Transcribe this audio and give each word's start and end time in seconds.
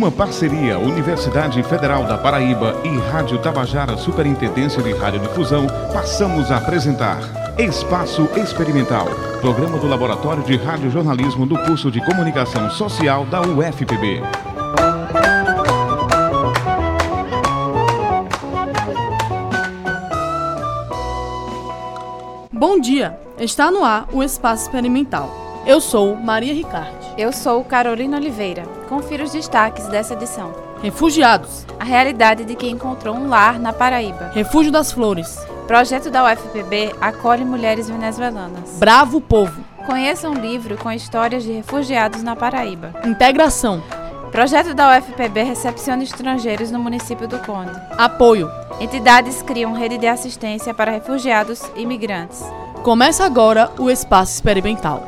Numa 0.00 0.10
parceria 0.10 0.78
Universidade 0.78 1.62
Federal 1.62 2.04
da 2.04 2.16
Paraíba 2.16 2.74
e 2.82 2.98
Rádio 3.10 3.36
Tabajara 3.36 3.98
Superintendência 3.98 4.82
de 4.82 4.94
Radiodifusão, 4.94 5.66
passamos 5.92 6.50
a 6.50 6.56
apresentar 6.56 7.18
Espaço 7.58 8.26
Experimental, 8.34 9.04
programa 9.42 9.78
do 9.78 9.86
Laboratório 9.86 10.42
de 10.42 10.56
Radiojornalismo 10.56 11.44
do 11.44 11.54
curso 11.66 11.90
de 11.90 12.02
Comunicação 12.02 12.70
Social 12.70 13.26
da 13.26 13.42
UFPB. 13.42 14.22
Bom 22.50 22.80
dia! 22.80 23.20
Está 23.38 23.70
no 23.70 23.84
ar 23.84 24.08
o 24.14 24.22
Espaço 24.22 24.62
Experimental. 24.62 25.62
Eu 25.66 25.78
sou 25.78 26.16
Maria 26.16 26.54
Ricardo. 26.54 26.99
Eu 27.16 27.32
sou 27.32 27.64
Carolina 27.64 28.16
Oliveira. 28.16 28.62
Confira 28.88 29.24
os 29.24 29.32
destaques 29.32 29.86
dessa 29.88 30.14
edição. 30.14 30.54
Refugiados. 30.82 31.66
A 31.78 31.84
realidade 31.84 32.44
de 32.44 32.54
quem 32.54 32.70
encontrou 32.70 33.14
um 33.14 33.28
lar 33.28 33.58
na 33.58 33.72
Paraíba. 33.72 34.30
Refúgio 34.32 34.72
das 34.72 34.92
Flores. 34.92 35.38
Projeto 35.66 36.10
da 36.10 36.24
UFPB 36.24 36.94
acolhe 37.00 37.44
mulheres 37.44 37.88
venezuelanas. 37.88 38.78
Bravo 38.78 39.20
Povo. 39.20 39.60
Conheça 39.86 40.28
um 40.28 40.34
livro 40.34 40.76
com 40.76 40.90
histórias 40.90 41.42
de 41.42 41.52
refugiados 41.52 42.22
na 42.22 42.36
Paraíba. 42.36 42.92
Integração. 43.04 43.82
Projeto 44.30 44.72
da 44.72 44.96
UFPB 44.96 45.42
recepciona 45.42 46.04
estrangeiros 46.04 46.70
no 46.70 46.78
município 46.78 47.26
do 47.26 47.38
Conde. 47.40 47.72
Apoio. 47.98 48.48
Entidades 48.78 49.42
criam 49.42 49.72
rede 49.72 49.98
de 49.98 50.06
assistência 50.06 50.72
para 50.72 50.92
refugiados 50.92 51.62
e 51.74 51.82
imigrantes. 51.82 52.42
Começa 52.82 53.24
agora 53.24 53.70
o 53.78 53.90
Espaço 53.90 54.32
Experimental. 54.34 55.02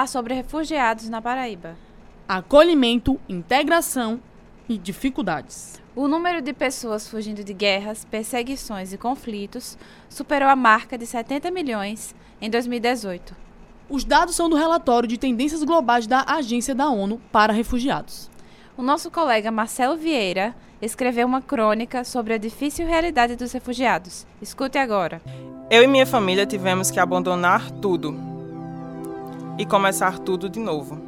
Falar 0.00 0.06
sobre 0.06 0.34
refugiados 0.34 1.08
na 1.08 1.20
Paraíba. 1.20 1.76
Acolhimento, 2.28 3.20
integração 3.28 4.20
e 4.68 4.78
dificuldades. 4.78 5.80
O 5.96 6.06
número 6.06 6.40
de 6.40 6.52
pessoas 6.52 7.08
fugindo 7.08 7.42
de 7.42 7.52
guerras, 7.52 8.04
perseguições 8.04 8.92
e 8.92 8.98
conflitos 8.98 9.76
superou 10.08 10.48
a 10.48 10.56
marca 10.56 10.96
de 10.96 11.04
70 11.04 11.50
milhões 11.50 12.14
em 12.40 12.48
2018. 12.48 13.34
Os 13.88 14.04
dados 14.04 14.36
são 14.36 14.48
do 14.48 14.56
relatório 14.56 15.08
de 15.08 15.18
tendências 15.18 15.64
globais 15.64 16.06
da 16.06 16.24
Agência 16.26 16.74
da 16.74 16.88
ONU 16.88 17.20
para 17.32 17.52
Refugiados. 17.52 18.30
O 18.76 18.82
nosso 18.82 19.10
colega 19.10 19.50
Marcelo 19.50 19.96
Vieira 19.96 20.54
escreveu 20.80 21.26
uma 21.26 21.42
crônica 21.42 22.04
sobre 22.04 22.32
a 22.32 22.38
difícil 22.38 22.86
realidade 22.86 23.36
dos 23.36 23.52
refugiados. 23.52 24.26
Escute 24.40 24.78
agora. 24.78 25.20
Eu 25.68 25.82
e 25.82 25.86
minha 25.86 26.06
família 26.06 26.46
tivemos 26.46 26.90
que 26.90 27.00
abandonar 27.00 27.70
tudo 27.70 28.29
e 29.60 29.66
começar 29.66 30.18
tudo 30.18 30.48
de 30.48 30.58
novo. 30.58 30.98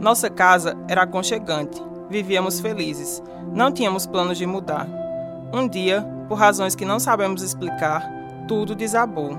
Nossa 0.00 0.28
casa 0.28 0.76
era 0.88 1.02
aconchegante, 1.02 1.80
vivíamos 2.10 2.58
felizes, 2.58 3.22
não 3.52 3.70
tínhamos 3.70 4.04
planos 4.04 4.36
de 4.36 4.44
mudar. 4.44 4.88
Um 5.52 5.68
dia, 5.68 6.04
por 6.28 6.34
razões 6.34 6.74
que 6.74 6.84
não 6.84 6.98
sabemos 6.98 7.40
explicar, 7.40 8.04
tudo 8.48 8.74
desabou. 8.74 9.38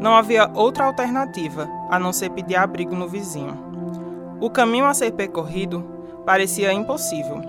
Não 0.00 0.16
havia 0.16 0.50
outra 0.52 0.86
alternativa 0.86 1.68
a 1.88 1.96
não 1.96 2.12
ser 2.12 2.30
pedir 2.30 2.56
abrigo 2.56 2.96
no 2.96 3.06
vizinho. 3.06 3.56
O 4.40 4.50
caminho 4.50 4.86
a 4.86 4.94
ser 4.94 5.12
percorrido 5.12 5.88
parecia 6.26 6.72
impossível. 6.72 7.40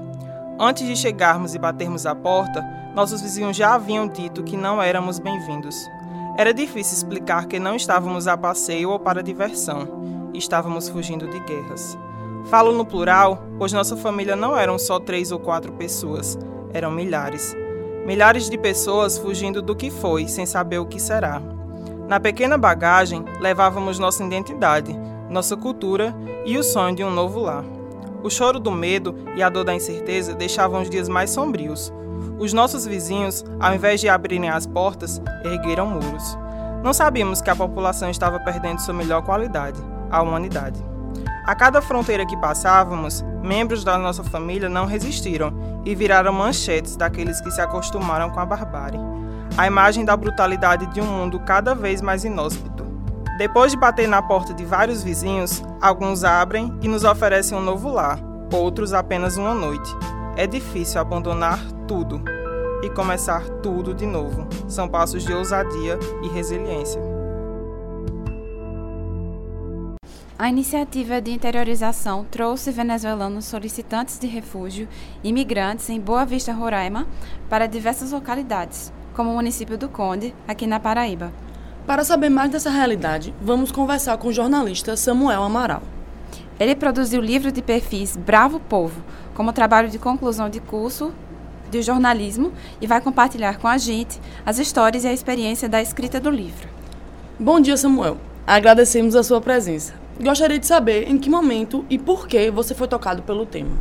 Antes 0.59 0.85
de 0.85 0.95
chegarmos 0.95 1.55
e 1.55 1.59
batermos 1.59 2.05
a 2.05 2.13
porta, 2.13 2.63
nossos 2.93 3.21
vizinhos 3.21 3.57
já 3.57 3.73
haviam 3.73 4.07
dito 4.07 4.43
que 4.43 4.55
não 4.55 4.79
éramos 4.79 5.17
bem-vindos. 5.17 5.75
Era 6.37 6.53
difícil 6.53 6.95
explicar 6.95 7.47
que 7.47 7.57
não 7.59 7.75
estávamos 7.75 8.27
a 8.27 8.37
passeio 8.37 8.91
ou 8.91 8.99
para 8.99 9.23
diversão 9.23 10.03
estávamos 10.33 10.89
fugindo 10.89 11.27
de 11.27 11.39
guerras. 11.39 11.97
Falo 12.45 12.71
no 12.73 12.85
plural, 12.85 13.43
pois 13.57 13.71
nossa 13.71 13.95
família 13.95 14.35
não 14.35 14.57
eram 14.57 14.77
só 14.77 14.99
três 14.99 15.31
ou 15.31 15.39
quatro 15.39 15.71
pessoas, 15.73 16.37
eram 16.73 16.91
milhares. 16.91 17.55
Milhares 18.05 18.49
de 18.49 18.57
pessoas 18.57 19.17
fugindo 19.17 19.61
do 19.61 19.75
que 19.75 19.89
foi, 19.89 20.27
sem 20.27 20.45
saber 20.45 20.79
o 20.79 20.85
que 20.85 20.99
será. 20.99 21.41
Na 22.07 22.19
pequena 22.19 22.57
bagagem, 22.57 23.23
levávamos 23.39 23.97
nossa 23.97 24.23
identidade, 24.23 24.93
nossa 25.29 25.55
cultura 25.55 26.13
e 26.45 26.57
o 26.57 26.63
sonho 26.63 26.95
de 26.95 27.03
um 27.03 27.09
novo 27.09 27.39
lar. 27.39 27.63
O 28.21 28.29
choro 28.29 28.59
do 28.59 28.71
medo 28.71 29.15
e 29.35 29.43
a 29.43 29.49
dor 29.49 29.63
da 29.63 29.73
incerteza 29.73 30.33
deixavam 30.33 30.81
os 30.81 30.89
dias 30.89 31.07
mais 31.07 31.29
sombrios. 31.29 31.93
Os 32.37 32.53
nossos 32.53 32.85
vizinhos, 32.85 33.43
ao 33.59 33.73
invés 33.73 34.01
de 34.01 34.09
abrirem 34.09 34.49
as 34.49 34.65
portas, 34.65 35.21
ergueram 35.43 35.87
muros. 35.87 36.37
Não 36.83 36.93
sabíamos 36.93 37.41
que 37.41 37.49
a 37.49 37.55
população 37.55 38.09
estava 38.09 38.41
perdendo 38.41 38.81
sua 38.81 38.93
melhor 38.93 39.21
qualidade 39.21 39.81
à 40.11 40.21
humanidade. 40.21 40.83
A 41.45 41.55
cada 41.55 41.81
fronteira 41.81 42.25
que 42.25 42.35
passávamos, 42.35 43.23
membros 43.41 43.85
da 43.85 43.97
nossa 43.97 44.21
família 44.21 44.67
não 44.67 44.85
resistiram 44.85 45.53
e 45.85 45.95
viraram 45.95 46.33
manchetes 46.33 46.97
daqueles 46.97 47.39
que 47.39 47.51
se 47.51 47.61
acostumaram 47.61 48.29
com 48.31 48.39
a 48.41 48.45
barbárie. 48.45 48.99
A 49.57 49.65
imagem 49.65 50.03
da 50.03 50.17
brutalidade 50.17 50.85
de 50.87 50.99
um 50.99 51.05
mundo 51.05 51.39
cada 51.39 51.73
vez 51.73 52.01
mais 52.01 52.25
inóspito. 52.25 52.85
Depois 53.37 53.71
de 53.71 53.77
bater 53.77 54.07
na 54.07 54.21
porta 54.21 54.53
de 54.53 54.65
vários 54.65 55.01
vizinhos, 55.01 55.63
alguns 55.81 56.25
abrem 56.25 56.77
e 56.81 56.87
nos 56.89 57.05
oferecem 57.05 57.57
um 57.57 57.61
novo 57.61 57.89
lar, 57.89 58.19
outros 58.51 58.91
apenas 58.93 59.37
uma 59.37 59.53
noite. 59.53 59.89
É 60.35 60.45
difícil 60.45 60.99
abandonar 60.99 61.59
tudo 61.87 62.21
e 62.83 62.89
começar 62.89 63.47
tudo 63.61 63.93
de 63.93 64.05
novo. 64.05 64.45
São 64.67 64.89
passos 64.89 65.23
de 65.23 65.33
ousadia 65.33 65.97
e 66.21 66.27
resiliência. 66.27 67.01
A 70.37 70.49
iniciativa 70.49 71.21
de 71.21 71.31
interiorização 71.31 72.25
trouxe 72.29 72.71
venezuelanos 72.71 73.45
solicitantes 73.45 74.19
de 74.19 74.27
refúgio 74.27 74.89
e 75.23 75.29
imigrantes 75.29 75.89
em 75.89 76.01
Boa 76.01 76.25
Vista, 76.25 76.51
Roraima, 76.51 77.07
para 77.49 77.67
diversas 77.67 78.11
localidades, 78.11 78.91
como 79.13 79.31
o 79.31 79.35
município 79.35 79.77
do 79.77 79.87
Conde, 79.87 80.35
aqui 80.45 80.67
na 80.67 80.81
Paraíba. 80.81 81.31
Para 81.87 82.03
saber 82.03 82.29
mais 82.29 82.51
dessa 82.51 82.69
realidade, 82.69 83.33
vamos 83.41 83.71
conversar 83.71 84.17
com 84.17 84.27
o 84.27 84.33
jornalista 84.33 84.97
Samuel 84.97 85.43
Amaral. 85.43 85.83
Ele 86.59 86.75
produziu 86.75 87.21
o 87.21 87.23
livro 87.23 87.51
de 87.51 87.61
perfis 87.61 88.17
Bravo 88.17 88.59
Povo, 88.59 89.01
como 89.33 89.53
trabalho 89.53 89.89
de 89.89 89.97
conclusão 89.97 90.49
de 90.49 90.59
curso 90.59 91.13
de 91.73 91.81
jornalismo 91.81 92.53
e 92.79 92.85
vai 92.85 93.01
compartilhar 93.01 93.57
com 93.57 93.67
a 93.67 93.77
gente 93.77 94.21
as 94.45 94.59
histórias 94.59 95.03
e 95.03 95.07
a 95.07 95.13
experiência 95.13 95.67
da 95.67 95.81
escrita 95.81 96.19
do 96.19 96.29
livro. 96.29 96.69
Bom 97.39 97.59
dia, 97.59 97.75
Samuel. 97.75 98.17
Agradecemos 98.45 99.15
a 99.15 99.23
sua 99.23 99.41
presença. 99.41 99.95
Gostaria 100.21 100.59
de 100.59 100.67
saber 100.67 101.09
em 101.09 101.17
que 101.17 101.29
momento 101.29 101.83
e 101.89 101.97
por 101.97 102.27
que 102.27 102.51
você 102.51 102.75
foi 102.75 102.87
tocado 102.87 103.23
pelo 103.23 103.45
tema. 103.45 103.71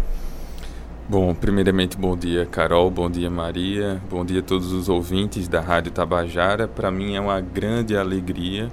Bom, 1.06 1.34
primeiramente, 1.34 1.98
bom 1.98 2.16
dia, 2.16 2.46
Carol, 2.46 2.90
bom 2.90 3.10
dia, 3.10 3.28
Maria, 3.28 4.00
bom 4.08 4.24
dia 4.24 4.40
a 4.40 4.42
todos 4.42 4.72
os 4.72 4.88
ouvintes 4.88 5.46
da 5.46 5.60
Rádio 5.60 5.92
Tabajara. 5.92 6.66
Para 6.66 6.90
mim 6.90 7.16
é 7.16 7.20
uma 7.20 7.40
grande 7.40 7.94
alegria, 7.94 8.70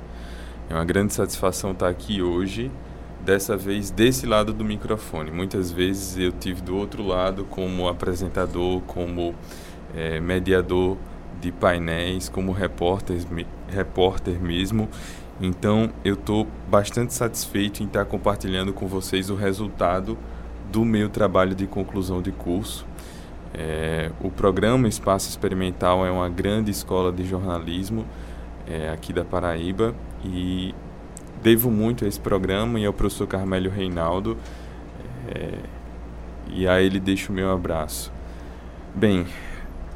é 0.70 0.74
uma 0.74 0.86
grande 0.86 1.14
satisfação 1.14 1.72
estar 1.72 1.90
aqui 1.90 2.22
hoje, 2.22 2.72
dessa 3.30 3.56
vez 3.56 3.92
desse 3.92 4.26
lado 4.26 4.52
do 4.52 4.66
microfone. 4.66 5.30
Muitas 5.30 5.72
vezes 5.72 6.18
eu 6.18 6.32
tive 6.32 6.64
do 6.64 6.76
outro 6.76 7.06
lado 7.06 7.46
como 7.46 7.88
apresentador, 7.88 8.82
como 8.88 9.36
é, 9.96 10.20
mediador 10.20 10.98
de 11.40 11.52
painéis, 11.52 12.28
como 12.28 12.52
repórter, 12.52 13.20
repórter 13.68 14.42
mesmo. 14.42 14.90
Então, 15.40 15.92
eu 16.04 16.16
estou 16.16 16.48
bastante 16.68 17.14
satisfeito 17.14 17.84
em 17.84 17.86
estar 17.86 18.04
compartilhando 18.04 18.74
com 18.74 18.88
vocês 18.88 19.30
o 19.30 19.36
resultado 19.36 20.18
do 20.72 20.84
meu 20.84 21.08
trabalho 21.08 21.54
de 21.54 21.68
conclusão 21.68 22.24
de 22.24 22.32
curso. 22.32 22.84
É, 23.54 24.10
o 24.22 24.32
programa 24.32 24.88
Espaço 24.88 25.30
Experimental 25.30 26.04
é 26.04 26.10
uma 26.10 26.30
grande 26.30 26.72
escola 26.72 27.12
de 27.12 27.24
jornalismo 27.26 28.08
é, 28.68 28.90
aqui 28.90 29.14
da 29.14 29.24
Paraíba 29.24 29.94
e 30.26 30.74
devo 31.42 31.72
muito 31.72 32.06
a 32.06 32.08
esse 32.08 32.20
programa 32.20 32.80
e 32.80 32.86
ao 32.86 32.94
professor 32.94 33.28
Carmélio 33.28 33.72
Reinaldo 33.72 34.38
é, 35.28 35.60
e 36.52 36.68
a 36.68 36.82
ele 36.82 37.00
deixo 37.00 37.32
o 37.32 37.36
meu 37.36 37.52
abraço. 37.52 38.12
Bem, 38.96 39.26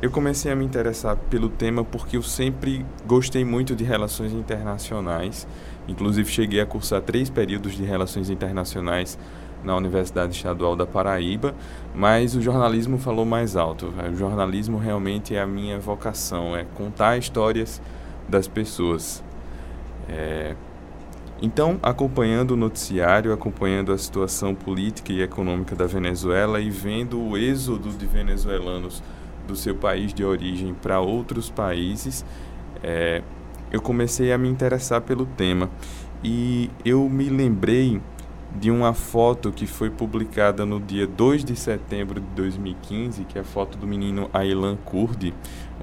eu 0.01 0.11
comecei 0.11 0.51
a 0.51 0.55
me 0.55 0.65
interessar 0.65 1.15
pelo 1.29 1.49
tema 1.49 1.83
porque 1.83 2.17
eu 2.17 2.21
sempre 2.21 2.85
gostei 3.05 3.43
muito 3.43 3.75
de 3.75 3.83
relações 3.83 4.31
internacionais 4.33 5.47
Inclusive, 5.87 6.29
cheguei 6.29 6.61
a 6.61 6.65
cursar 6.65 7.01
três 7.01 7.29
períodos 7.29 7.73
de 7.73 7.83
Relações 7.83 8.29
Internacionais 8.29 9.17
na 9.63 9.75
Universidade 9.75 10.35
Estadual 10.35 10.75
da 10.75 10.85
Paraíba, 10.85 11.53
mas 11.93 12.35
o 12.35 12.41
jornalismo 12.41 12.97
falou 12.97 13.25
mais 13.25 13.55
alto. 13.55 13.93
O 14.11 14.15
jornalismo 14.15 14.77
realmente 14.77 15.35
é 15.35 15.41
a 15.41 15.47
minha 15.47 15.79
vocação, 15.79 16.55
é 16.55 16.65
contar 16.75 17.17
histórias 17.17 17.81
das 18.27 18.47
pessoas. 18.47 19.23
É... 20.09 20.55
Então, 21.41 21.77
acompanhando 21.83 22.51
o 22.51 22.55
noticiário, 22.55 23.33
acompanhando 23.33 23.91
a 23.91 23.97
situação 23.97 24.55
política 24.55 25.11
e 25.11 25.21
econômica 25.21 25.75
da 25.75 25.85
Venezuela 25.85 26.59
e 26.61 26.69
vendo 26.69 27.21
o 27.21 27.37
êxodo 27.37 27.89
de 27.89 28.05
venezuelanos 28.05 29.03
do 29.47 29.55
seu 29.55 29.75
país 29.75 30.13
de 30.13 30.23
origem 30.23 30.73
para 30.73 31.01
outros 31.01 31.49
países, 31.49 32.23
é, 32.81 33.21
eu 33.71 33.81
comecei 33.81 34.31
a 34.31 34.37
me 34.37 34.47
interessar 34.47 35.01
pelo 35.01 35.25
tema. 35.25 35.69
E 36.23 36.69
eu 36.85 37.09
me 37.09 37.27
lembrei 37.27 37.99
de 38.55 38.69
uma 38.69 38.93
foto 38.93 39.51
que 39.51 39.65
foi 39.65 39.89
publicada 39.89 40.65
no 40.65 40.79
dia 40.79 41.07
2 41.07 41.43
de 41.43 41.55
setembro 41.55 42.21
de 42.21 42.27
2015, 42.27 43.25
que 43.25 43.37
é 43.37 43.41
a 43.41 43.43
foto 43.43 43.77
do 43.77 43.87
menino 43.87 44.29
Aylan 44.31 44.77
Kurdi, 44.85 45.33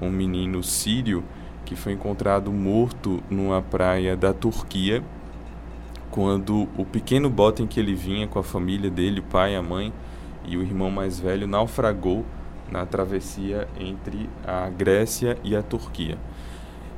um 0.01 0.09
menino 0.09 0.63
sírio 0.63 1.23
que 1.65 1.75
foi 1.75 1.93
encontrado 1.93 2.51
morto 2.51 3.21
numa 3.29 3.61
praia 3.61 4.15
da 4.15 4.33
Turquia, 4.33 5.03
quando 6.11 6.67
o 6.77 6.85
pequeno 6.85 7.29
bote 7.29 7.63
em 7.63 7.67
que 7.67 7.79
ele 7.79 7.95
vinha 7.95 8.27
com 8.27 8.37
a 8.37 8.43
família 8.43 8.89
dele, 8.89 9.21
o 9.21 9.23
pai, 9.23 9.55
a 9.55 9.61
mãe 9.61 9.91
e 10.45 10.57
o 10.57 10.61
irmão 10.61 10.91
mais 10.91 11.19
velho, 11.19 11.47
naufragou 11.47 12.25
na 12.69 12.85
travessia 12.85 13.67
entre 13.79 14.29
a 14.45 14.69
Grécia 14.69 15.37
e 15.43 15.55
a 15.55 15.63
Turquia. 15.63 16.17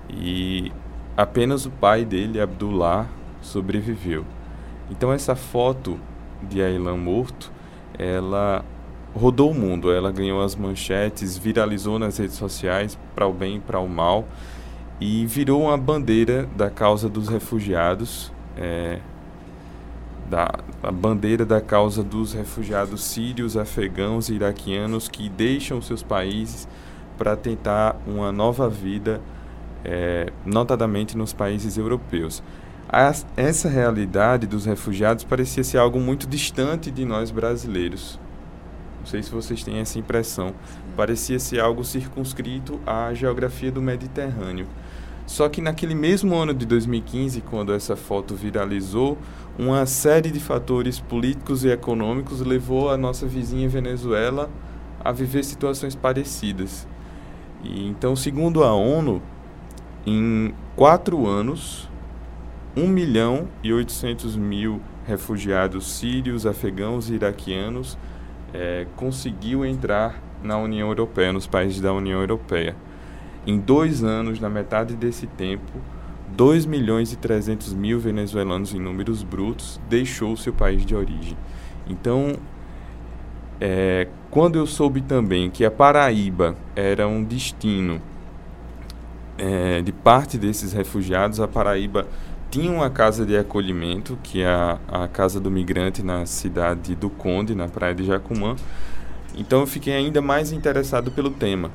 E 0.10 0.71
apenas 1.15 1.65
o 1.65 1.71
pai 1.71 2.04
dele, 2.04 2.42
Abdullah, 2.42 3.07
sobreviveu. 3.42 4.25
Então 4.89 5.13
essa 5.13 5.36
foto 5.36 6.00
de 6.42 6.62
Aylan 6.62 6.98
morto, 6.98 7.51
ela 7.98 8.66
rodou 9.16 9.51
o 9.51 9.54
mundo, 9.54 9.92
ela 9.92 10.12
ganhou 10.12 10.42
as 10.42 10.56
manchetes, 10.56 11.38
viralizou 11.38 12.00
nas 12.00 12.18
redes 12.18 12.36
sociais 12.36 12.98
para 13.13 13.27
o 13.27 13.33
bem 13.33 13.57
e 13.57 13.59
para 13.59 13.80
o 13.80 13.88
mal 13.88 14.27
e 15.00 15.25
virou 15.25 15.63
uma 15.63 15.77
bandeira 15.77 16.48
da 16.56 16.69
causa 16.69 17.09
dos 17.09 17.27
refugiados, 17.27 18.32
é, 18.58 19.00
da 20.30 20.50
a 20.82 20.92
bandeira 20.92 21.46
da 21.46 21.62
causa 21.62 22.04
dos 22.04 22.34
refugiados 22.34 23.04
sírios, 23.04 23.56
afegãos 23.56 24.30
e 24.30 24.34
iraquianos 24.34 25.08
que 25.08 25.30
deixam 25.30 25.82
seus 25.82 26.04
países 26.04 26.68
para 27.18 27.38
tentar 27.38 27.96
uma 28.06 28.32
nova 28.32 28.70
vida, 28.70 29.22
é, 29.86 30.32
notadamente 30.46 31.16
nos 31.16 31.32
países 31.32 31.78
europeus. 31.78 32.44
As, 32.90 33.26
essa 33.38 33.70
realidade 33.70 34.46
dos 34.46 34.66
refugiados 34.66 35.24
parecia 35.24 35.64
ser 35.64 35.78
algo 35.78 36.00
muito 36.00 36.28
distante 36.28 36.92
de 36.92 37.06
nós 37.06 37.32
brasileiros. 37.32 38.20
Não 39.00 39.06
sei 39.08 39.24
se 39.24 39.32
vocês 39.32 39.64
têm 39.64 39.80
essa 39.80 39.98
impressão. 39.98 40.54
Parecia 40.96 41.40
ser 41.40 41.60
algo 41.60 41.84
circunscrito 41.84 42.80
à 42.86 43.14
geografia 43.14 43.72
do 43.72 43.82
Mediterrâneo. 43.82 44.68
Só 45.25 45.48
que 45.48 45.62
naquele 45.62 45.96
mesmo 45.96 46.36
ano 46.36 46.54
de 46.54 46.66
2015, 46.66 47.42
quando 47.42 47.74
essa 47.74 47.96
foto 47.96 48.36
viralizou, 48.36 49.18
uma 49.58 49.86
série 49.86 50.31
de 50.31 50.40
fatores 50.40 51.00
políticos 51.00 51.64
e 51.64 51.70
econômicos 51.70 52.42
levou 52.42 52.90
a 52.90 52.98
nossa 52.98 53.25
vizinha 53.25 53.70
Venezuela 53.70 54.50
a 55.04 55.12
viver 55.12 55.44
situações 55.44 55.96
parecidas. 55.96 56.88
E, 57.64 57.88
então, 57.88 58.16
segundo 58.16 58.64
a 58.64 58.74
ONU, 58.74 59.22
em 60.06 60.54
quatro 60.75 61.26
anos, 61.28 61.90
1 62.76 62.88
milhão 62.88 63.48
e 63.64 63.72
800 63.72 64.36
mil 64.36 64.81
refugiados 65.06 65.92
sírios, 65.94 66.46
afegãos 66.46 67.10
e 67.10 67.14
iraquianos 67.14 67.98
é, 68.54 68.86
conseguiu 68.96 69.66
entrar 69.66 70.22
na 70.44 70.58
União 70.58 70.90
Europeia, 70.90 71.31
nos 71.31 71.48
países 71.48 71.80
da 71.80 71.94
União 71.94 72.19
Europeia. 72.19 72.76
Em 73.45 73.60
dois 73.60 74.04
anos, 74.04 74.40
na 74.40 74.50
metade 74.50 74.95
desse 74.95 75.28
tempo, 75.28 75.72
2 76.36 76.66
milhões 76.66 77.13
e 77.13 77.18
300 77.18 77.74
mil 77.74 78.00
venezuelanos 78.00 78.74
em 78.74 78.80
números 78.80 79.22
brutos 79.22 79.80
deixou 79.88 80.36
seu 80.36 80.54
país 80.54 80.86
de 80.86 80.95
origem. 80.95 81.38
Então, 81.88 82.36
é, 83.62 84.07
quando 84.31 84.57
eu 84.57 84.66
soube 84.66 85.01
também 85.01 85.50
que 85.50 85.63
a 85.63 85.69
Paraíba 85.69 86.56
era 86.75 87.07
um 87.07 87.24
destino 87.24 88.01
é, 89.38 89.81
de 89.81 89.92
parte 89.92 90.38
desses 90.38 90.74
refugiados, 90.74 91.40
a 91.40 91.48
Paraíba 91.48 92.07
tinha 92.50 92.72
uma 92.72 92.90
casa 92.90 93.25
de 93.25 93.38
acolhimento, 93.38 94.18
que 94.24 94.42
é 94.42 94.48
a, 94.48 94.80
a 94.88 95.07
Casa 95.07 95.40
do 95.40 95.50
Migrante 95.51 96.04
na 96.04 96.25
cidade 96.25 96.95
do 96.95 97.10
Conde, 97.10 97.56
na 97.56 97.68
praia 97.68 97.95
de 97.95 98.06
Jacumã. 98.06 98.56
Então 99.36 99.62
eu 99.62 99.68
fiquei 99.68 99.94
ainda 99.94 100.22
mais 100.22 100.51
interessado 100.51 101.12
pelo 101.12 101.31
tema. 101.31 101.72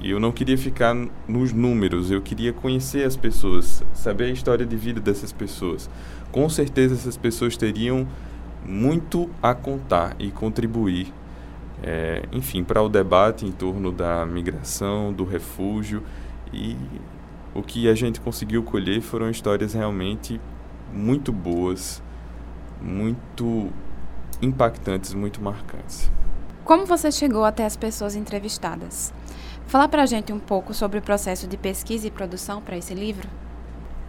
E 0.00 0.10
eu 0.10 0.20
não 0.20 0.30
queria 0.30 0.56
ficar 0.56 0.94
nos 1.26 1.52
números, 1.52 2.10
eu 2.10 2.22
queria 2.22 2.52
conhecer 2.52 3.04
as 3.04 3.16
pessoas, 3.16 3.82
saber 3.92 4.24
a 4.24 4.30
história 4.30 4.64
de 4.64 4.76
vida 4.76 5.00
dessas 5.00 5.32
pessoas. 5.32 5.90
Com 6.30 6.48
certeza 6.48 6.94
essas 6.94 7.16
pessoas 7.16 7.56
teriam 7.56 8.06
muito 8.64 9.28
a 9.42 9.54
contar 9.54 10.14
e 10.18 10.30
contribuir, 10.30 11.12
é, 11.82 12.22
enfim, 12.32 12.62
para 12.62 12.80
o 12.80 12.88
debate 12.88 13.44
em 13.44 13.50
torno 13.50 13.90
da 13.90 14.24
migração, 14.24 15.12
do 15.12 15.24
refúgio. 15.24 16.02
E 16.52 16.76
o 17.54 17.62
que 17.62 17.88
a 17.88 17.94
gente 17.94 18.20
conseguiu 18.20 18.62
colher 18.62 19.00
foram 19.00 19.28
histórias 19.28 19.74
realmente 19.74 20.40
muito 20.92 21.32
boas, 21.32 22.00
muito 22.80 23.68
impactantes, 24.40 25.12
muito 25.12 25.42
marcantes. 25.42 26.10
Como 26.64 26.86
você 26.86 27.10
chegou 27.10 27.44
até 27.44 27.64
as 27.64 27.76
pessoas 27.76 28.14
entrevistadas? 28.14 29.12
Fala 29.68 29.86
pra 29.86 30.06
gente 30.06 30.32
um 30.32 30.38
pouco 30.38 30.72
sobre 30.72 30.98
o 30.98 31.02
processo 31.02 31.46
de 31.46 31.58
pesquisa 31.58 32.06
e 32.06 32.10
produção 32.10 32.62
para 32.62 32.78
esse 32.78 32.94
livro. 32.94 33.28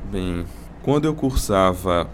Bem, 0.10 0.46
quando 0.82 1.04
eu 1.04 1.14
cursava 1.14 2.10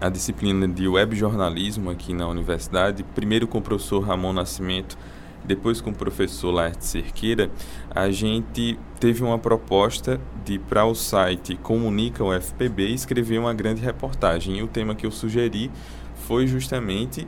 a 0.00 0.08
disciplina 0.08 0.68
de 0.68 0.86
web 0.86 1.16
jornalismo 1.16 1.90
aqui 1.90 2.14
na 2.14 2.28
universidade, 2.28 3.02
primeiro 3.02 3.48
com 3.48 3.58
o 3.58 3.62
professor 3.62 3.98
Ramon 3.98 4.32
Nascimento, 4.32 4.96
depois 5.44 5.80
com 5.80 5.90
o 5.90 5.94
professor 5.94 6.52
Laerte 6.52 6.86
Cerqueira, 6.86 7.50
a 7.90 8.12
gente 8.12 8.78
teve 9.00 9.24
uma 9.24 9.40
proposta 9.40 10.20
de 10.44 10.60
para 10.60 10.84
o 10.84 10.94
site 10.94 11.56
Comunica 11.56 12.22
UFPB 12.22 12.94
escrever 12.94 13.40
uma 13.40 13.52
grande 13.52 13.82
reportagem. 13.82 14.58
E 14.58 14.62
o 14.62 14.68
tema 14.68 14.94
que 14.94 15.04
eu 15.04 15.10
sugeri 15.10 15.68
foi 16.14 16.46
justamente 16.46 17.26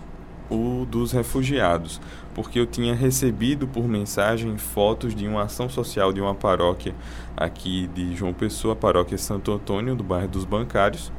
o 0.48 0.86
dos 0.88 1.10
refugiados, 1.10 2.00
porque 2.36 2.60
eu 2.60 2.66
tinha 2.66 2.94
recebido 2.94 3.66
por 3.66 3.88
mensagem 3.88 4.58
fotos 4.58 5.14
de 5.14 5.26
uma 5.26 5.44
ação 5.44 5.70
social 5.70 6.12
de 6.12 6.20
uma 6.20 6.34
paróquia 6.34 6.94
aqui 7.34 7.86
de 7.94 8.14
João 8.14 8.34
Pessoa, 8.34 8.74
a 8.74 8.76
paróquia 8.76 9.16
Santo 9.16 9.50
Antônio, 9.50 9.96
do 9.96 10.04
bairro 10.04 10.28
dos 10.28 10.44
Bancários, 10.44 11.10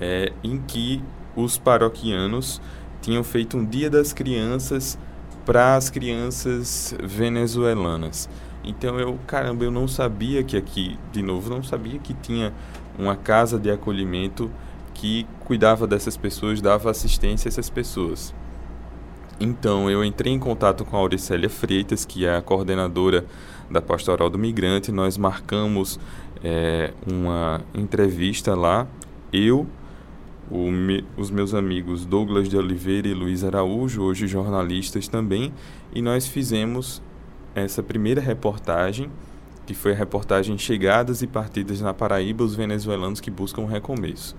é, 0.00 0.32
em 0.42 0.60
que 0.60 1.00
os 1.36 1.56
paroquianos 1.58 2.60
tinham 3.00 3.22
feito 3.22 3.56
um 3.56 3.64
Dia 3.64 3.88
das 3.88 4.12
Crianças 4.12 4.98
para 5.46 5.76
as 5.76 5.90
crianças 5.90 6.92
venezuelanas. 7.00 8.28
Então 8.64 8.98
eu, 8.98 9.16
caramba, 9.28 9.62
eu 9.62 9.70
não 9.70 9.86
sabia 9.86 10.42
que 10.42 10.56
aqui, 10.56 10.98
de 11.12 11.22
novo, 11.22 11.48
não 11.48 11.62
sabia 11.62 12.00
que 12.00 12.14
tinha 12.14 12.52
uma 12.98 13.14
casa 13.14 13.60
de 13.60 13.70
acolhimento 13.70 14.50
que 14.92 15.24
cuidava 15.44 15.86
dessas 15.86 16.16
pessoas, 16.16 16.60
dava 16.60 16.90
assistência 16.90 17.46
a 17.46 17.50
essas 17.50 17.70
pessoas. 17.70 18.34
Então, 19.40 19.90
eu 19.90 20.04
entrei 20.04 20.32
em 20.32 20.38
contato 20.38 20.84
com 20.84 20.96
a 20.96 21.00
Auricélia 21.00 21.50
Freitas, 21.50 22.04
que 22.04 22.24
é 22.24 22.36
a 22.36 22.42
coordenadora 22.42 23.24
da 23.70 23.82
Pastoral 23.82 24.30
do 24.30 24.38
Migrante. 24.38 24.92
Nós 24.92 25.18
marcamos 25.18 25.98
é, 26.42 26.92
uma 27.06 27.60
entrevista 27.74 28.54
lá. 28.54 28.86
Eu, 29.32 29.66
me, 30.50 31.04
os 31.16 31.30
meus 31.30 31.52
amigos 31.54 32.04
Douglas 32.04 32.48
de 32.48 32.56
Oliveira 32.56 33.08
e 33.08 33.14
Luiz 33.14 33.42
Araújo, 33.42 34.02
hoje 34.02 34.28
jornalistas 34.28 35.08
também, 35.08 35.52
e 35.92 36.00
nós 36.00 36.26
fizemos 36.26 37.02
essa 37.54 37.82
primeira 37.82 38.20
reportagem, 38.20 39.10
que 39.66 39.74
foi 39.74 39.92
a 39.92 39.96
reportagem 39.96 40.58
Chegadas 40.58 41.22
e 41.22 41.26
Partidas 41.26 41.80
na 41.80 41.94
Paraíba, 41.94 42.44
os 42.44 42.54
venezuelanos 42.54 43.20
que 43.20 43.30
buscam 43.30 43.62
um 43.62 43.66
recomeço. 43.66 44.36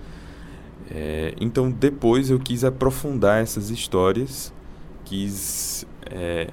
É, 0.89 1.33
então 1.41 1.71
depois 1.71 2.29
eu 2.29 2.39
quis 2.39 2.63
aprofundar 2.63 3.41
essas 3.41 3.71
histórias, 3.71 4.53
quis 5.05 5.85
é, 6.05 6.49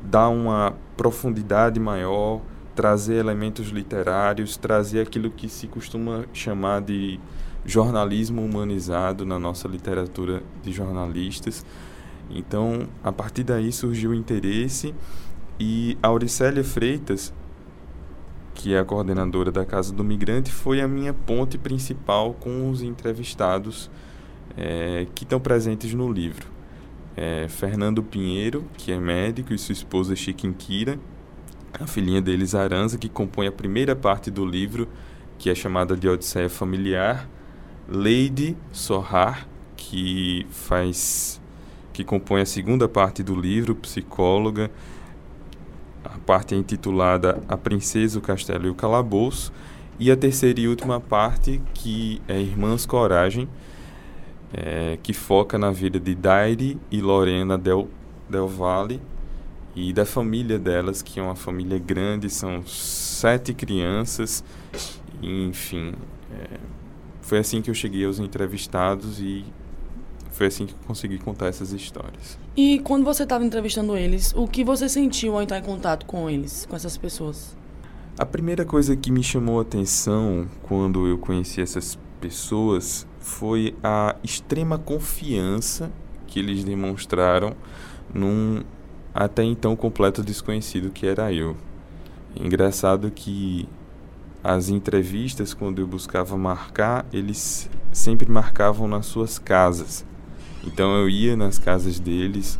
dar 0.00 0.28
uma 0.28 0.74
profundidade 0.96 1.80
maior, 1.80 2.40
trazer 2.74 3.14
elementos 3.14 3.68
literários, 3.68 4.56
trazer 4.56 5.00
aquilo 5.00 5.30
que 5.30 5.48
se 5.48 5.66
costuma 5.66 6.24
chamar 6.32 6.82
de 6.82 7.18
jornalismo 7.64 8.44
humanizado 8.44 9.24
na 9.24 9.38
nossa 9.38 9.66
literatura 9.68 10.42
de 10.62 10.72
jornalistas. 10.72 11.64
Então, 12.30 12.88
a 13.02 13.12
partir 13.12 13.44
daí 13.44 13.72
surgiu 13.72 14.10
o 14.10 14.14
interesse 14.14 14.94
e 15.58 15.96
Auricélia 16.02 16.64
Freitas, 16.64 17.32
que 18.54 18.74
é 18.74 18.78
a 18.78 18.84
coordenadora 18.84 19.50
da 19.50 19.64
Casa 19.64 19.92
do 19.92 20.04
Migrante, 20.04 20.50
foi 20.50 20.80
a 20.80 20.88
minha 20.88 21.12
ponte 21.12 21.58
principal 21.58 22.34
com 22.34 22.70
os 22.70 22.82
entrevistados 22.82 23.90
é, 24.56 25.06
que 25.14 25.24
estão 25.24 25.40
presentes 25.40 25.94
no 25.94 26.10
livro. 26.10 26.51
É, 27.16 27.46
Fernando 27.48 28.02
Pinheiro, 28.02 28.64
que 28.76 28.92
é 28.92 28.98
médico, 28.98 29.52
e 29.52 29.58
sua 29.58 29.72
esposa 29.72 30.16
Chiquinquira, 30.16 30.98
a 31.78 31.86
filhinha 31.86 32.20
deles, 32.20 32.54
Aranza, 32.54 32.98
que 32.98 33.08
compõe 33.08 33.46
a 33.46 33.52
primeira 33.52 33.96
parte 33.96 34.30
do 34.30 34.44
livro, 34.44 34.88
que 35.38 35.50
é 35.50 35.54
chamada 35.54 35.96
de 35.96 36.08
Odisseia 36.08 36.48
Familiar, 36.48 37.28
Lady 37.88 38.56
Sorrar, 38.70 39.46
que 39.76 40.46
faz 40.50 41.40
que 41.92 42.04
compõe 42.04 42.40
a 42.40 42.46
segunda 42.46 42.88
parte 42.88 43.22
do 43.22 43.34
livro, 43.34 43.74
psicóloga. 43.74 44.70
A 46.04 46.18
parte 46.18 46.54
é 46.54 46.58
intitulada 46.58 47.42
A 47.46 47.56
Princesa, 47.56 48.18
o 48.18 48.22
Castelo 48.22 48.66
e 48.66 48.70
o 48.70 48.74
Calabouço. 48.74 49.52
E 49.98 50.10
a 50.10 50.16
terceira 50.16 50.58
e 50.58 50.68
última 50.68 50.98
parte, 50.98 51.60
que 51.74 52.20
é 52.26 52.40
Irmãs 52.40 52.86
Coragem, 52.86 53.46
é, 54.52 54.98
que 55.02 55.12
foca 55.12 55.58
na 55.58 55.70
vida 55.70 55.98
de 55.98 56.14
Daire 56.14 56.78
e 56.90 57.00
Lorena 57.00 57.56
Del, 57.56 57.88
Del 58.28 58.48
Valle 58.48 59.00
e 59.74 59.92
da 59.92 60.04
família 60.04 60.58
delas, 60.58 61.00
que 61.00 61.18
é 61.18 61.22
uma 61.22 61.34
família 61.34 61.78
grande, 61.78 62.28
são 62.28 62.62
sete 62.66 63.54
crianças, 63.54 64.44
enfim. 65.22 65.94
É, 66.30 66.58
foi 67.22 67.38
assim 67.38 67.62
que 67.62 67.70
eu 67.70 67.74
cheguei 67.74 68.04
aos 68.04 68.18
entrevistados 68.18 69.20
e 69.20 69.44
foi 70.30 70.46
assim 70.48 70.66
que 70.66 70.72
eu 70.72 70.78
consegui 70.86 71.18
contar 71.18 71.46
essas 71.46 71.72
histórias. 71.72 72.38
E 72.54 72.80
quando 72.80 73.04
você 73.04 73.22
estava 73.22 73.44
entrevistando 73.44 73.96
eles, 73.96 74.34
o 74.36 74.46
que 74.46 74.62
você 74.62 74.88
sentiu 74.88 75.34
ao 75.34 75.42
entrar 75.42 75.58
em 75.58 75.62
contato 75.62 76.04
com 76.04 76.28
eles, 76.28 76.66
com 76.68 76.76
essas 76.76 76.96
pessoas? 76.98 77.56
A 78.18 78.26
primeira 78.26 78.64
coisa 78.64 78.94
que 78.94 79.10
me 79.10 79.22
chamou 79.22 79.58
a 79.58 79.62
atenção 79.62 80.46
quando 80.62 81.06
eu 81.06 81.16
conheci 81.16 81.62
essas 81.62 81.98
pessoas 82.20 83.06
foi 83.22 83.74
a 83.82 84.16
extrema 84.22 84.78
confiança 84.78 85.90
que 86.26 86.38
eles 86.38 86.64
demonstraram 86.64 87.54
num 88.12 88.62
até 89.14 89.42
então 89.44 89.76
completo 89.76 90.22
desconhecido 90.22 90.90
que 90.90 91.06
era 91.06 91.32
eu. 91.32 91.56
Engraçado 92.34 93.10
que 93.10 93.68
as 94.42 94.68
entrevistas, 94.68 95.54
quando 95.54 95.80
eu 95.80 95.86
buscava 95.86 96.36
marcar, 96.36 97.06
eles 97.12 97.70
sempre 97.92 98.28
marcavam 98.30 98.88
nas 98.88 99.06
suas 99.06 99.38
casas. 99.38 100.04
Então 100.64 100.96
eu 100.96 101.08
ia 101.08 101.36
nas 101.36 101.58
casas 101.58 102.00
deles, 102.00 102.58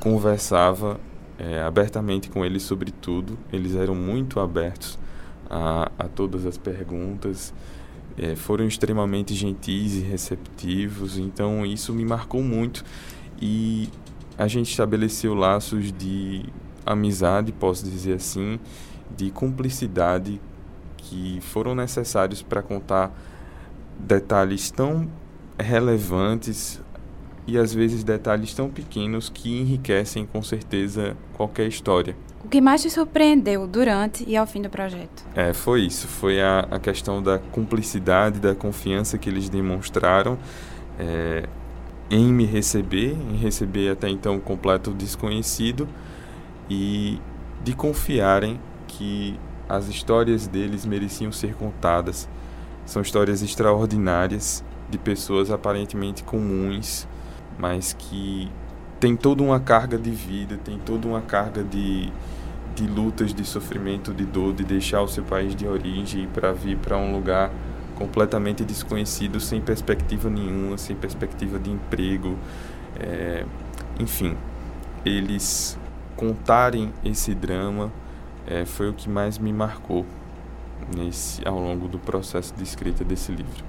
conversava 0.00 1.00
é, 1.38 1.62
abertamente 1.62 2.28
com 2.28 2.44
eles 2.44 2.62
sobre 2.62 2.90
tudo. 2.90 3.38
Eles 3.52 3.74
eram 3.74 3.94
muito 3.94 4.40
abertos 4.40 4.98
a, 5.48 5.90
a 5.98 6.08
todas 6.08 6.44
as 6.44 6.58
perguntas, 6.58 7.54
é, 8.18 8.36
foram 8.36 8.66
extremamente 8.66 9.34
gentis 9.34 9.94
e 9.94 10.00
receptivos. 10.00 11.18
Então 11.18 11.64
isso 11.64 11.92
me 11.92 12.04
marcou 12.04 12.42
muito 12.42 12.84
e 13.40 13.88
a 14.36 14.46
gente 14.46 14.70
estabeleceu 14.70 15.34
laços 15.34 15.92
de 15.92 16.44
amizade, 16.84 17.52
posso 17.52 17.84
dizer 17.84 18.14
assim, 18.14 18.58
de 19.16 19.30
cumplicidade 19.30 20.40
que 20.96 21.38
foram 21.40 21.74
necessários 21.74 22.42
para 22.42 22.62
contar 22.62 23.12
detalhes 23.98 24.70
tão 24.70 25.08
relevantes 25.58 26.80
e 27.46 27.58
às 27.58 27.74
vezes 27.74 28.04
detalhes 28.04 28.54
tão 28.54 28.70
pequenos 28.70 29.28
que 29.28 29.60
enriquecem 29.60 30.24
com 30.24 30.42
certeza 30.42 31.16
qualquer 31.34 31.66
história. 31.66 32.16
O 32.44 32.48
que 32.48 32.60
mais 32.60 32.82
te 32.82 32.90
surpreendeu 32.90 33.66
durante 33.66 34.24
e 34.28 34.36
ao 34.36 34.46
fim 34.46 34.60
do 34.60 34.68
projeto? 34.68 35.24
É, 35.34 35.52
foi 35.52 35.82
isso. 35.82 36.08
Foi 36.08 36.40
a, 36.40 36.66
a 36.70 36.78
questão 36.78 37.22
da 37.22 37.38
cumplicidade, 37.38 38.40
da 38.40 38.54
confiança 38.54 39.16
que 39.16 39.28
eles 39.28 39.48
demonstraram 39.48 40.36
é, 40.98 41.48
em 42.10 42.32
me 42.32 42.44
receber, 42.44 43.16
em 43.30 43.36
receber 43.36 43.90
até 43.90 44.08
então 44.08 44.34
um 44.34 44.40
completo 44.40 44.90
desconhecido 44.92 45.88
e 46.68 47.20
de 47.62 47.74
confiarem 47.74 48.60
que 48.88 49.38
as 49.68 49.88
histórias 49.88 50.46
deles 50.46 50.84
mereciam 50.84 51.30
ser 51.30 51.54
contadas. 51.54 52.28
São 52.84 53.00
histórias 53.00 53.40
extraordinárias 53.40 54.64
de 54.90 54.98
pessoas 54.98 55.50
aparentemente 55.50 56.22
comuns, 56.24 57.06
mas 57.58 57.92
que 57.92 58.50
tem 59.02 59.16
toda 59.16 59.42
uma 59.42 59.58
carga 59.58 59.98
de 59.98 60.12
vida, 60.12 60.56
tem 60.56 60.78
toda 60.78 61.08
uma 61.08 61.20
carga 61.20 61.64
de, 61.64 62.08
de 62.72 62.86
lutas, 62.86 63.34
de 63.34 63.44
sofrimento, 63.44 64.14
de 64.14 64.24
dor, 64.24 64.54
de 64.54 64.62
deixar 64.62 65.02
o 65.02 65.08
seu 65.08 65.24
país 65.24 65.56
de 65.56 65.66
origem 65.66 66.28
para 66.28 66.52
vir 66.52 66.78
para 66.78 66.96
um 66.96 67.12
lugar 67.12 67.50
completamente 67.96 68.64
desconhecido, 68.64 69.40
sem 69.40 69.60
perspectiva 69.60 70.30
nenhuma, 70.30 70.78
sem 70.78 70.94
perspectiva 70.94 71.58
de 71.58 71.72
emprego. 71.72 72.38
É, 73.00 73.44
enfim, 73.98 74.36
eles 75.04 75.76
contarem 76.14 76.92
esse 77.04 77.34
drama 77.34 77.90
é, 78.46 78.64
foi 78.64 78.88
o 78.88 78.92
que 78.92 79.08
mais 79.08 79.36
me 79.36 79.52
marcou 79.52 80.06
nesse, 80.96 81.44
ao 81.44 81.58
longo 81.58 81.88
do 81.88 81.98
processo 81.98 82.54
de 82.54 82.62
escrita 82.62 83.02
desse 83.02 83.32
livro. 83.32 83.64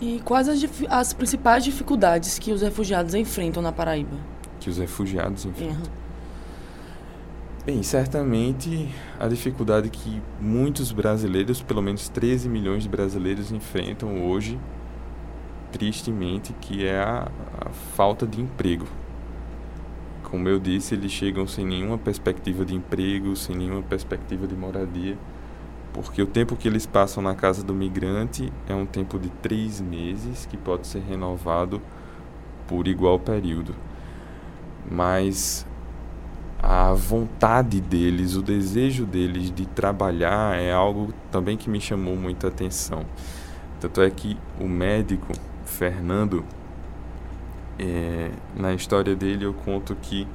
E 0.00 0.20
quais 0.24 0.48
as, 0.48 0.60
as 0.88 1.12
principais 1.12 1.64
dificuldades 1.64 2.38
que 2.38 2.52
os 2.52 2.62
refugiados 2.62 3.14
enfrentam 3.14 3.60
na 3.60 3.72
Paraíba? 3.72 4.35
Que 4.66 4.70
os 4.70 4.78
refugiados 4.78 5.44
enfrentam? 5.44 5.76
Uhum. 5.76 6.06
Bem, 7.64 7.84
certamente 7.84 8.92
a 9.16 9.28
dificuldade 9.28 9.88
que 9.88 10.20
muitos 10.40 10.90
brasileiros, 10.90 11.62
pelo 11.62 11.80
menos 11.80 12.08
13 12.08 12.48
milhões 12.48 12.82
de 12.82 12.88
brasileiros, 12.88 13.52
enfrentam 13.52 14.26
hoje, 14.26 14.58
tristemente, 15.70 16.52
que 16.60 16.84
é 16.84 16.98
a, 16.98 17.30
a 17.64 17.68
falta 17.94 18.26
de 18.26 18.40
emprego. 18.40 18.86
Como 20.24 20.48
eu 20.48 20.58
disse, 20.58 20.96
eles 20.96 21.12
chegam 21.12 21.46
sem 21.46 21.64
nenhuma 21.64 21.96
perspectiva 21.96 22.64
de 22.64 22.74
emprego, 22.74 23.36
sem 23.36 23.54
nenhuma 23.54 23.82
perspectiva 23.82 24.48
de 24.48 24.56
moradia, 24.56 25.16
porque 25.92 26.20
o 26.20 26.26
tempo 26.26 26.56
que 26.56 26.66
eles 26.66 26.86
passam 26.86 27.22
na 27.22 27.36
casa 27.36 27.62
do 27.62 27.72
migrante 27.72 28.52
é 28.68 28.74
um 28.74 28.84
tempo 28.84 29.16
de 29.16 29.28
três 29.28 29.80
meses 29.80 30.44
que 30.44 30.56
pode 30.56 30.88
ser 30.88 31.02
renovado 31.02 31.80
por 32.66 32.88
igual 32.88 33.20
período. 33.20 33.85
Mas 34.90 35.66
a 36.62 36.92
vontade 36.92 37.80
deles, 37.80 38.34
o 38.34 38.42
desejo 38.42 39.04
deles 39.04 39.50
de 39.50 39.66
trabalhar 39.66 40.58
é 40.58 40.72
algo 40.72 41.12
também 41.30 41.56
que 41.56 41.68
me 41.68 41.80
chamou 41.80 42.16
muita 42.16 42.48
atenção. 42.48 43.04
Tanto 43.80 44.00
é 44.00 44.10
que 44.10 44.36
o 44.60 44.66
médico, 44.66 45.32
Fernando, 45.64 46.44
é, 47.78 48.30
na 48.56 48.72
história 48.72 49.14
dele 49.14 49.44
eu 49.44 49.52
conto 49.52 49.94
que 49.94 50.26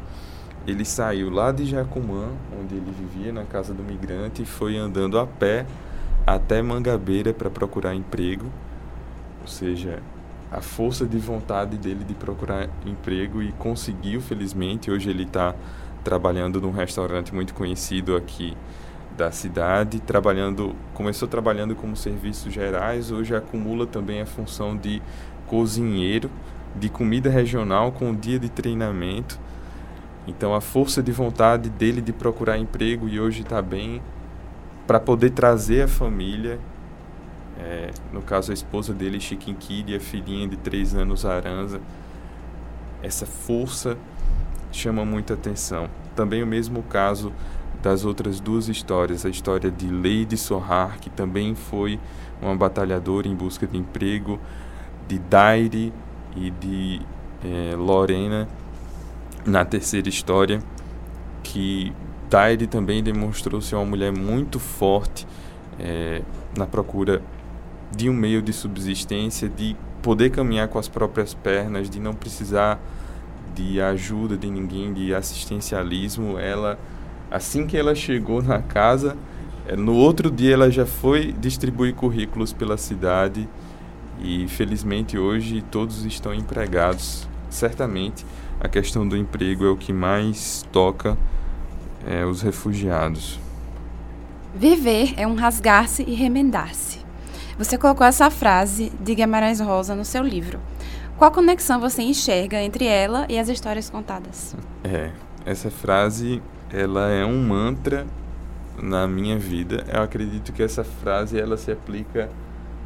ele 0.67 0.85
saiu 0.85 1.29
lá 1.31 1.51
de 1.51 1.65
Jacumã, 1.65 2.29
onde 2.61 2.75
ele 2.75 2.91
vivia 2.91 3.33
na 3.33 3.43
casa 3.43 3.73
do 3.73 3.83
migrante, 3.83 4.43
e 4.43 4.45
foi 4.45 4.77
andando 4.77 5.17
a 5.17 5.25
pé 5.25 5.65
até 6.25 6.61
Mangabeira 6.61 7.33
para 7.33 7.49
procurar 7.49 7.95
emprego. 7.95 8.45
Ou 9.41 9.47
seja, 9.47 10.03
a 10.51 10.59
força 10.59 11.05
de 11.05 11.17
vontade 11.17 11.77
dele 11.77 12.03
de 12.03 12.13
procurar 12.13 12.67
emprego 12.85 13.41
e 13.41 13.53
conseguiu, 13.53 14.19
felizmente. 14.19 14.91
Hoje 14.91 15.09
ele 15.09 15.23
está 15.23 15.55
trabalhando 16.03 16.59
num 16.59 16.71
restaurante 16.71 17.33
muito 17.33 17.53
conhecido 17.53 18.15
aqui 18.15 18.57
da 19.15 19.31
cidade, 19.31 19.99
trabalhando, 19.99 20.75
começou 20.93 21.27
trabalhando 21.27 21.75
como 21.75 21.95
serviços 21.95 22.51
gerais, 22.51 23.11
hoje 23.11 23.35
acumula 23.35 23.85
também 23.85 24.21
a 24.21 24.25
função 24.25 24.75
de 24.75 25.01
cozinheiro 25.47 26.29
de 26.75 26.89
comida 26.89 27.29
regional 27.29 27.91
com 27.91 28.11
o 28.11 28.15
dia 28.15 28.39
de 28.39 28.49
treinamento. 28.49 29.39
Então 30.27 30.53
a 30.53 30.61
força 30.61 31.01
de 31.01 31.11
vontade 31.11 31.69
dele 31.69 32.01
de 32.01 32.13
procurar 32.13 32.57
emprego 32.57 33.07
e 33.07 33.19
hoje 33.19 33.41
está 33.41 33.61
bem 33.61 34.01
para 34.87 34.99
poder 34.99 35.31
trazer 35.31 35.83
a 35.83 35.87
família, 35.87 36.59
é, 37.61 37.91
no 38.11 38.21
caso 38.21 38.51
a 38.51 38.53
esposa 38.53 38.93
dele, 38.93 39.19
Chiquinquiri, 39.19 39.95
a 39.95 39.99
filhinha 39.99 40.47
de 40.47 40.57
três 40.57 40.93
anos, 40.95 41.25
Aranza. 41.25 41.79
Essa 43.01 43.25
força 43.25 43.97
chama 44.71 45.05
muita 45.05 45.33
atenção. 45.33 45.89
Também 46.15 46.43
o 46.43 46.47
mesmo 46.47 46.83
caso 46.83 47.31
das 47.81 48.05
outras 48.05 48.39
duas 48.39 48.67
histórias, 48.67 49.25
a 49.25 49.29
história 49.29 49.71
de 49.71 49.87
Lady 49.87 50.37
Sorrar, 50.37 50.99
que 50.99 51.09
também 51.09 51.55
foi 51.55 51.99
uma 52.41 52.55
batalhadora 52.55 53.27
em 53.27 53.35
busca 53.35 53.65
de 53.65 53.77
emprego, 53.77 54.39
de 55.07 55.17
Daire, 55.17 55.91
e 56.35 56.49
de 56.51 57.01
é, 57.43 57.75
Lorena 57.75 58.47
na 59.45 59.65
terceira 59.65 60.07
história, 60.07 60.61
que 61.43 61.91
Taide 62.29 62.67
também 62.67 63.03
demonstrou 63.03 63.59
ser 63.61 63.75
uma 63.75 63.85
mulher 63.85 64.11
muito 64.11 64.59
forte 64.59 65.27
é, 65.79 66.21
na 66.55 66.65
procura 66.65 67.21
de 67.95 68.09
um 68.09 68.13
meio 68.13 68.41
de 68.41 68.53
subsistência, 68.53 69.49
de 69.49 69.75
poder 70.01 70.29
caminhar 70.29 70.67
com 70.67 70.79
as 70.79 70.87
próprias 70.87 71.33
pernas, 71.33 71.89
de 71.89 71.99
não 71.99 72.13
precisar 72.13 72.79
de 73.55 73.81
ajuda 73.81 74.37
de 74.37 74.49
ninguém, 74.49 74.93
de 74.93 75.13
assistencialismo. 75.13 76.37
Ela, 76.37 76.79
assim 77.29 77.67
que 77.67 77.77
ela 77.77 77.93
chegou 77.93 78.41
na 78.41 78.61
casa, 78.61 79.15
É, 79.67 79.75
no 79.75 79.93
outro 79.93 80.31
dia 80.31 80.55
ela 80.55 80.71
já 80.71 80.87
foi 80.87 81.31
distribuir 81.39 81.93
currículos 81.93 82.51
pela 82.51 82.77
cidade 82.77 83.47
e 84.19 84.47
felizmente 84.47 85.19
hoje 85.19 85.61
todos 85.61 86.03
estão 86.03 86.33
empregados. 86.33 87.27
Certamente 87.47 88.25
a 88.59 88.67
questão 88.67 89.07
do 89.07 89.15
emprego 89.15 89.63
é 89.63 89.69
o 89.69 89.77
que 89.77 89.93
mais 89.93 90.65
toca 90.71 91.15
é, 92.07 92.25
os 92.25 92.41
refugiados. 92.41 93.39
Viver 94.55 95.13
é 95.15 95.27
um 95.27 95.35
rasgar-se 95.35 96.03
e 96.07 96.15
remendar-se. 96.15 96.90
Você 97.57 97.77
colocou 97.77 98.05
essa 98.05 98.29
frase 98.29 98.91
de 98.99 99.15
Guimarães 99.15 99.59
Rosa 99.59 99.95
no 99.95 100.05
seu 100.05 100.23
livro. 100.23 100.59
Qual 101.17 101.31
conexão 101.31 101.79
você 101.79 102.01
enxerga 102.01 102.61
entre 102.61 102.85
ela 102.85 103.25
e 103.29 103.37
as 103.37 103.47
histórias 103.49 103.89
contadas? 103.89 104.55
É, 104.83 105.11
essa 105.45 105.69
frase 105.69 106.41
ela 106.71 107.09
é 107.09 107.25
um 107.25 107.43
mantra 107.43 108.07
na 108.81 109.07
minha 109.07 109.37
vida. 109.37 109.85
Eu 109.87 110.01
acredito 110.01 110.51
que 110.51 110.63
essa 110.63 110.83
frase 110.83 111.39
ela 111.39 111.57
se 111.57 111.71
aplica 111.71 112.29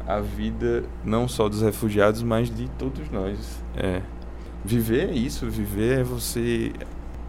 à 0.06 0.20
vida 0.20 0.84
não 1.04 1.26
só 1.26 1.48
dos 1.48 1.62
refugiados, 1.62 2.22
mas 2.22 2.50
de 2.50 2.68
todos 2.78 3.10
nós. 3.10 3.62
É, 3.76 4.02
viver 4.64 5.10
é 5.10 5.14
isso, 5.14 5.48
viver 5.48 6.00
é 6.00 6.02
você 6.02 6.72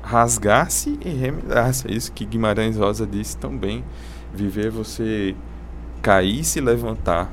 rasgar-se 0.02 0.98
e 1.04 1.10
remendar-se. 1.10 1.88
É 1.88 1.94
isso 1.94 2.12
que 2.12 2.26
Guimarães 2.26 2.78
Rosa 2.78 3.06
disse 3.06 3.38
também. 3.38 3.84
Viver 4.34 4.68
é 4.68 4.70
você 4.70 5.36
cair 6.02 6.40
e 6.40 6.44
se 6.44 6.62
levantar. 6.62 7.32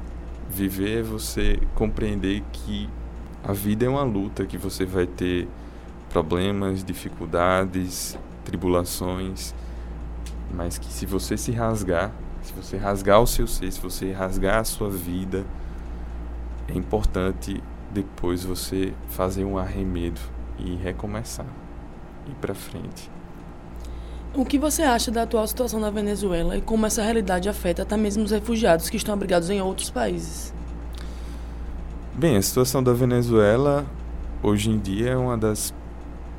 Viver 0.49 1.01
é 1.01 1.03
você 1.03 1.59
compreender 1.75 2.43
que 2.53 2.89
a 3.43 3.53
vida 3.53 3.85
é 3.85 3.89
uma 3.89 4.05
luta, 4.05 4.47
que 4.47 4.57
você 4.57 4.85
vai 4.85 5.07
ter 5.07 5.49
problemas, 6.09 6.85
dificuldades, 6.85 8.17
tribulações, 8.45 9.55
mas 10.53 10.79
que 10.79 10.87
se 10.87 11.07
você 11.07 11.37
se 11.37 11.51
rasgar, 11.51 12.13
se 12.43 12.53
você 12.53 12.77
rasgar 12.77 13.21
o 13.21 13.27
seu 13.27 13.47
ser, 13.47 13.73
se 13.73 13.81
você 13.81 14.13
rasgar 14.13 14.61
a 14.61 14.65
sua 14.65 14.89
vida, 14.91 15.45
é 16.69 16.75
importante 16.75 17.63
depois 17.93 18.45
você 18.45 18.93
fazer 19.09 19.45
um 19.45 19.59
arremedo 19.59 20.21
e 20.59 20.75
recomeçar, 20.77 21.47
ir 22.29 22.35
para 22.41 22.55
frente. 22.55 23.14
O 24.37 24.45
que 24.45 24.59
você 24.59 24.83
acha 24.83 25.13
da 25.13 25.23
atual 25.23 25.47
situação 25.47 25.79
na 25.79 25.91
Venezuela 25.91 26.57
e 26.57 26.61
como 26.61 26.85
essa 26.87 27.03
realidade 27.03 27.49
afeta 27.49 27.83
até 27.83 27.97
mesmo 27.97 28.25
os 28.25 28.33
refugiados 28.33 28.91
que 28.91 28.97
estão 28.97 29.15
abrigados 29.15 29.49
em 29.49 29.61
outros 29.61 29.91
países? 29.91 30.53
Bem, 32.13 32.37
a 32.37 32.43
situação 32.43 32.83
da 32.83 32.93
Venezuela 32.93 33.87
hoje 34.43 34.71
em 34.71 34.79
dia 34.79 35.11
é 35.11 35.17
uma 35.17 35.39
das 35.39 35.73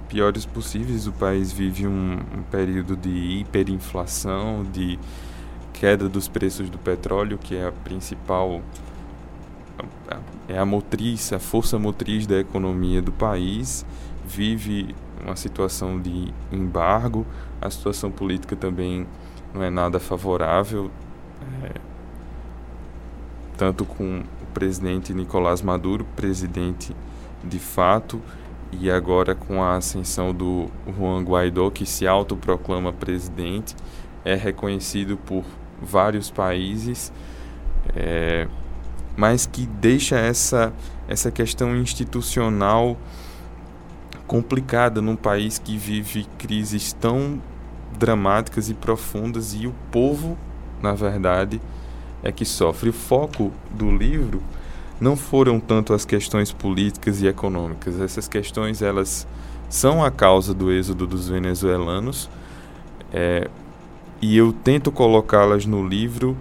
piores 0.10 0.46
possíveis. 0.46 1.08
O 1.08 1.14
país 1.14 1.54
vive 1.54 1.88
um, 1.88 2.20
um 2.38 2.44
período 2.52 2.98
de 2.98 3.10
hiperinflação, 3.10 4.66
de 4.74 5.00
queda 5.72 6.10
dos 6.10 6.28
preços 6.28 6.70
do 6.70 6.78
petróleo, 6.78 7.38
que 7.38 7.56
é 7.56 7.68
a 7.68 7.72
principal 7.72 8.62
é 10.48 10.58
a 10.58 10.66
motriz, 10.66 11.34
a 11.34 11.40
força 11.40 11.80
motriz 11.80 12.28
da 12.28 12.40
economia 12.40 13.02
do 13.02 13.12
país, 13.12 13.86
vive 14.26 14.96
uma 15.24 15.36
situação 15.36 16.00
de 16.00 16.34
embargo, 16.52 17.26
a 17.62 17.70
situação 17.70 18.12
política 18.12 18.56
também 18.56 19.08
não 19.54 19.64
é 19.64 19.70
nada 19.70 20.00
favorável, 20.00 20.92
é, 21.64 21.72
tanto 23.58 23.86
com 23.86 24.20
o 24.20 24.46
presidente 24.54 25.14
Nicolás 25.14 25.62
Maduro, 25.62 26.06
presidente 26.16 26.96
de 27.44 27.60
fato, 27.60 28.22
e 28.72 28.90
agora 28.90 29.34
com 29.36 29.64
a 29.64 29.78
ascensão 29.78 30.34
do 30.34 30.70
Juan 30.98 31.24
Guaidó, 31.24 31.70
que 31.70 31.86
se 31.86 32.06
autoproclama 32.06 32.92
presidente, 32.92 33.76
é 34.26 34.36
reconhecido 34.36 35.18
por 35.18 35.46
vários 35.82 36.30
países, 36.32 37.14
é, 37.96 38.48
mas 39.16 39.46
que 39.46 39.66
deixa 39.66 40.18
essa, 40.18 40.74
essa 41.08 41.32
questão 41.32 41.76
institucional 41.76 42.98
complicada 44.28 45.02
num 45.02 45.16
país 45.16 45.60
que 45.60 45.78
vive 45.78 46.26
crises 46.38 46.94
tão 46.94 47.42
dramáticas 47.98 48.70
e 48.70 48.74
profundas 48.74 49.54
e 49.54 49.68
o 49.68 49.74
povo, 49.92 50.38
na 50.82 50.94
verdade, 50.94 51.62
é 52.24 52.32
que 52.32 52.46
sofre. 52.46 52.90
O 52.90 52.94
foco 52.94 53.52
do 53.72 53.90
livro 53.90 54.42
não 55.00 55.16
foram 55.16 55.60
tanto 55.60 55.94
as 55.94 56.06
questões 56.06 56.52
políticas 56.52 57.22
e 57.22 57.28
econômicas. 57.28 58.00
Essas 58.00 58.28
questões 58.28 58.82
elas 58.82 59.28
são 59.70 60.04
a 60.04 60.12
causa 60.12 60.54
do 60.54 60.72
êxodo 60.72 61.08
dos 61.08 61.28
venezuelanos 61.30 62.30
é, 63.12 63.50
e 64.22 64.38
eu 64.38 64.54
tento 64.54 64.92
colocá-las 64.92 65.66
no 65.66 65.86
livro 65.88 66.38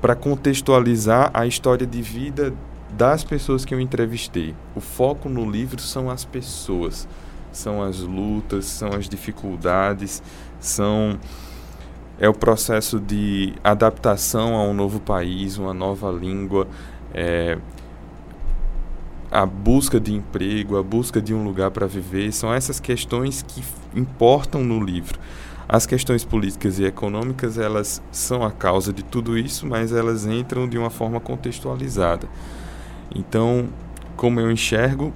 para 0.00 0.14
contextualizar 0.14 1.30
a 1.32 1.46
história 1.46 1.86
de 1.86 2.02
vida 2.02 2.52
das 2.96 3.24
pessoas 3.24 3.64
que 3.64 3.74
eu 3.74 3.80
entrevistei. 3.80 4.54
O 4.74 4.80
foco 4.80 5.28
no 5.28 5.48
livro 5.48 5.80
são 5.80 6.08
as 6.08 6.24
pessoas, 6.24 7.08
são 7.50 7.82
as 7.82 8.00
lutas, 8.00 8.66
são 8.66 8.90
as 8.90 9.08
dificuldades, 9.08 10.22
são 10.60 11.18
é 12.18 12.28
o 12.28 12.32
processo 12.32 13.00
de 13.00 13.54
adaptação 13.64 14.54
a 14.54 14.62
um 14.62 14.72
novo 14.72 15.00
país, 15.00 15.58
uma 15.58 15.74
nova 15.74 16.12
língua, 16.12 16.68
é, 17.12 17.58
a 19.32 19.44
busca 19.44 19.98
de 19.98 20.14
emprego, 20.14 20.76
a 20.76 20.82
busca 20.82 21.20
de 21.20 21.34
um 21.34 21.42
lugar 21.42 21.72
para 21.72 21.88
viver, 21.88 22.32
são 22.32 22.54
essas 22.54 22.78
questões 22.78 23.42
que 23.42 23.64
importam 23.96 24.62
no 24.62 24.78
livro. 24.78 25.18
As 25.68 25.86
questões 25.86 26.24
políticas 26.24 26.78
e 26.78 26.84
econômicas, 26.84 27.58
elas 27.58 28.00
são 28.12 28.44
a 28.44 28.52
causa 28.52 28.92
de 28.92 29.02
tudo 29.02 29.36
isso, 29.36 29.66
mas 29.66 29.92
elas 29.92 30.24
entram 30.24 30.68
de 30.68 30.78
uma 30.78 30.90
forma 30.90 31.18
contextualizada. 31.18 32.28
Então, 33.12 33.68
como 34.16 34.40
eu 34.40 34.50
enxergo, 34.50 35.12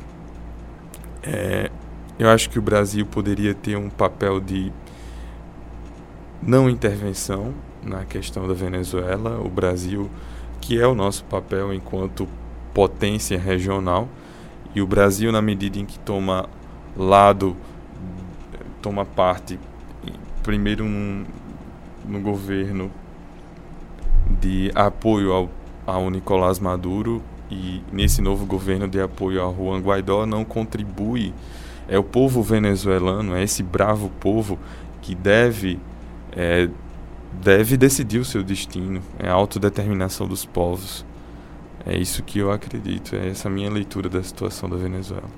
é, 1.22 1.70
eu 2.18 2.28
acho 2.28 2.50
que 2.50 2.58
o 2.58 2.62
Brasil 2.62 3.06
poderia 3.06 3.54
ter 3.54 3.76
um 3.76 3.88
papel 3.88 4.40
de 4.40 4.72
não 6.42 6.68
intervenção 6.68 7.54
na 7.82 8.04
questão 8.04 8.48
da 8.48 8.54
Venezuela. 8.54 9.40
O 9.40 9.48
Brasil, 9.48 10.10
que 10.60 10.80
é 10.80 10.86
o 10.86 10.94
nosso 10.94 11.24
papel 11.24 11.72
enquanto 11.72 12.28
potência 12.74 13.38
regional 13.38 14.08
e 14.74 14.80
o 14.80 14.86
Brasil 14.86 15.32
na 15.32 15.42
medida 15.42 15.78
em 15.78 15.84
que 15.84 15.98
toma 15.98 16.48
lado 16.96 17.56
toma 18.82 19.04
parte 19.04 19.58
primeiro 20.42 20.84
no, 20.84 21.26
no 22.06 22.20
governo 22.20 22.90
de 24.40 24.70
apoio 24.74 25.32
ao, 25.32 25.50
ao 25.86 26.10
Nicolás 26.10 26.58
Maduro 26.58 27.22
e 27.50 27.82
nesse 27.92 28.20
novo 28.20 28.44
governo 28.46 28.88
de 28.88 29.00
apoio 29.00 29.40
ao 29.42 29.54
Juan 29.54 29.80
Guaidó 29.80 30.26
não 30.26 30.44
contribui 30.44 31.32
é 31.88 31.98
o 31.98 32.04
povo 32.04 32.42
venezuelano 32.42 33.34
é 33.34 33.42
esse 33.42 33.62
bravo 33.62 34.10
povo 34.20 34.58
que 35.00 35.14
deve 35.14 35.78
é, 36.32 36.68
deve 37.42 37.76
decidir 37.76 38.18
o 38.18 38.24
seu 38.24 38.42
destino 38.42 39.00
é 39.18 39.28
a 39.28 39.32
autodeterminação 39.32 40.26
dos 40.26 40.44
povos 40.44 41.06
é 41.86 41.96
isso 41.96 42.22
que 42.22 42.38
eu 42.38 42.52
acredito, 42.52 43.16
é 43.16 43.28
essa 43.28 43.48
minha 43.48 43.70
leitura 43.70 44.10
da 44.10 44.22
situação 44.22 44.68
da 44.68 44.76
Venezuela. 44.76 45.28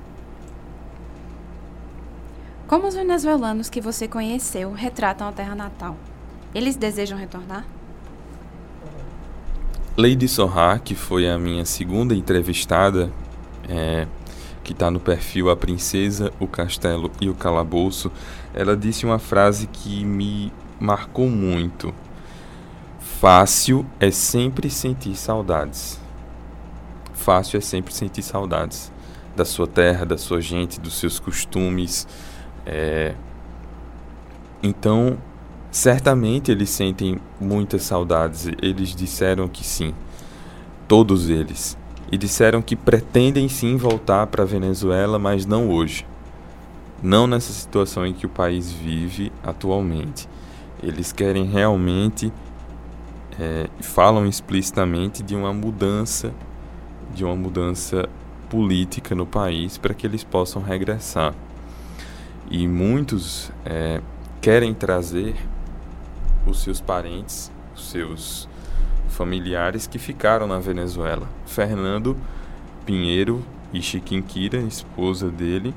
Como 2.67 2.89
os 2.89 2.95
venezuelanos 2.95 3.69
que 3.69 3.81
você 3.81 4.09
conheceu 4.09 4.73
retratam 4.73 5.29
a 5.29 5.33
terra 5.33 5.55
natal? 5.55 5.97
Eles 6.53 6.75
desejam 6.75 7.17
retornar? 7.17 7.65
Lady 10.01 10.27
Sohar, 10.29 10.81
que 10.81 10.95
foi 10.95 11.29
a 11.29 11.39
minha 11.39 11.65
segunda 11.65 12.15
entrevistada, 12.15 13.13
é, 13.69 14.07
que 14.65 14.73
está 14.73 14.91
no 14.91 15.01
perfil 15.01 15.51
A 15.51 15.57
Princesa, 15.57 16.33
o 16.41 16.47
Castelo 16.47 17.11
e 17.21 17.29
o 17.29 17.35
Calabouço, 17.35 18.11
ela 18.55 18.77
disse 18.77 19.05
uma 19.05 19.19
frase 19.19 19.67
que 19.67 20.05
me 20.05 20.53
marcou 20.79 21.29
muito. 21.29 21.95
Fácil 22.99 23.85
é 23.99 24.11
sempre 24.11 24.71
sentir 24.71 25.15
saudades 25.15 26.01
fácil 27.21 27.59
é 27.59 27.61
sempre 27.61 27.93
sentir 27.93 28.23
saudades 28.23 28.91
da 29.37 29.45
sua 29.45 29.67
terra, 29.67 30.05
da 30.05 30.19
sua 30.19 30.41
gente, 30.41 30.81
dos 30.81 30.95
seus 30.95 31.21
costumes. 31.21 32.09
É... 32.67 33.15
Então, 34.63 35.19
certamente 35.71 36.51
eles 36.51 36.71
sentem 36.71 37.19
muitas 37.41 37.83
saudades. 37.83 38.49
Eles 38.61 38.95
disseram 38.95 39.49
que 39.49 39.65
sim, 39.65 39.95
todos 40.89 41.29
eles. 41.29 41.77
E 42.11 42.19
disseram 42.19 42.61
que 42.61 42.75
pretendem 42.75 43.49
sim 43.49 43.77
voltar 43.77 44.27
para 44.27 44.43
a 44.43 44.47
Venezuela, 44.47 45.19
mas 45.19 45.47
não 45.47 45.71
hoje. 45.71 46.07
Não 47.03 47.27
nessa 47.27 47.53
situação 47.53 48.05
em 48.07 48.13
que 48.13 48.27
o 48.27 48.29
país 48.29 48.71
vive 48.71 49.33
atualmente. 49.43 50.29
Eles 50.83 51.13
querem 51.13 51.45
realmente, 51.45 52.33
é, 53.39 53.69
falam 53.81 54.27
explicitamente 54.27 55.23
de 55.23 55.35
uma 55.35 55.53
mudança 55.53 56.33
de 57.15 57.25
uma 57.25 57.35
mudança 57.35 58.09
política 58.49 59.15
no 59.15 59.27
país 59.27 59.79
para 59.79 59.95
que 59.95 60.07
eles 60.07 60.25
possam 60.25 60.63
regressar. 60.63 61.35
E 62.51 62.67
muitos 62.67 63.51
é, 63.65 64.01
querem 64.41 64.75
trazer 64.75 65.35
os 66.51 66.63
seus 66.63 66.81
parentes, 66.81 67.51
os 67.75 67.91
seus 67.91 68.49
familiares 69.09 69.87
que 69.87 69.99
ficaram 69.99 70.47
na 70.47 70.59
Venezuela. 70.59 71.29
Fernando 71.47 72.17
Pinheiro 72.85 73.45
e 73.73 73.81
Chiquinquira, 73.81 74.59
esposa 74.59 75.31
dele, 75.31 75.75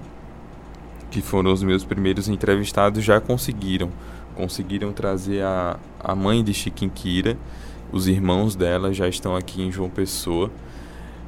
que 1.11 1.21
foram 1.21 1.51
os 1.51 1.61
meus 1.61 1.83
primeiros 1.83 2.27
entrevistados, 2.27 3.03
já 3.03 3.21
conseguiram. 3.21 3.89
Conseguiram 4.35 4.91
trazer 4.91 5.43
a, 5.43 5.77
a 5.99 6.15
mãe 6.15 6.43
de 6.43 6.53
Chiquinquira, 6.53 7.37
os 7.91 8.07
irmãos 8.07 8.55
dela 8.55 8.91
já 8.91 9.07
estão 9.07 9.35
aqui 9.35 9.61
em 9.61 9.71
João 9.71 9.89
Pessoa. 9.89 10.49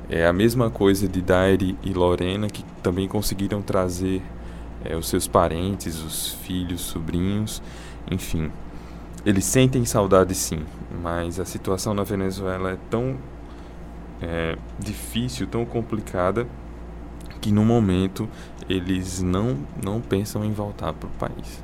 É 0.10 0.26
a 0.26 0.34
mesma 0.34 0.70
coisa 0.70 1.08
de 1.08 1.22
Daire 1.22 1.78
e 1.84 1.94
Lorena, 1.94 2.48
que 2.48 2.64
também 2.82 3.08
conseguiram 3.08 3.62
trazer 3.62 4.22
é, 4.84 4.96
os 4.96 5.08
seus 5.08 5.28
parentes, 5.28 6.02
os 6.02 6.34
filhos, 6.34 6.82
sobrinhos, 6.82 7.62
enfim. 8.10 8.52
Eles 9.26 9.44
sentem 9.46 9.84
saudade 9.86 10.36
sim, 10.36 10.64
mas 11.02 11.40
a 11.40 11.46
situação 11.46 11.94
na 11.94 12.04
Venezuela 12.04 12.72
é 12.72 12.78
tão 12.92 13.18
é, 14.22 14.56
difícil, 14.80 15.48
tão 15.48 15.66
complicada, 15.66 16.48
que 17.42 17.52
no 17.52 17.66
momento 17.66 18.30
eles 18.70 19.22
não, 19.22 19.58
não 19.84 20.00
pensam 20.00 20.46
em 20.46 20.52
voltar 20.52 20.94
para 20.94 21.08
o 21.08 21.12
país. 21.12 21.64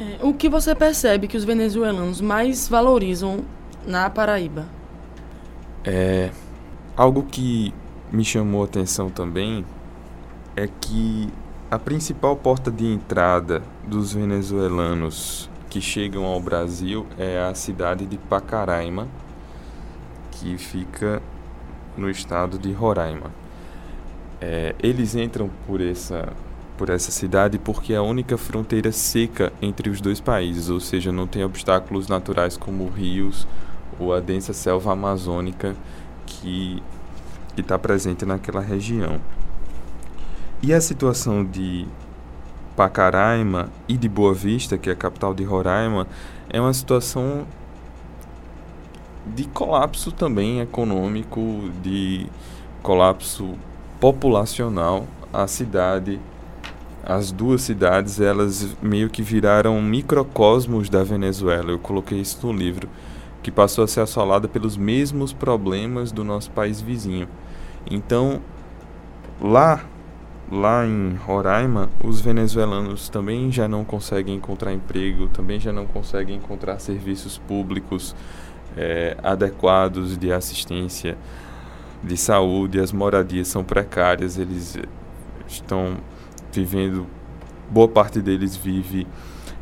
É, 0.00 0.24
o 0.24 0.32
que 0.32 0.48
você 0.48 0.74
percebe 0.74 1.28
que 1.28 1.36
os 1.36 1.44
venezuelanos 1.44 2.20
mais 2.20 2.66
valorizam 2.68 3.44
na 3.86 4.08
Paraíba? 4.08 4.66
É, 5.84 6.30
algo 6.96 7.24
que 7.24 7.74
me 8.10 8.24
chamou 8.24 8.62
a 8.62 8.64
atenção 8.64 9.10
também 9.10 9.64
é 10.56 10.66
que 10.80 11.28
a 11.70 11.78
principal 11.78 12.36
porta 12.36 12.70
de 12.70 12.86
entrada 12.86 13.62
dos 13.86 14.12
venezuelanos 14.12 15.50
que 15.72 15.80
chegam 15.80 16.26
ao 16.26 16.38
Brasil 16.38 17.06
é 17.16 17.40
a 17.40 17.54
cidade 17.54 18.04
de 18.04 18.18
Pacaraima, 18.18 19.08
que 20.30 20.58
fica 20.58 21.22
no 21.96 22.10
estado 22.10 22.58
de 22.58 22.70
Roraima. 22.72 23.30
É, 24.38 24.74
eles 24.82 25.14
entram 25.14 25.50
por 25.66 25.80
essa, 25.80 26.30
por 26.76 26.90
essa 26.90 27.10
cidade 27.10 27.58
porque 27.58 27.94
é 27.94 27.96
a 27.96 28.02
única 28.02 28.36
fronteira 28.36 28.92
seca 28.92 29.50
entre 29.62 29.88
os 29.88 29.98
dois 29.98 30.20
países, 30.20 30.68
ou 30.68 30.78
seja, 30.78 31.10
não 31.10 31.26
tem 31.26 31.42
obstáculos 31.42 32.06
naturais 32.06 32.54
como 32.54 32.86
rios 32.90 33.46
ou 33.98 34.12
a 34.12 34.20
densa 34.20 34.52
selva 34.52 34.92
amazônica 34.92 35.74
que 36.26 36.82
está 37.56 37.78
presente 37.78 38.26
naquela 38.26 38.60
região. 38.60 39.18
E 40.62 40.74
a 40.74 40.82
situação 40.82 41.42
de 41.42 41.86
Pacaraima 42.76 43.68
e 43.88 43.96
de 43.96 44.08
Boa 44.08 44.34
Vista, 44.34 44.78
que 44.78 44.88
é 44.88 44.92
a 44.92 44.96
capital 44.96 45.34
de 45.34 45.44
Roraima, 45.44 46.06
é 46.48 46.60
uma 46.60 46.72
situação 46.72 47.46
de 49.26 49.44
colapso 49.44 50.10
também 50.10 50.60
econômico, 50.60 51.70
de 51.82 52.26
colapso 52.82 53.54
populacional. 54.00 55.06
A 55.32 55.46
cidade, 55.46 56.20
as 57.04 57.30
duas 57.30 57.62
cidades, 57.62 58.20
elas 58.20 58.76
meio 58.82 59.08
que 59.08 59.22
viraram 59.22 59.80
microcosmos 59.80 60.88
da 60.88 61.02
Venezuela. 61.02 61.70
Eu 61.70 61.78
coloquei 61.78 62.20
isso 62.20 62.46
no 62.46 62.52
livro, 62.52 62.88
que 63.42 63.50
passou 63.50 63.84
a 63.84 63.88
ser 63.88 64.00
assolada 64.00 64.46
pelos 64.48 64.76
mesmos 64.76 65.32
problemas 65.32 66.12
do 66.12 66.24
nosso 66.24 66.50
país 66.50 66.80
vizinho. 66.80 67.28
Então, 67.90 68.40
lá 69.40 69.84
lá 70.52 70.86
em 70.86 71.14
Roraima, 71.14 71.88
os 72.04 72.20
venezuelanos 72.20 73.08
também 73.08 73.50
já 73.50 73.66
não 73.66 73.86
conseguem 73.86 74.34
encontrar 74.36 74.70
emprego, 74.70 75.26
também 75.28 75.58
já 75.58 75.72
não 75.72 75.86
conseguem 75.86 76.36
encontrar 76.36 76.78
serviços 76.78 77.38
públicos 77.38 78.14
é, 78.76 79.16
adequados 79.22 80.18
de 80.18 80.30
assistência 80.30 81.16
de 82.04 82.18
saúde, 82.18 82.78
as 82.78 82.92
moradias 82.92 83.48
são 83.48 83.64
precárias, 83.64 84.36
eles 84.36 84.76
estão 85.48 85.96
vivendo, 86.52 87.06
boa 87.70 87.88
parte 87.88 88.20
deles 88.20 88.54
vive 88.54 89.06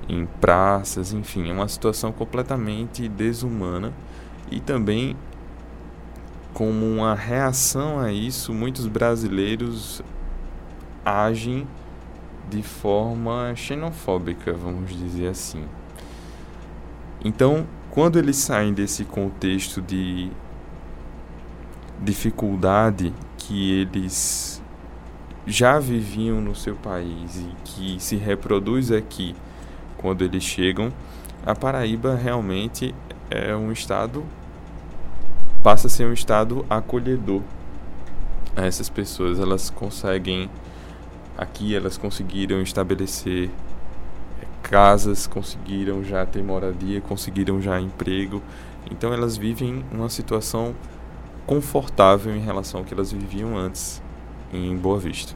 em 0.08 0.26
praças, 0.40 1.12
enfim, 1.12 1.50
é 1.50 1.52
uma 1.52 1.68
situação 1.68 2.10
completamente 2.10 3.08
desumana 3.08 3.92
e 4.50 4.58
também 4.58 5.16
como 6.52 6.84
uma 6.84 7.14
reação 7.14 8.00
a 8.00 8.12
isso, 8.12 8.52
muitos 8.52 8.88
brasileiros 8.88 10.02
agem 11.04 11.66
de 12.48 12.62
forma 12.62 13.54
xenofóbica, 13.54 14.52
vamos 14.52 14.90
dizer 14.90 15.28
assim. 15.28 15.64
Então, 17.24 17.66
quando 17.90 18.18
eles 18.18 18.36
saem 18.36 18.72
desse 18.72 19.04
contexto 19.04 19.80
de 19.80 20.30
dificuldade 22.00 23.12
que 23.36 23.80
eles 23.80 24.62
já 25.46 25.78
viviam 25.78 26.40
no 26.40 26.54
seu 26.54 26.76
país 26.76 27.36
e 27.36 27.54
que 27.64 27.96
se 28.00 28.16
reproduz 28.16 28.90
aqui 28.90 29.34
quando 29.98 30.22
eles 30.22 30.42
chegam, 30.42 30.92
a 31.44 31.54
Paraíba 31.54 32.14
realmente 32.14 32.94
é 33.30 33.54
um 33.54 33.70
estado 33.72 34.24
passa 35.62 35.88
a 35.88 35.90
ser 35.90 36.06
um 36.06 36.12
estado 36.12 36.64
acolhedor 36.70 37.42
a 38.56 38.64
essas 38.64 38.88
pessoas. 38.88 39.38
Elas 39.38 39.70
conseguem 39.70 40.48
aqui 41.40 41.74
elas 41.74 41.96
conseguiram 41.96 42.60
estabelecer 42.60 43.48
casas, 44.62 45.26
conseguiram 45.26 46.04
já 46.04 46.26
ter 46.26 46.42
moradia, 46.44 47.00
conseguiram 47.00 47.62
já 47.62 47.80
emprego. 47.80 48.42
Então 48.90 49.12
elas 49.12 49.38
vivem 49.38 49.82
uma 49.90 50.10
situação 50.10 50.74
confortável 51.46 52.36
em 52.36 52.40
relação 52.40 52.80
ao 52.80 52.86
que 52.86 52.92
elas 52.92 53.10
viviam 53.10 53.56
antes 53.56 54.02
em 54.52 54.76
Boa 54.76 54.98
Vista. 54.98 55.34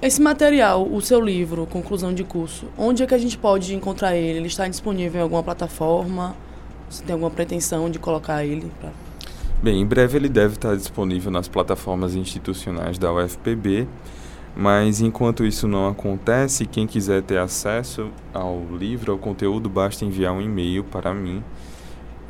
Esse 0.00 0.20
material, 0.20 0.86
o 0.90 1.00
seu 1.00 1.20
livro, 1.20 1.66
conclusão 1.66 2.12
de 2.12 2.24
curso, 2.24 2.66
onde 2.76 3.02
é 3.02 3.06
que 3.06 3.14
a 3.14 3.18
gente 3.18 3.36
pode 3.36 3.74
encontrar 3.74 4.16
ele? 4.16 4.38
Ele 4.38 4.46
está 4.46 4.66
disponível 4.66 5.20
em 5.20 5.22
alguma 5.22 5.42
plataforma? 5.42 6.34
Você 6.88 7.02
tem 7.02 7.12
alguma 7.12 7.30
pretensão 7.30 7.90
de 7.90 7.98
colocar 7.98 8.44
ele? 8.44 8.70
Bem, 9.64 9.80
em 9.80 9.86
breve 9.86 10.18
ele 10.18 10.28
deve 10.28 10.56
estar 10.56 10.76
disponível 10.76 11.30
nas 11.30 11.48
plataformas 11.48 12.14
institucionais 12.14 12.98
da 12.98 13.10
UFPB 13.10 13.88
mas 14.56 15.00
enquanto 15.00 15.44
isso 15.44 15.66
não 15.66 15.88
acontece, 15.88 16.64
quem 16.64 16.86
quiser 16.86 17.22
ter 17.22 17.38
acesso 17.38 18.12
ao 18.32 18.62
livro, 18.70 19.10
ao 19.10 19.18
conteúdo, 19.18 19.68
basta 19.68 20.04
enviar 20.04 20.32
um 20.32 20.40
e-mail 20.40 20.84
para 20.84 21.12
mim. 21.12 21.42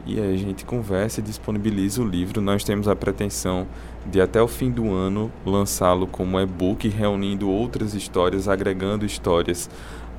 e 0.05 0.17
aí 0.19 0.33
a 0.33 0.37
gente 0.37 0.63
conversa 0.63 1.19
e 1.19 1.23
disponibiliza 1.23 2.01
o 2.01 2.07
livro. 2.07 2.39
Nós 2.39 2.63
temos 2.63 2.87
a 2.87 2.95
pretensão 2.95 3.67
de 4.09 4.19
até 4.19 4.41
o 4.41 4.47
fim 4.47 4.71
do 4.71 4.91
ano 4.91 5.31
lançá-lo 5.45 6.07
como 6.07 6.39
e-book, 6.39 6.87
reunindo 6.87 7.49
outras 7.49 7.93
histórias, 7.93 8.47
agregando 8.47 9.05
histórias 9.05 9.69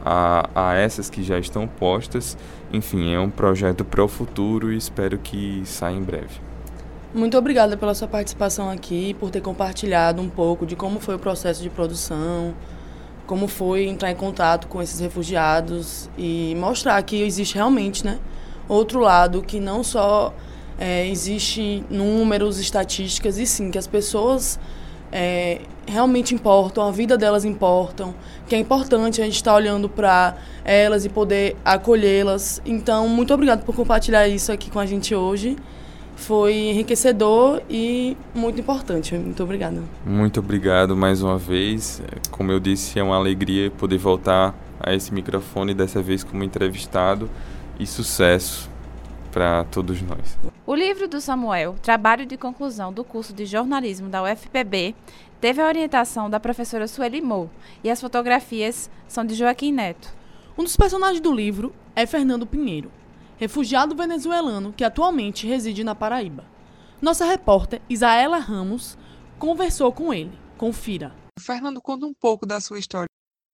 a, 0.05 0.49
a 0.55 0.75
essas 0.75 1.11
que 1.11 1.23
já 1.23 1.39
estão 1.39 1.67
postas. 1.67 2.37
Enfim, 2.73 3.13
é 3.13 3.21
um 3.21 3.31
projeto 3.31 3.85
para 3.85 4.03
o 4.03 4.09
futuro 4.09 4.73
e 4.73 4.77
espero 4.77 5.19
que 5.19 5.63
saia 5.65 5.97
em 5.97 6.03
breve. 6.03 6.41
Muito 7.13 7.37
obrigada 7.37 7.77
pela 7.77 7.93
sua 7.93 8.07
participação 8.07 8.71
aqui, 8.71 9.15
por 9.15 9.31
ter 9.31 9.41
compartilhado 9.41 10.23
um 10.23 10.29
pouco 10.29 10.65
de 10.65 10.77
como 10.77 11.01
foi 11.01 11.17
o 11.17 11.19
processo 11.19 11.61
de 11.61 11.69
produção, 11.69 12.55
como 13.27 13.49
foi 13.49 13.87
entrar 13.87 14.13
em 14.13 14.15
contato 14.15 14.69
com 14.69 14.81
esses 14.81 15.01
refugiados 15.01 16.09
e 16.17 16.55
mostrar 16.57 17.03
que 17.03 17.21
existe 17.21 17.57
realmente, 17.57 18.05
né, 18.05 18.21
outro 18.69 19.01
lado 19.01 19.43
que 19.43 19.59
não 19.59 19.83
só 19.83 20.33
é, 20.81 21.07
existe 21.07 21.85
números, 21.91 22.59
estatísticas 22.59 23.39
e 23.39 23.47
sim 23.47 23.71
que 23.71 23.77
as 23.77 23.87
pessoas 23.87 24.59
é, 25.13 25.61
realmente 25.87 26.35
importam, 26.35 26.89
a 26.89 26.91
vida 26.91 27.19
delas 27.19 27.45
importam, 27.45 28.15
que 28.49 28.55
é 28.55 28.59
importante 28.59 29.21
a 29.21 29.25
gente 29.25 29.35
estar 29.35 29.51
tá 29.51 29.57
olhando 29.57 29.91
para 29.91 30.37
elas 30.65 31.05
e 31.05 31.11
poder 31.11 31.55
acolhê-las. 31.63 32.63
Então, 32.65 33.07
muito 33.09 33.35
obrigado 33.35 33.63
por 33.63 33.77
compartilhar 33.77 34.27
isso 34.27 34.51
aqui 34.51 34.71
com 34.71 34.79
a 34.79 34.87
gente 34.87 35.15
hoje. 35.15 35.57
Foi 36.17 36.55
enriquecedor 36.55 37.63
e 37.69 38.17
muito 38.35 38.61
importante. 38.61 39.15
Muito 39.15 39.43
obrigada. 39.43 39.83
Muito 40.05 40.41
obrigado 40.41 40.97
mais 40.97 41.23
uma 41.23 41.39
vez. 41.39 42.03
Como 42.31 42.53
eu 42.53 42.61
disse, 42.61 42.99
é 42.99 43.03
uma 43.03 43.17
alegria 43.17 43.71
poder 43.71 43.99
voltar 43.99 44.55
a 44.79 44.95
esse 44.95 45.13
microfone, 45.13 45.75
dessa 45.75 46.03
vez 46.03 46.23
como 46.23 46.45
entrevistado. 46.45 47.29
E 47.79 47.87
sucesso 47.87 48.70
para 49.33 49.65
todos 49.65 50.01
nós. 50.03 50.39
O 50.67 50.75
livro 50.75 51.09
do 51.09 51.21
Samuel, 51.21 51.77
trabalho 51.83 52.27
de 52.27 52.37
conclusão 52.37 52.93
do 52.93 53.05
curso 53.05 53.33
de 53.33 53.47
jornalismo 53.47 54.09
da 54.09 54.23
UFPB, 54.23 54.95
teve 55.41 55.63
a 55.63 55.67
orientação 55.67 56.29
da 56.29 56.39
professora 56.39 56.87
Sueli 56.87 57.21
Mo 57.21 57.51
e 57.83 57.91
as 57.91 58.01
fotografias 58.01 58.91
são 59.09 59.25
de 59.25 59.35
Joaquim 59.35 59.73
Neto. 59.73 60.13
Um 60.59 60.65
dos 60.65 60.77
personagens 60.77 61.21
do 61.21 61.33
livro 61.33 61.73
é 61.97 62.07
Fernando 62.07 62.47
Pinheiro, 62.47 62.91
refugiado 63.39 63.95
venezuelano 63.95 64.73
que 64.77 64.85
atualmente 64.85 65.47
reside 65.47 65.83
na 65.83 65.95
Paraíba. 65.95 66.45
Nossa 67.01 67.25
repórter 67.25 67.81
Isaela 67.89 68.39
Ramos 68.39 68.99
conversou 69.39 69.91
com 69.91 70.13
ele. 70.13 70.33
Confira. 70.59 71.13
Fernando, 71.41 71.81
conta 71.81 72.05
um 72.05 72.13
pouco 72.13 72.45
da 72.45 72.61
sua 72.61 72.79
história. 72.79 73.07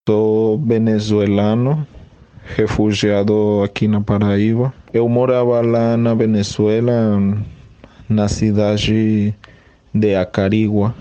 Sou 0.09 0.59
venezuelano, 0.59 1.87
refugiado 2.43 3.63
aqui 3.65 3.87
na 3.87 4.01
Paraíba. 4.01 4.75
Eu 4.97 5.11
morava 5.11 5.61
lá 5.61 5.95
na 5.95 6.15
Venezuela, 6.15 7.21
na 8.09 8.29
cidade 8.29 9.35
de 9.93 10.15
Acarigua, 10.17 10.95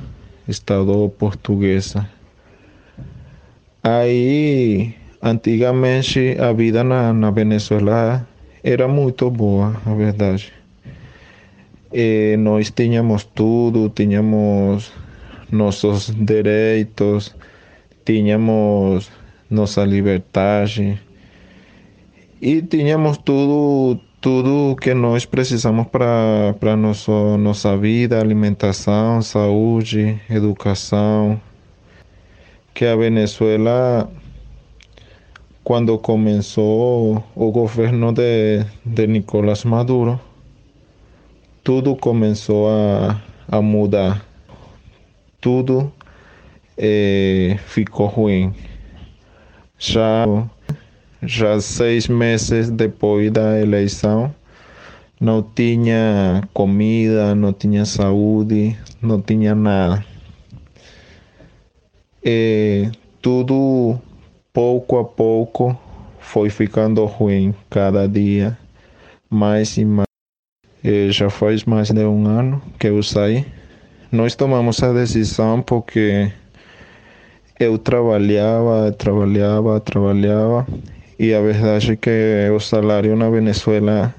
estado 0.49 1.07
portuguesa. 1.17 2.05
Aí, 3.81 4.93
antigamente, 5.21 6.35
a 6.37 6.51
vida 6.51 6.83
na, 6.83 7.13
na 7.13 7.31
Venezuela 7.31 8.27
era 8.61 8.85
muito 8.85 9.31
boa, 9.31 9.81
a 9.85 9.93
verdade. 9.93 10.51
E 11.93 12.35
nós 12.37 12.69
tínhamos 12.71 13.23
tudo, 13.23 13.87
tínhamos 13.87 14.91
nossos 15.49 16.13
direitos, 16.13 17.33
tínhamos 18.03 19.09
nossa 19.49 19.85
liberdade 19.85 20.99
e 22.41 22.61
tínhamos 22.61 23.17
tudo 23.17 23.99
tudo 24.21 24.75
que 24.75 24.93
nós 24.93 25.25
precisamos 25.25 25.87
para 25.87 26.55
para 26.59 26.75
nossa 26.75 27.37
nossa 27.37 27.77
vida, 27.77 28.19
alimentação, 28.19 29.21
saúde, 29.21 30.19
educação. 30.29 31.39
Que 32.73 32.85
a 32.85 32.95
Venezuela 32.95 34.09
quando 35.63 35.97
começou 35.97 37.23
o 37.35 37.51
governo 37.51 38.11
de, 38.11 38.63
de 38.85 39.07
Nicolás 39.07 39.63
Maduro, 39.63 40.19
tudo 41.63 41.95
começou 41.95 42.69
a, 42.69 43.19
a 43.47 43.61
mudar. 43.61 44.23
Tudo 45.41 45.91
eh, 46.77 47.57
ficou 47.65 48.05
ruim. 48.05 48.53
Já 49.79 50.25
já 51.25 51.59
seis 51.59 52.07
meses 52.07 52.69
depois 52.69 53.31
da 53.31 53.59
eleição, 53.59 54.33
não 55.19 55.41
tinha 55.41 56.43
comida, 56.53 57.33
não 57.33 57.51
tinha 57.51 57.85
saúde, 57.85 58.77
não 59.01 59.21
tinha 59.21 59.55
nada. 59.55 60.05
E 62.23 62.89
tudo 63.21 63.99
pouco 64.53 64.97
a 64.97 65.03
pouco 65.03 65.77
foi 66.19 66.49
ficando 66.49 67.05
ruim 67.05 67.53
cada 67.69 68.07
dia, 68.07 68.57
mais 69.29 69.77
e 69.77 69.85
mais. 69.85 70.05
E 70.83 71.11
já 71.11 71.29
faz 71.29 71.63
mais 71.63 71.89
de 71.89 72.05
um 72.05 72.27
ano 72.27 72.61
que 72.79 72.87
eu 72.87 73.01
saí. 73.01 73.45
Nós 74.11 74.35
tomamos 74.35 74.81
a 74.83 74.93
decisão 74.93 75.61
porque 75.61 76.31
eu 77.59 77.77
trabalhava, 77.77 78.91
trabalhava, 78.91 79.79
trabalhava 79.79 80.67
e 81.17 81.33
a 81.33 81.41
verdade 81.41 81.93
é 81.93 81.95
que 81.95 82.49
o 82.53 82.59
salário 82.59 83.15
na 83.15 83.29
Venezuela 83.29 84.13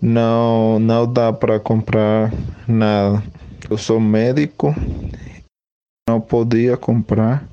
não, 0.00 0.78
não 0.78 1.10
dá 1.10 1.32
para 1.32 1.58
comprar 1.58 2.32
nada. 2.66 3.22
Eu 3.70 3.78
sou 3.78 3.98
médico, 3.98 4.74
não 6.08 6.20
podia 6.20 6.76
comprar 6.76 7.44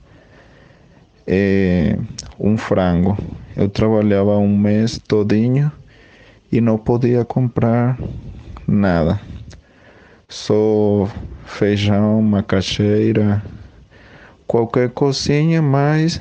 é, 1.25 1.97
um 2.39 2.57
frango. 2.57 3.17
Eu 3.55 3.69
trabalhava 3.69 4.37
um 4.37 4.57
mês 4.57 4.97
todinho 4.97 5.71
e 6.51 6.59
não 6.59 6.77
podia 6.77 7.23
comprar 7.23 7.97
nada. 8.67 9.19
Só 10.27 11.09
feijão, 11.45 12.21
macaxeira, 12.21 13.41
qualquer 14.45 14.89
coisinha, 14.89 15.61
mas 15.61 16.19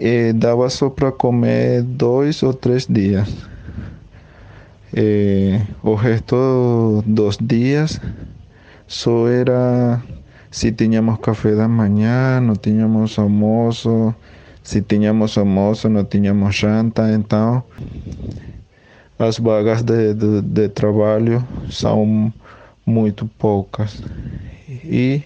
e 0.00 0.32
dava 0.32 0.70
só 0.70 0.88
para 0.88 1.12
comer 1.12 1.82
dois 1.82 2.42
ou 2.42 2.54
três 2.54 2.86
dias. 2.86 3.28
E 4.96 5.60
o 5.82 5.94
resto 5.94 7.04
dos 7.06 7.36
dias 7.36 8.00
só 8.88 9.28
era 9.28 10.02
se 10.50 10.72
tínhamos 10.72 11.20
café 11.20 11.54
da 11.54 11.68
manhã, 11.68 12.40
não 12.40 12.56
tínhamos 12.56 13.18
almoço, 13.18 14.14
se 14.64 14.80
tínhamos 14.80 15.36
almoço, 15.36 15.88
não 15.88 16.04
tínhamos 16.04 16.56
janta, 16.56 17.12
então 17.12 17.62
as 19.18 19.38
vagas 19.38 19.82
de, 19.82 20.14
de, 20.14 20.40
de 20.40 20.68
trabalho 20.70 21.46
são 21.70 22.32
muito 22.86 23.26
poucas. 23.38 24.02
E, 24.66 25.22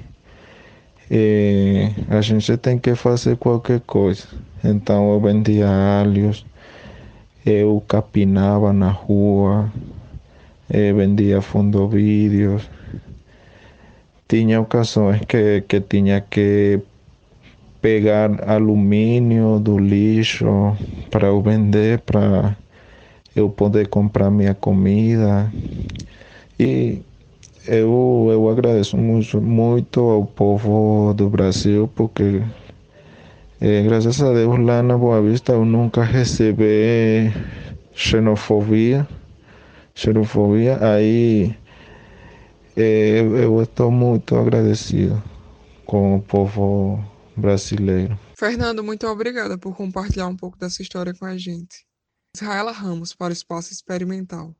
e 1.10 1.90
a 2.10 2.20
gente 2.20 2.56
tem 2.56 2.76
que 2.76 2.94
fazer 2.96 3.36
qualquer 3.36 3.80
coisa. 3.80 4.26
Então 4.64 5.12
eu 5.12 5.20
vendia 5.20 5.68
alhos, 5.68 6.46
eu 7.44 7.82
capinava 7.86 8.72
na 8.72 8.88
rua, 8.90 9.70
eu 10.70 10.96
vendia 10.96 11.42
fundovídeos. 11.42 12.68
Tinha 14.26 14.60
ocasiões 14.60 15.20
que, 15.28 15.60
que 15.62 15.80
tinha 15.82 16.20
que 16.22 16.80
pegar 17.82 18.48
alumínio 18.48 19.60
do 19.60 19.78
lixo 19.78 20.46
para 21.10 21.28
eu 21.28 21.42
vender, 21.42 22.00
para 22.00 22.56
eu 23.36 23.50
poder 23.50 23.88
comprar 23.88 24.30
minha 24.30 24.54
comida. 24.54 25.52
E 26.58 27.02
eu, 27.66 28.28
eu 28.30 28.48
agradeço 28.48 28.96
muito, 28.96 29.40
muito 29.40 30.00
ao 30.00 30.24
povo 30.24 31.12
do 31.14 31.28
Brasil 31.28 31.88
porque 31.94 32.42
é, 33.66 33.82
graças 33.82 34.20
a 34.20 34.30
Deus 34.30 34.58
lá 34.58 34.82
na 34.82 34.98
Boa 34.98 35.22
Vista 35.22 35.52
eu 35.52 35.64
nunca 35.64 36.02
recebi 36.04 37.32
xenofobia, 37.94 39.08
xenofobia. 39.94 40.76
Aí 40.84 41.56
é, 42.76 43.20
eu 43.20 43.62
estou 43.62 43.90
muito 43.90 44.36
agradecido 44.36 45.22
com 45.86 46.16
o 46.16 46.20
povo 46.20 47.02
brasileiro. 47.34 48.20
Fernando, 48.36 48.84
muito 48.84 49.06
obrigada 49.06 49.56
por 49.56 49.74
compartilhar 49.74 50.26
um 50.26 50.36
pouco 50.36 50.58
dessa 50.58 50.82
história 50.82 51.14
com 51.14 51.24
a 51.24 51.38
gente. 51.38 51.86
Israela 52.36 52.70
Ramos 52.70 53.14
para 53.14 53.30
o 53.30 53.32
Espaço 53.32 53.72
Experimental. 53.72 54.54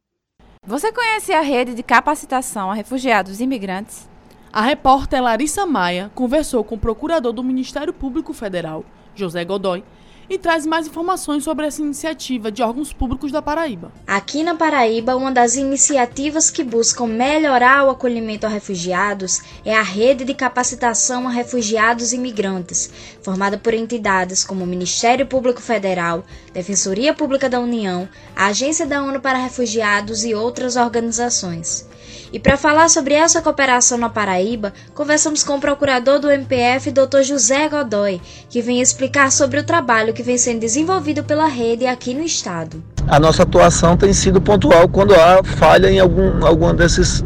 Você 0.67 0.91
conhece 0.91 1.31
a 1.31 1.43
rede 1.43 1.75
de 1.75 1.83
capacitação 1.83 2.71
a 2.71 2.75
refugiados 2.75 3.39
e 3.39 3.45
imigrantes? 3.45 4.09
A 4.55 4.63
repórter 4.63 5.21
Larissa 5.21 5.67
Maia 5.67 6.13
conversou 6.15 6.63
com 6.63 6.77
o 6.77 6.79
procurador 6.79 7.33
do 7.33 7.43
Ministério 7.43 7.93
Público 7.93 8.33
Federal, 8.33 8.85
José 9.13 9.45
Godoy, 9.45 9.83
e 10.31 10.39
traz 10.39 10.65
mais 10.65 10.87
informações 10.87 11.43
sobre 11.43 11.67
essa 11.67 11.83
iniciativa 11.83 12.53
de 12.53 12.63
órgãos 12.63 12.93
públicos 12.93 13.33
da 13.33 13.43
Paraíba. 13.43 13.91
Aqui 14.07 14.45
na 14.45 14.55
Paraíba, 14.55 15.17
uma 15.17 15.33
das 15.33 15.57
iniciativas 15.57 16.53
que 16.53 16.63
buscam 16.63 17.09
melhorar 17.09 17.85
o 17.85 17.91
acolhimento 17.91 18.47
a 18.47 18.49
refugiados 18.49 19.43
é 19.65 19.75
a 19.75 19.83
Rede 19.83 20.25
de 20.25 20.35
Capacitação 20.35 21.27
a 21.27 21.33
Refugiados 21.33 22.13
e 22.13 22.17
Imigrantes, 22.17 22.89
formada 23.25 23.59
por 23.59 23.75
entidades 23.75 24.45
como 24.45 24.63
o 24.63 24.69
Ministério 24.69 25.27
Público 25.27 25.61
Federal, 25.61 26.25
Defensoria 26.53 27.13
Pública 27.13 27.51
da 27.51 27.59
União, 27.59 28.09
a 28.37 28.47
Agência 28.47 28.87
da 28.87 29.03
ONU 29.03 29.21
para 29.21 29.37
Refugiados 29.37 30.25
e 30.25 30.33
outras 30.33 30.77
organizações. 30.77 31.89
E 32.35 32.39
para 32.41 32.57
falar 32.57 32.91
sobre 32.91 33.15
essa 33.15 33.41
cooperação 33.41 33.97
na 33.97 34.09
Paraíba, 34.09 34.73
conversamos 34.93 35.45
com 35.45 35.55
o 35.55 35.61
procurador 35.61 36.19
do 36.19 36.29
MPF, 36.29 36.91
Dr. 36.91 37.23
José 37.23 37.69
Godoy, 37.69 38.21
que 38.51 38.61
vem 38.61 38.81
explicar 38.81 39.31
sobre 39.31 39.61
o 39.61 39.63
trabalho 39.63 40.13
que 40.13 40.21
vem 40.21 40.37
sendo 40.37 40.59
desenvolvido 40.59 41.23
pela 41.23 41.47
rede 41.47 41.87
aqui 41.87 42.13
no 42.13 42.25
estado. 42.25 42.83
A 43.07 43.21
nossa 43.21 43.45
atuação 43.45 43.97
tem 43.97 44.13
sido 44.13 44.41
pontual 44.41 44.89
quando 44.89 45.15
há 45.15 45.45
falha 45.45 45.89
em 45.89 46.01
algum, 46.01 46.45
alguma 46.45 46.75
desses 46.75 47.23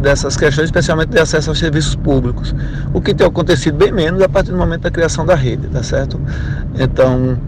dessas 0.00 0.34
questões, 0.34 0.66
especialmente 0.66 1.10
de 1.10 1.18
acesso 1.18 1.50
aos 1.50 1.58
serviços 1.58 1.94
públicos. 1.94 2.54
O 2.94 3.02
que 3.02 3.12
tem 3.12 3.26
acontecido 3.26 3.76
bem 3.76 3.92
menos 3.92 4.22
a 4.22 4.28
partir 4.30 4.50
do 4.50 4.56
momento 4.56 4.80
da 4.82 4.90
criação 4.90 5.26
da 5.26 5.34
rede, 5.34 5.68
tá 5.68 5.82
certo? 5.82 6.18
Então, 6.78 7.38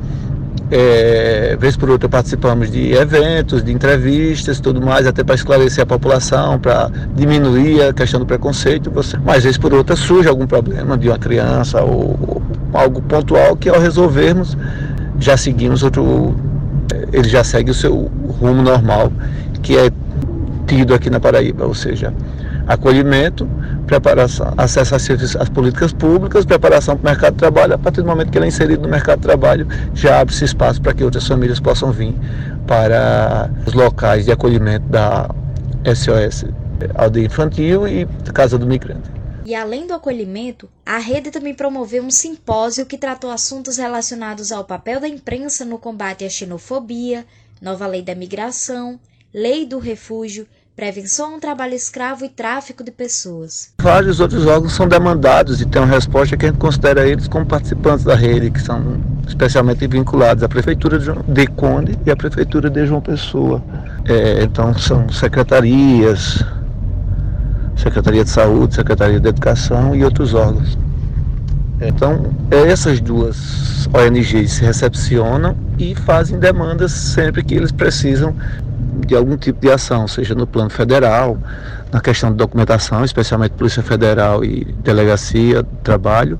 é, 0.70 1.56
vez 1.58 1.76
por 1.76 1.88
outra 1.90 2.08
participamos 2.08 2.70
de 2.70 2.92
eventos, 2.92 3.62
de 3.62 3.72
entrevistas, 3.72 4.60
tudo 4.60 4.80
mais, 4.80 5.06
até 5.06 5.24
para 5.24 5.34
esclarecer 5.34 5.82
a 5.82 5.86
população, 5.86 6.58
para 6.58 6.90
diminuir 7.14 7.82
a 7.82 7.92
questão 7.92 8.20
do 8.20 8.26
preconceito. 8.26 8.92
Mas 9.24 9.44
vez 9.44 9.56
por 9.56 9.72
outra 9.72 9.96
surge 9.96 10.28
algum 10.28 10.46
problema 10.46 10.96
de 10.96 11.08
uma 11.08 11.18
criança 11.18 11.82
ou, 11.82 12.18
ou 12.20 12.42
algo 12.72 13.00
pontual 13.02 13.56
que 13.56 13.68
ao 13.68 13.80
resolvermos 13.80 14.56
já 15.18 15.36
seguimos 15.36 15.82
outro, 15.82 16.34
ele 17.12 17.28
já 17.28 17.42
segue 17.42 17.70
o 17.70 17.74
seu 17.74 18.10
rumo 18.40 18.62
normal, 18.62 19.12
que 19.62 19.76
é 19.76 19.90
tido 20.66 20.94
aqui 20.94 21.10
na 21.10 21.18
Paraíba, 21.18 21.64
ou 21.66 21.74
seja, 21.74 22.12
acolhimento, 22.66 23.48
preparação, 23.88 24.52
acesso 24.56 24.94
às, 24.94 25.48
políticas 25.48 25.92
públicas, 25.92 26.44
preparação 26.44 26.96
para 26.96 27.08
o 27.08 27.10
mercado 27.10 27.32
de 27.32 27.38
trabalho. 27.38 27.74
A 27.74 27.78
partir 27.78 28.02
do 28.02 28.06
momento 28.06 28.30
que 28.30 28.38
ele 28.38 28.44
é 28.44 28.48
inserido 28.48 28.82
no 28.82 28.88
mercado 28.88 29.18
de 29.18 29.26
trabalho, 29.26 29.66
já 29.94 30.20
abre-se 30.20 30.44
espaço 30.44 30.80
para 30.80 30.94
que 30.94 31.02
outras 31.02 31.26
famílias 31.26 31.58
possam 31.58 31.90
vir 31.90 32.14
para 32.66 33.50
os 33.66 33.72
locais 33.72 34.26
de 34.26 34.32
acolhimento 34.32 34.86
da 34.88 35.28
SOS 35.92 36.44
Aldeia 36.94 37.26
Infantil 37.26 37.88
e 37.88 38.06
Casa 38.32 38.58
do 38.58 38.66
Migrante. 38.66 39.10
E 39.44 39.54
além 39.54 39.86
do 39.86 39.94
acolhimento, 39.94 40.68
a 40.84 40.98
rede 40.98 41.30
também 41.30 41.54
promoveu 41.54 42.02
um 42.02 42.10
simpósio 42.10 42.84
que 42.84 42.98
tratou 42.98 43.30
assuntos 43.30 43.78
relacionados 43.78 44.52
ao 44.52 44.64
papel 44.64 45.00
da 45.00 45.08
imprensa 45.08 45.64
no 45.64 45.78
combate 45.78 46.24
à 46.24 46.28
xenofobia, 46.28 47.24
nova 47.60 47.86
lei 47.86 48.02
da 48.02 48.14
migração, 48.14 49.00
lei 49.32 49.64
do 49.64 49.78
refúgio, 49.78 50.46
prevenção 50.78 51.34
ao 51.34 51.40
trabalho 51.40 51.74
escravo 51.74 52.24
e 52.24 52.28
tráfico 52.28 52.84
de 52.84 52.92
pessoas. 52.92 53.70
Vários 53.82 54.20
outros 54.20 54.46
órgãos 54.46 54.74
são 54.74 54.86
demandados 54.86 55.60
e 55.60 55.66
tem 55.66 55.82
uma 55.82 55.92
resposta 55.92 56.36
que 56.36 56.46
a 56.46 56.50
gente 56.50 56.58
considera 56.58 57.04
eles 57.04 57.26
como 57.26 57.44
participantes 57.44 58.04
da 58.04 58.14
rede, 58.14 58.48
que 58.52 58.62
são 58.62 59.00
especialmente 59.26 59.88
vinculados 59.88 60.44
à 60.44 60.48
Prefeitura 60.48 61.00
de 61.00 61.46
Conde 61.48 61.98
e 62.06 62.10
à 62.12 62.16
Prefeitura 62.16 62.70
de 62.70 62.86
João 62.86 63.00
Pessoa. 63.00 63.60
É, 64.04 64.44
então 64.44 64.72
são 64.78 65.08
secretarias, 65.08 66.44
Secretaria 67.76 68.22
de 68.22 68.30
Saúde, 68.30 68.76
Secretaria 68.76 69.18
de 69.18 69.28
Educação 69.30 69.96
e 69.96 70.04
outros 70.04 70.32
órgãos. 70.32 70.78
Então, 71.80 72.32
essas 72.52 73.00
duas 73.00 73.88
ONGs 73.92 74.52
se 74.52 74.64
recepcionam 74.64 75.56
e 75.76 75.96
fazem 75.96 76.38
demandas 76.38 76.92
sempre 76.92 77.42
que 77.42 77.54
eles 77.54 77.72
precisam 77.72 78.32
de 79.06 79.14
algum 79.14 79.36
tipo 79.36 79.60
de 79.60 79.70
ação, 79.70 80.06
seja 80.08 80.34
no 80.34 80.46
plano 80.46 80.70
federal, 80.70 81.38
na 81.92 82.00
questão 82.00 82.30
de 82.30 82.36
documentação, 82.36 83.04
especialmente 83.04 83.52
Polícia 83.52 83.82
Federal 83.82 84.44
e 84.44 84.64
Delegacia 84.82 85.62
de 85.62 85.68
Trabalho, 85.82 86.38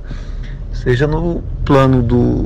seja 0.72 1.06
no 1.06 1.42
plano 1.64 2.02
do, 2.02 2.44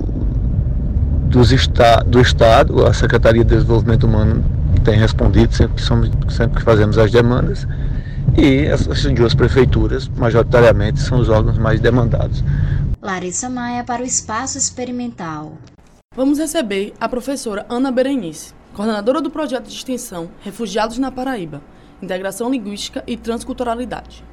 dos 1.29 1.53
esta, 1.53 2.03
do 2.03 2.20
Estado, 2.20 2.87
a 2.87 2.92
Secretaria 2.92 3.44
de 3.44 3.55
Desenvolvimento 3.55 4.05
Humano 4.05 4.44
tem 4.85 4.98
respondido 4.98 5.55
sempre 5.55 5.77
que, 5.77 5.83
somos, 5.83 6.11
sempre 6.29 6.59
que 6.59 6.62
fazemos 6.64 6.98
as 6.98 7.11
demandas, 7.11 7.66
e 8.37 8.66
essas 8.66 9.03
duas 9.12 9.35
prefeituras, 9.35 10.09
majoritariamente, 10.09 11.01
são 11.01 11.18
os 11.18 11.29
órgãos 11.29 11.59
mais 11.59 11.81
demandados. 11.81 12.42
Larissa 13.01 13.51
Maia 13.51 13.85
para 13.85 14.03
o 14.03 14.07
Espaço 14.07 14.57
Experimental. 14.57 15.59
Vamos 16.14 16.38
receber 16.38 16.92
a 17.01 17.09
professora 17.09 17.66
Ana 17.68 17.90
Berenice, 17.90 18.55
coordenadora 18.74 19.20
do 19.20 19.30
projeto 19.30 19.66
de 19.66 19.74
extensão 19.74 20.30
Refugiados 20.40 20.98
na 20.98 21.11
Paraíba, 21.11 21.62
Integração 22.00 22.50
Linguística 22.50 23.04
e 23.06 23.16
Transculturalidade. 23.16 24.24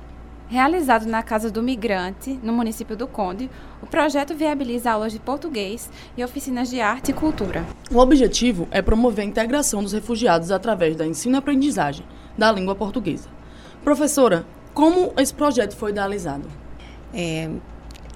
Realizado 0.47 1.06
na 1.06 1.21
Casa 1.21 1.52
do 1.52 1.62
Migrante, 1.62 2.39
no 2.41 2.52
município 2.52 2.97
do 2.97 3.06
Conde, 3.06 3.49
o 3.84 3.86
projeto 3.86 4.34
viabiliza 4.34 4.89
aulas 4.89 5.12
de 5.12 5.19
português 5.19 5.91
e 6.17 6.23
oficinas 6.23 6.69
de 6.69 6.82
arte 6.82 7.12
e 7.12 7.13
cultura. 7.13 7.63
O 7.91 7.99
objetivo 7.99 8.67
é 8.71 8.82
promover 8.82 9.23
a 9.23 9.28
integração 9.28 9.84
dos 9.84 9.93
refugiados 9.93 10.52
através 10.52 10.95
da 10.95 11.06
ensino-aprendizagem 11.06 12.06
da 12.36 12.52
língua 12.52 12.73
portuguesa. 12.73 13.30
Professora, 13.84 14.45
como 14.73 15.13
esse 15.17 15.34
projeto 15.34 15.75
foi 15.75 15.91
idealizado? 15.91 16.47
É, 17.13 17.49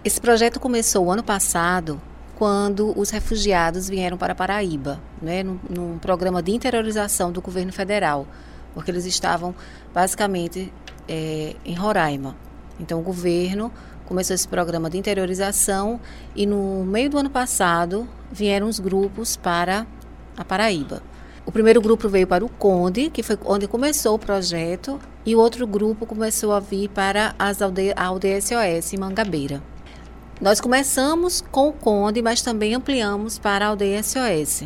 esse 0.03 0.19
projeto 0.19 0.59
começou 0.59 1.11
ano 1.11 1.23
passado, 1.23 2.01
quando 2.43 2.93
os 2.99 3.09
refugiados 3.09 3.87
vieram 3.87 4.17
para 4.17 4.35
Paraíba, 4.35 4.99
né, 5.21 5.43
num, 5.43 5.57
num, 5.69 5.97
programa 5.97 6.43
de 6.43 6.51
interiorização 6.51 7.31
do 7.31 7.41
governo 7.41 7.71
federal, 7.71 8.27
porque 8.73 8.91
eles 8.91 9.05
estavam 9.05 9.55
basicamente 9.93 10.69
é, 11.07 11.55
em 11.63 11.73
Roraima. 11.73 12.35
Então, 12.77 12.99
o 12.99 13.01
governo 13.01 13.71
começou 14.05 14.33
esse 14.33 14.45
programa 14.45 14.89
de 14.89 14.97
interiorização 14.97 16.01
e 16.35 16.45
no 16.45 16.83
meio 16.83 17.09
do 17.11 17.17
ano 17.17 17.29
passado 17.29 18.09
vieram 18.29 18.67
os 18.67 18.77
grupos 18.77 19.37
para 19.37 19.87
a 20.35 20.43
Paraíba. 20.43 21.01
O 21.45 21.51
primeiro 21.51 21.79
grupo 21.79 22.09
veio 22.09 22.27
para 22.27 22.43
o 22.43 22.49
Conde, 22.49 23.09
que 23.09 23.23
foi 23.23 23.39
onde 23.45 23.69
começou 23.69 24.15
o 24.15 24.19
projeto, 24.19 24.99
e 25.25 25.33
o 25.33 25.39
outro 25.39 25.65
grupo 25.65 26.05
começou 26.05 26.51
a 26.51 26.59
vir 26.59 26.89
para 26.89 27.33
as 27.39 27.61
aldeia, 27.61 27.93
a 27.95 28.03
aldeia 28.03 28.41
SOS 28.41 28.91
em 28.91 28.97
Mangabeira. 28.97 29.63
Nós 30.43 30.59
começamos 30.59 31.39
com 31.39 31.69
o 31.69 31.71
Conde, 31.71 32.21
mas 32.21 32.41
também 32.41 32.75
ampliamos 32.75 33.39
para 33.39 33.65
a 33.65 33.69
aldeia 33.69 34.03
SOS. 34.03 34.65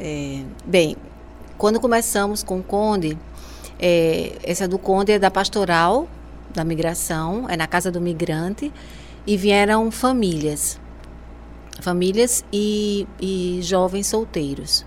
É, 0.00 0.42
bem, 0.64 0.96
quando 1.58 1.78
começamos 1.78 2.42
com 2.42 2.60
o 2.60 2.62
Conde, 2.62 3.18
é, 3.78 4.38
essa 4.42 4.66
do 4.66 4.78
Conde 4.78 5.12
é 5.12 5.18
da 5.18 5.30
pastoral 5.30 6.08
da 6.54 6.64
migração, 6.64 7.50
é 7.50 7.54
na 7.54 7.66
casa 7.66 7.92
do 7.92 8.00
migrante, 8.00 8.72
e 9.26 9.36
vieram 9.36 9.90
famílias, 9.90 10.80
famílias 11.82 12.42
e, 12.50 13.06
e 13.20 13.58
jovens 13.60 14.06
solteiros. 14.06 14.86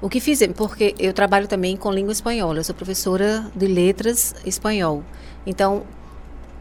O 0.00 0.08
que 0.08 0.18
fizemos, 0.18 0.56
porque 0.56 0.92
eu 0.98 1.12
trabalho 1.12 1.46
também 1.46 1.76
com 1.76 1.92
língua 1.92 2.12
espanhola, 2.12 2.58
eu 2.58 2.64
sou 2.64 2.74
professora 2.74 3.48
de 3.54 3.68
letras 3.68 4.34
espanhol. 4.44 5.04
Então, 5.46 5.84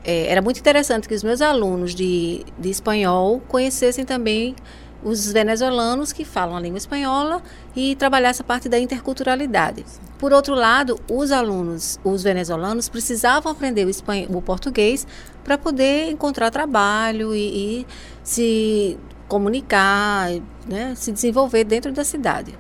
é, 0.03 0.27
era 0.27 0.41
muito 0.41 0.59
interessante 0.59 1.07
que 1.07 1.13
os 1.13 1.23
meus 1.23 1.41
alunos 1.41 1.93
de, 1.93 2.45
de 2.57 2.69
espanhol 2.69 3.41
conhecessem 3.47 4.05
também 4.05 4.55
os 5.03 5.31
venezuelanos 5.31 6.13
que 6.13 6.23
falam 6.23 6.55
a 6.55 6.59
língua 6.59 6.77
espanhola 6.77 7.41
e 7.75 7.95
trabalhar 7.95 8.29
essa 8.29 8.43
parte 8.43 8.69
da 8.69 8.77
interculturalidade. 8.77 9.83
Por 10.19 10.31
outro 10.31 10.53
lado, 10.53 10.99
os 11.09 11.31
alunos, 11.31 11.99
os 12.03 12.21
venezuelanos, 12.21 12.87
precisavam 12.87 13.51
aprender 13.51 13.85
o, 13.85 13.89
espanhol, 13.89 14.27
o 14.37 14.41
português 14.41 15.07
para 15.43 15.57
poder 15.57 16.11
encontrar 16.11 16.51
trabalho 16.51 17.33
e, 17.33 17.81
e 17.81 17.87
se 18.23 18.99
comunicar, 19.27 20.29
né, 20.67 20.93
se 20.95 21.11
desenvolver 21.11 21.63
dentro 21.63 21.91
da 21.91 22.03
cidade. 22.03 22.53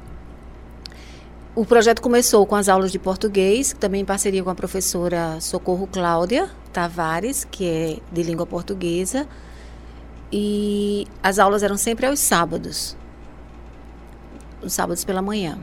O 1.53 1.65
projeto 1.65 2.01
começou 2.01 2.45
com 2.45 2.55
as 2.55 2.69
aulas 2.69 2.93
de 2.93 2.99
português, 2.99 3.75
também 3.77 4.01
em 4.01 4.05
parceria 4.05 4.41
com 4.41 4.49
a 4.49 4.55
professora 4.55 5.37
Socorro 5.41 5.85
Cláudia 5.85 6.49
Tavares, 6.71 7.43
que 7.43 7.65
é 7.65 7.97
de 8.09 8.23
língua 8.23 8.45
portuguesa. 8.45 9.27
E 10.31 11.05
as 11.21 11.39
aulas 11.39 11.61
eram 11.61 11.75
sempre 11.75 12.05
aos 12.05 12.21
sábados, 12.21 12.95
os 14.63 14.71
sábados 14.71 15.03
pela 15.03 15.21
manhã. 15.21 15.59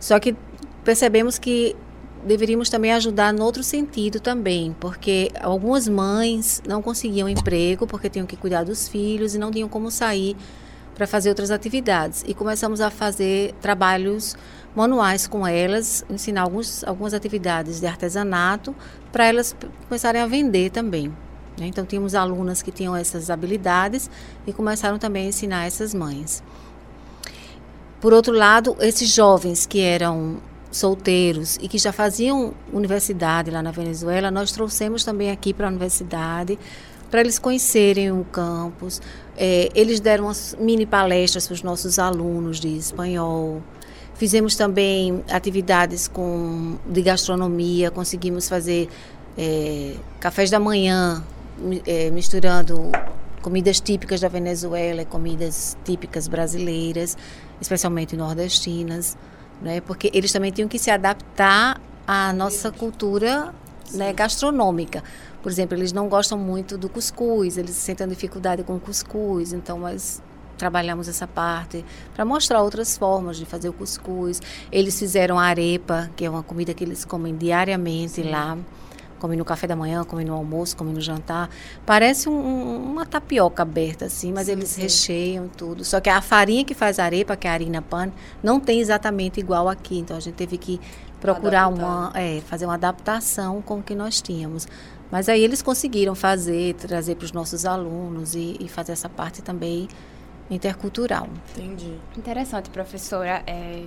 Só 0.00 0.18
que 0.18 0.34
percebemos 0.82 1.38
que 1.38 1.76
deveríamos 2.24 2.70
também 2.70 2.92
ajudar 2.92 3.30
no 3.34 3.44
outro 3.44 3.62
sentido 3.62 4.20
também, 4.20 4.74
porque 4.80 5.30
algumas 5.38 5.86
mães 5.86 6.62
não 6.66 6.80
conseguiam 6.80 7.28
emprego 7.28 7.86
porque 7.86 8.08
tinham 8.08 8.26
que 8.26 8.38
cuidar 8.38 8.64
dos 8.64 8.88
filhos 8.88 9.34
e 9.34 9.38
não 9.38 9.50
tinham 9.50 9.68
como 9.68 9.90
sair 9.90 10.34
para 10.94 11.06
fazer 11.06 11.28
outras 11.28 11.50
atividades. 11.50 12.24
E 12.26 12.34
começamos 12.34 12.80
a 12.80 12.90
fazer 12.90 13.54
trabalhos 13.60 14.36
manuais 14.74 15.26
com 15.26 15.46
elas, 15.46 16.04
ensinar 16.08 16.42
alguns, 16.42 16.82
algumas 16.84 17.14
atividades 17.14 17.80
de 17.80 17.86
artesanato 17.86 18.74
para 19.10 19.26
elas 19.26 19.54
começarem 19.88 20.20
a 20.20 20.26
vender 20.26 20.70
também. 20.70 21.08
Né? 21.58 21.66
Então, 21.66 21.84
tínhamos 21.84 22.14
alunas 22.14 22.62
que 22.62 22.70
tinham 22.70 22.96
essas 22.96 23.30
habilidades 23.30 24.10
e 24.46 24.52
começaram 24.52 24.98
também 24.98 25.26
a 25.26 25.28
ensinar 25.28 25.66
essas 25.66 25.92
mães. 25.92 26.42
Por 28.00 28.12
outro 28.12 28.32
lado, 28.32 28.76
esses 28.80 29.08
jovens 29.14 29.66
que 29.66 29.80
eram 29.80 30.38
solteiros 30.72 31.58
e 31.60 31.68
que 31.68 31.78
já 31.78 31.92
faziam 31.92 32.54
universidade 32.72 33.50
lá 33.50 33.62
na 33.62 33.70
Venezuela, 33.70 34.30
nós 34.30 34.50
trouxemos 34.50 35.04
também 35.04 35.30
aqui 35.30 35.52
para 35.52 35.66
a 35.66 35.70
universidade 35.70 36.58
para 37.12 37.20
eles 37.20 37.38
conhecerem 37.38 38.10
o 38.10 38.24
campus. 38.24 39.00
É, 39.36 39.68
eles 39.72 40.00
deram 40.00 40.24
umas 40.24 40.56
mini 40.58 40.84
palestras 40.84 41.46
para 41.46 41.54
os 41.54 41.62
nossos 41.62 42.00
alunos 42.00 42.58
de 42.58 42.76
espanhol, 42.76 43.62
Fizemos 44.22 44.54
também 44.54 45.24
atividades 45.28 46.06
com, 46.06 46.78
de 46.86 47.02
gastronomia, 47.02 47.90
conseguimos 47.90 48.48
fazer 48.48 48.88
é, 49.36 49.96
cafés 50.20 50.48
da 50.48 50.60
manhã, 50.60 51.24
é, 51.84 52.08
misturando 52.08 52.92
comidas 53.40 53.80
típicas 53.80 54.20
da 54.20 54.28
Venezuela 54.28 55.02
e 55.02 55.04
comidas 55.04 55.76
típicas 55.84 56.28
brasileiras, 56.28 57.16
especialmente 57.60 58.16
nordestinas, 58.16 59.16
né? 59.60 59.80
porque 59.80 60.08
eles 60.14 60.30
também 60.30 60.52
tinham 60.52 60.68
que 60.68 60.78
se 60.78 60.92
adaptar 60.92 61.80
à 62.06 62.32
nossa 62.32 62.70
cultura 62.70 63.52
né, 63.92 64.12
gastronômica. 64.12 65.02
Por 65.42 65.50
exemplo, 65.50 65.76
eles 65.76 65.92
não 65.92 66.08
gostam 66.08 66.38
muito 66.38 66.78
do 66.78 66.88
cuscuz, 66.88 67.58
eles 67.58 67.74
sentem 67.74 68.06
dificuldade 68.06 68.62
com 68.62 68.76
o 68.76 68.80
cuscuz, 68.80 69.52
então, 69.52 69.78
mas 69.78 70.22
trabalhamos 70.56 71.08
essa 71.08 71.26
parte 71.26 71.84
para 72.14 72.24
mostrar 72.24 72.62
outras 72.62 72.96
formas 72.96 73.36
de 73.36 73.44
fazer 73.44 73.68
o 73.68 73.72
cuscuz. 73.72 74.40
Eles 74.70 74.96
fizeram 74.96 75.36
a 75.36 75.44
arepa, 75.44 76.08
que 76.14 76.24
é 76.24 76.30
uma 76.30 76.44
comida 76.44 76.72
que 76.72 76.84
eles 76.84 77.04
comem 77.04 77.36
diariamente 77.36 78.22
Sim. 78.22 78.30
lá. 78.30 78.56
Comem 79.18 79.38
no 79.38 79.44
café 79.44 79.68
da 79.68 79.76
manhã, 79.76 80.04
comem 80.04 80.26
no 80.26 80.34
almoço, 80.34 80.76
comem 80.76 80.94
no 80.94 81.00
jantar. 81.00 81.48
Parece 81.86 82.28
um, 82.28 82.90
uma 82.90 83.06
tapioca 83.06 83.62
aberta, 83.62 84.06
assim, 84.06 84.32
mas 84.32 84.46
sim, 84.46 84.52
eles 84.52 84.68
sim. 84.68 84.82
recheiam 84.82 85.48
tudo. 85.48 85.84
Só 85.84 86.00
que 86.00 86.10
a 86.10 86.20
farinha 86.20 86.64
que 86.64 86.74
faz 86.74 86.98
a 86.98 87.04
arepa, 87.04 87.36
que 87.36 87.46
é 87.46 87.50
a 87.50 87.54
harina 87.54 87.80
pan, 87.80 88.10
não 88.42 88.58
tem 88.58 88.80
exatamente 88.80 89.38
igual 89.38 89.68
aqui. 89.68 89.98
Então 89.98 90.16
a 90.16 90.20
gente 90.20 90.34
teve 90.34 90.58
que 90.58 90.80
procurar 91.20 91.68
uma, 91.68 92.12
é, 92.16 92.40
fazer 92.40 92.64
uma 92.64 92.74
adaptação 92.74 93.62
com 93.62 93.78
o 93.78 93.82
que 93.82 93.94
nós 93.94 94.20
tínhamos. 94.20 94.66
Mas 95.12 95.28
aí 95.28 95.44
eles 95.44 95.60
conseguiram 95.60 96.14
fazer, 96.14 96.72
trazer 96.76 97.16
para 97.16 97.26
os 97.26 97.32
nossos 97.32 97.66
alunos 97.66 98.34
e, 98.34 98.56
e 98.58 98.66
fazer 98.66 98.92
essa 98.92 99.10
parte 99.10 99.42
também 99.42 99.86
intercultural. 100.50 101.28
Entendi. 101.54 101.98
Interessante, 102.16 102.70
professora. 102.70 103.42
É, 103.46 103.84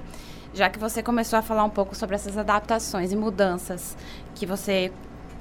já 0.54 0.70
que 0.70 0.78
você 0.78 1.02
começou 1.02 1.40
a 1.40 1.42
falar 1.42 1.64
um 1.64 1.70
pouco 1.70 1.96
sobre 1.96 2.14
essas 2.14 2.38
adaptações 2.38 3.12
e 3.12 3.16
mudanças 3.16 3.98
que 4.36 4.46
você 4.46 4.92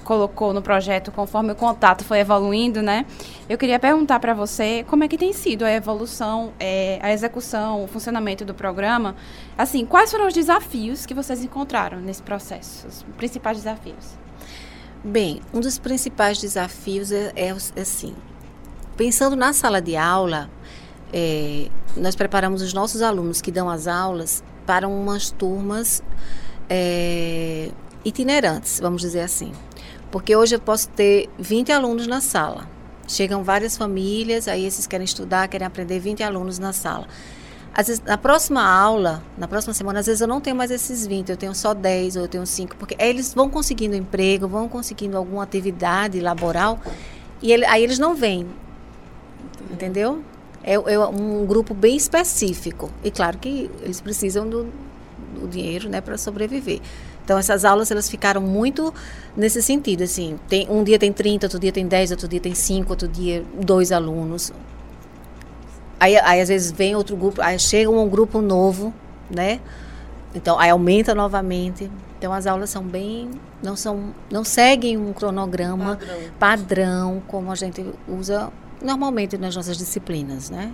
colocou 0.05 0.55
no 0.55 0.63
projeto 0.63 1.13
conforme 1.13 1.53
o 1.53 1.55
contato 1.55 2.03
foi 2.03 2.19
evoluindo, 2.19 2.81
né? 2.81 3.05
Eu 3.47 3.59
queria 3.59 3.79
perguntar 3.79 4.21
para 4.21 4.33
você 4.33 4.87
como 4.89 5.05
é 5.05 5.09
que 5.09 5.19
tem 5.19 5.35
sido 5.35 5.67
a 5.67 5.73
evolução, 5.73 6.55
é, 6.59 6.99
a 7.03 7.13
execução, 7.13 7.85
o 7.85 7.87
funcionamento 7.87 8.43
do 8.43 8.55
programa. 8.55 9.15
Assim, 9.57 9.85
quais 9.85 10.11
foram 10.11 10.29
os 10.29 10.33
desafios 10.33 11.05
que 11.05 11.13
vocês 11.13 11.45
encontraram 11.45 12.01
nesse 12.01 12.23
processo, 12.23 12.87
os 12.87 13.03
principais 13.19 13.59
desafios? 13.59 14.24
Bem, 15.07 15.43
um 15.53 15.61
dos 15.61 15.79
principais 15.79 16.41
desafios 16.41 17.13
é, 17.13 17.31
é, 17.37 17.51
assim, 17.79 18.15
pensando 18.97 19.37
na 19.37 19.53
sala 19.53 19.79
de 19.79 19.97
aula, 19.97 20.49
é, 21.13 21.69
nós 21.95 22.17
preparamos 22.17 22.63
os 22.63 22.73
nossos 22.73 23.03
alunos 23.03 23.43
que 23.43 23.53
dão 23.53 23.69
as 23.69 23.87
aulas 23.87 24.43
para 24.65 24.89
umas 24.89 25.31
turmas 25.31 26.03
é, 26.71 27.71
itinerantes, 28.03 28.81
vamos 28.81 29.03
dizer 29.03 29.21
assim. 29.21 29.53
Porque 30.11 30.35
hoje 30.35 30.55
eu 30.55 30.61
posso 30.61 30.89
ter 30.89 31.29
20 31.39 31.71
alunos 31.71 32.07
na 32.07 32.23
sala. 32.23 32.67
Chegam 33.07 33.45
várias 33.45 33.77
famílias, 33.77 34.49
aí 34.49 34.65
esses 34.65 34.87
querem 34.87 35.05
estudar, 35.05 35.49
querem 35.49 35.67
aprender 35.67 35.99
20 35.99 36.23
alunos 36.23 36.59
na 36.59 36.73
sala. 36.73 37.07
Às 37.75 37.89
vezes, 37.89 38.03
na 38.05 38.17
próxima 38.17 38.63
aula, 38.63 39.21
na 39.37 39.49
próxima 39.49 39.75
semana, 39.75 39.99
às 39.99 40.07
vezes 40.07 40.21
eu 40.21 40.29
não 40.29 40.41
tenho 40.41 40.55
mais 40.55 40.71
esses 40.71 41.05
20, 41.05 41.31
eu 41.31 41.37
tenho 41.37 41.53
só 41.55 41.75
10 41.75 42.15
ou 42.15 42.23
eu 42.23 42.29
tenho 42.29 42.47
5, 42.47 42.77
porque 42.77 42.97
eles 43.01 43.35
vão 43.35 43.51
conseguindo 43.51 43.97
emprego, 43.97 44.47
vão 44.47 44.69
conseguindo 44.69 45.17
alguma 45.17 45.43
atividade 45.43 46.21
laboral 46.21 46.79
e 47.43 47.53
ele, 47.53 47.65
aí 47.65 47.83
eles 47.83 47.99
não 47.99 48.15
vêm. 48.15 48.47
Entendeu? 49.73 50.23
É, 50.63 50.75
é, 50.75 50.99
um 50.99 51.45
grupo 51.45 51.75
bem 51.75 51.97
específico. 51.97 52.91
E 53.03 53.11
claro 53.11 53.39
que 53.39 53.69
eles 53.83 54.01
precisam 54.01 54.49
do, 54.49 54.73
do 55.41 55.49
dinheiro 55.49 55.89
né, 55.89 56.01
para 56.01 56.17
sobreviver. 56.17 56.81
Então 57.25 57.37
essas 57.37 57.65
aulas 57.65 57.91
elas 57.91 58.09
ficaram 58.09 58.41
muito 58.41 58.95
nesse 59.37 59.61
sentido, 59.63 60.03
assim, 60.03 60.39
tem 60.49 60.67
um 60.71 60.85
dia 60.85 60.99
tem 60.99 61.11
30, 61.13 61.47
outro 61.47 61.59
dia 61.59 61.73
tem 61.73 61.87
10, 61.87 62.11
outro 62.13 62.29
dia 62.29 62.41
tem 62.41 62.55
5, 62.55 62.91
outro 62.91 63.09
dia 63.09 63.43
dois 63.61 63.91
alunos. 63.91 64.53
Aí, 65.99 66.17
aí 66.19 66.41
às 66.41 66.49
vezes 66.49 66.73
vem 66.73 66.95
outro 66.97 67.17
grupo, 67.17 67.41
aí 67.41 67.59
chega 67.59 67.91
um 67.91 68.09
grupo 68.09 68.41
novo, 68.41 68.93
né? 69.31 69.61
Então 70.35 70.59
aí 70.59 70.71
aumenta 70.71 71.15
novamente. 71.15 71.91
Então 72.19 72.33
as 72.33 72.47
aulas 72.47 72.71
são 72.71 72.83
bem 72.83 73.31
não 73.63 73.77
são 73.77 74.15
não 74.31 74.45
seguem 74.45 74.97
um 74.97 75.13
cronograma 75.13 75.97
padrão, 75.97 76.19
padrão 76.39 77.23
como 77.27 77.51
a 77.51 77.55
gente 77.55 77.85
usa 78.07 78.53
normalmente 78.83 79.39
nas 79.39 79.57
nossas 79.57 79.77
disciplinas, 79.77 80.51
né? 80.51 80.73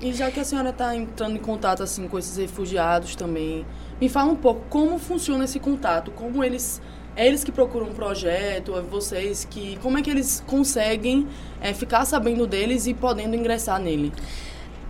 E 0.00 0.12
já 0.12 0.30
que 0.30 0.38
a 0.38 0.44
senhora 0.44 0.70
está 0.70 0.94
entrando 0.94 1.36
em 1.36 1.40
contato 1.40 1.82
assim 1.82 2.06
com 2.06 2.18
esses 2.18 2.36
refugiados 2.36 3.16
também, 3.16 3.64
me 4.00 4.08
fala 4.08 4.30
um 4.30 4.36
pouco 4.36 4.62
como 4.68 4.98
funciona 4.98 5.44
esse 5.44 5.58
contato, 5.58 6.10
como 6.10 6.44
eles 6.44 6.80
é 7.16 7.26
eles 7.26 7.44
que 7.44 7.52
procuram 7.52 7.86
um 7.86 7.94
projeto, 7.94 8.76
é 8.76 8.80
vocês 8.80 9.46
que 9.48 9.78
como 9.82 9.98
é 9.98 10.02
que 10.02 10.10
eles 10.10 10.42
conseguem 10.46 11.28
é, 11.60 11.72
ficar 11.72 12.04
sabendo 12.04 12.46
deles 12.46 12.86
e 12.86 12.94
podendo 12.94 13.36
ingressar 13.36 13.80
nele? 13.80 14.12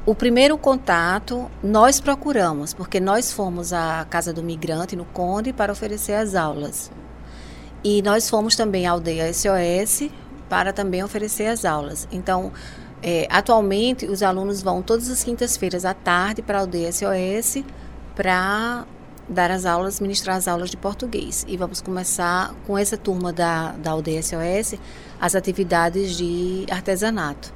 O 0.06 0.14
primeiro 0.14 0.58
contato 0.58 1.50
nós 1.62 1.98
procuramos, 1.98 2.74
porque 2.74 3.00
nós 3.00 3.32
fomos 3.32 3.72
à 3.72 4.06
Casa 4.08 4.32
do 4.32 4.42
Migrante 4.42 4.94
no 4.94 5.04
Conde 5.06 5.52
para 5.52 5.72
oferecer 5.72 6.12
as 6.12 6.34
aulas. 6.34 6.90
E 7.82 8.02
nós 8.02 8.28
fomos 8.28 8.54
também 8.54 8.86
à 8.86 8.90
aldeia 8.90 9.32
SOS 9.32 10.10
para 10.48 10.72
também 10.72 11.02
oferecer 11.02 11.46
as 11.46 11.64
aulas. 11.64 12.06
Então, 12.12 12.52
é, 13.02 13.26
atualmente, 13.30 14.06
os 14.06 14.22
alunos 14.22 14.62
vão 14.62 14.82
todas 14.82 15.10
as 15.10 15.24
quintas-feiras 15.24 15.84
à 15.84 15.92
tarde 15.92 16.42
para 16.42 16.58
a 16.58 16.60
aldeia 16.62 16.90
SOS 16.92 17.62
para 18.14 18.86
dar 19.28 19.50
as 19.50 19.64
aulas, 19.64 20.00
ministrar 20.00 20.36
as 20.36 20.48
aulas 20.48 20.70
de 20.70 20.76
português. 20.76 21.44
E 21.48 21.56
vamos 21.56 21.80
começar 21.80 22.54
com 22.66 22.76
essa 22.76 22.96
turma 22.96 23.32
da, 23.32 23.72
da 23.72 23.90
aldeia 23.90 24.22
SOS 24.22 24.78
as 25.20 25.34
atividades 25.34 26.16
de 26.16 26.66
artesanato. 26.70 27.52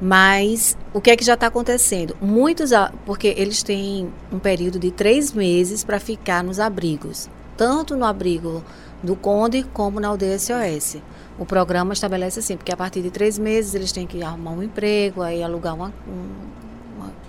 Mas 0.00 0.76
o 0.94 1.00
que 1.00 1.10
é 1.10 1.16
que 1.16 1.24
já 1.24 1.34
está 1.34 1.48
acontecendo? 1.48 2.16
Muitos, 2.20 2.70
porque 3.04 3.34
eles 3.36 3.62
têm 3.62 4.10
um 4.32 4.38
período 4.38 4.78
de 4.78 4.90
três 4.90 5.32
meses 5.32 5.84
para 5.84 6.00
ficar 6.00 6.42
nos 6.42 6.58
abrigos, 6.58 7.28
tanto 7.56 7.94
no 7.96 8.06
abrigo 8.06 8.64
do 9.02 9.14
Conde 9.14 9.62
como 9.62 10.00
na 10.00 10.08
aldeia 10.08 10.38
SOS. 10.38 10.96
O 11.38 11.44
programa 11.44 11.92
estabelece 11.92 12.38
assim, 12.38 12.56
porque 12.56 12.72
a 12.72 12.76
partir 12.76 13.02
de 13.02 13.10
três 13.10 13.38
meses 13.38 13.74
eles 13.74 13.92
têm 13.92 14.06
que 14.06 14.22
arrumar 14.22 14.52
um 14.52 14.62
emprego, 14.62 15.20
aí 15.20 15.42
alugar 15.42 15.74
uma, 15.74 15.92
uma 16.06 16.69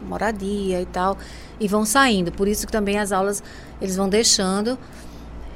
moradia 0.07 0.81
e 0.81 0.85
tal, 0.85 1.17
e 1.59 1.67
vão 1.67 1.85
saindo. 1.85 2.31
Por 2.31 2.47
isso 2.47 2.65
que 2.65 2.71
também 2.71 2.99
as 2.99 3.11
aulas 3.11 3.43
eles 3.81 3.95
vão 3.95 4.09
deixando. 4.09 4.77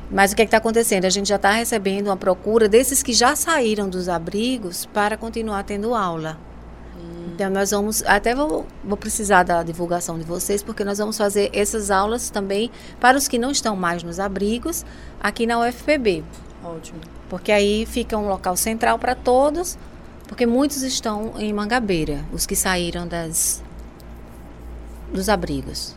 Mas 0.10 0.32
o 0.32 0.36
que 0.36 0.42
é 0.42 0.46
está 0.46 0.58
acontecendo? 0.58 1.06
A 1.06 1.10
gente 1.10 1.30
já 1.30 1.36
está 1.36 1.52
recebendo 1.52 2.08
uma 2.08 2.18
procura 2.18 2.70
desses 2.70 3.02
que 3.02 3.14
já 3.14 3.36
saíram 3.36 3.90
dos 3.90 4.08
abrigos 4.08 4.86
para 4.86 5.18
continuar 5.18 5.64
tendo 5.64 5.96
aula. 5.96 6.38
Hum. 6.96 7.32
Então, 7.34 7.50
nós 7.50 7.72
vamos. 7.72 8.04
Até 8.04 8.36
vou, 8.36 8.66
vou 8.84 8.98
precisar 8.98 9.44
da 9.44 9.64
divulgação 9.64 10.18
de 10.18 10.24
vocês, 10.24 10.62
porque 10.62 10.84
nós 10.84 11.00
vamos 11.00 11.18
fazer 11.18 11.50
essas 11.54 11.90
aulas 11.90 12.30
também 12.30 12.70
para 13.00 13.18
os 13.18 13.28
que 13.28 13.40
não 13.40 13.50
estão 13.52 13.76
mais 13.76 14.04
nos 14.04 14.20
abrigos, 14.20 14.86
aqui 15.20 15.48
na 15.48 15.60
UFPB. 15.60 16.24
Ótimo. 16.64 17.00
Porque 17.30 17.52
aí 17.52 17.86
fica 17.86 18.18
um 18.18 18.28
local 18.28 18.56
central 18.56 19.00
para 19.00 19.16
todos, 19.16 19.78
porque 20.28 20.46
muitos 20.46 20.84
estão 20.84 21.34
em 21.38 21.52
Mangabeira, 21.52 22.24
os 22.32 22.46
que 22.46 22.56
saíram 22.56 23.08
das, 23.08 23.64
dos 25.12 25.30
abrigos. 25.30 25.96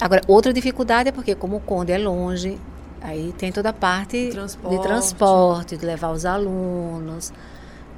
Agora, 0.00 0.22
outra 0.26 0.52
dificuldade 0.52 1.10
é 1.10 1.12
porque, 1.12 1.34
como 1.34 1.56
o 1.56 1.60
Conde 1.60 1.92
é 1.92 1.98
longe, 1.98 2.58
aí 3.00 3.34
tem 3.36 3.52
toda 3.52 3.68
a 3.68 3.72
parte 3.72 4.30
transporte. 4.30 4.76
de 4.76 4.82
transporte, 4.82 5.76
de 5.76 5.84
levar 5.84 6.10
os 6.10 6.24
alunos, 6.24 7.32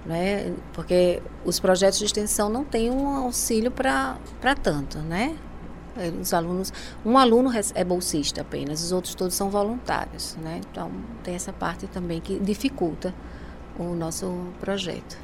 né? 0.05 0.53
Porque 0.72 1.22
os 1.44 1.61
projetos 1.61 1.98
de 1.98 2.05
extensão 2.05 2.48
não 2.48 2.64
têm 2.64 2.90
um 2.90 3.09
auxílio 3.09 3.70
para 3.70 4.18
tanto, 4.61 4.98
né? 4.98 5.36
Os 6.20 6.32
alunos, 6.32 6.72
um 7.05 7.18
aluno 7.18 7.50
é 7.74 7.84
bolsista 7.84 8.40
apenas, 8.40 8.82
os 8.82 8.92
outros 8.92 9.14
todos 9.14 9.34
são 9.34 9.50
voluntários, 9.50 10.36
né? 10.42 10.61
Então 10.70 10.90
tem 11.22 11.34
essa 11.34 11.53
parte 11.53 11.86
também 11.86 12.20
que 12.20 12.38
dificulta 12.40 13.14
o 13.78 13.94
nosso 13.94 14.48
projeto. 14.59 15.16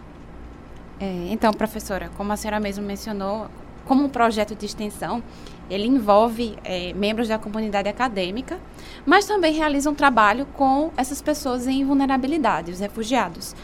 É, 1.01 1.29
então, 1.31 1.53
professora, 1.53 2.11
como 2.16 2.33
a 2.33 2.37
senhora 2.37 2.61
mesmo 2.61 2.85
mencionou, 2.85 3.49
como 3.89 4.05
um 4.05 4.09
projeto 4.09 4.55
de 4.55 4.66
extensão, 4.66 5.22
ele 5.70 5.86
envolve 5.86 6.57
é, 6.62 6.93
membros 6.93 7.28
da 7.28 7.39
comunidade 7.39 7.89
acadêmica, 7.89 8.59
mas 9.05 9.24
também 9.24 9.55
realiza 9.55 9.91
um 9.91 9.95
trabalho 9.95 10.47
com 10.55 10.93
essas 10.97 11.22
pessoas 11.22 11.66
em 11.66 11.84
vulnerabilidade, 11.84 12.70
os 12.70 12.80
refugiados. 12.80 13.57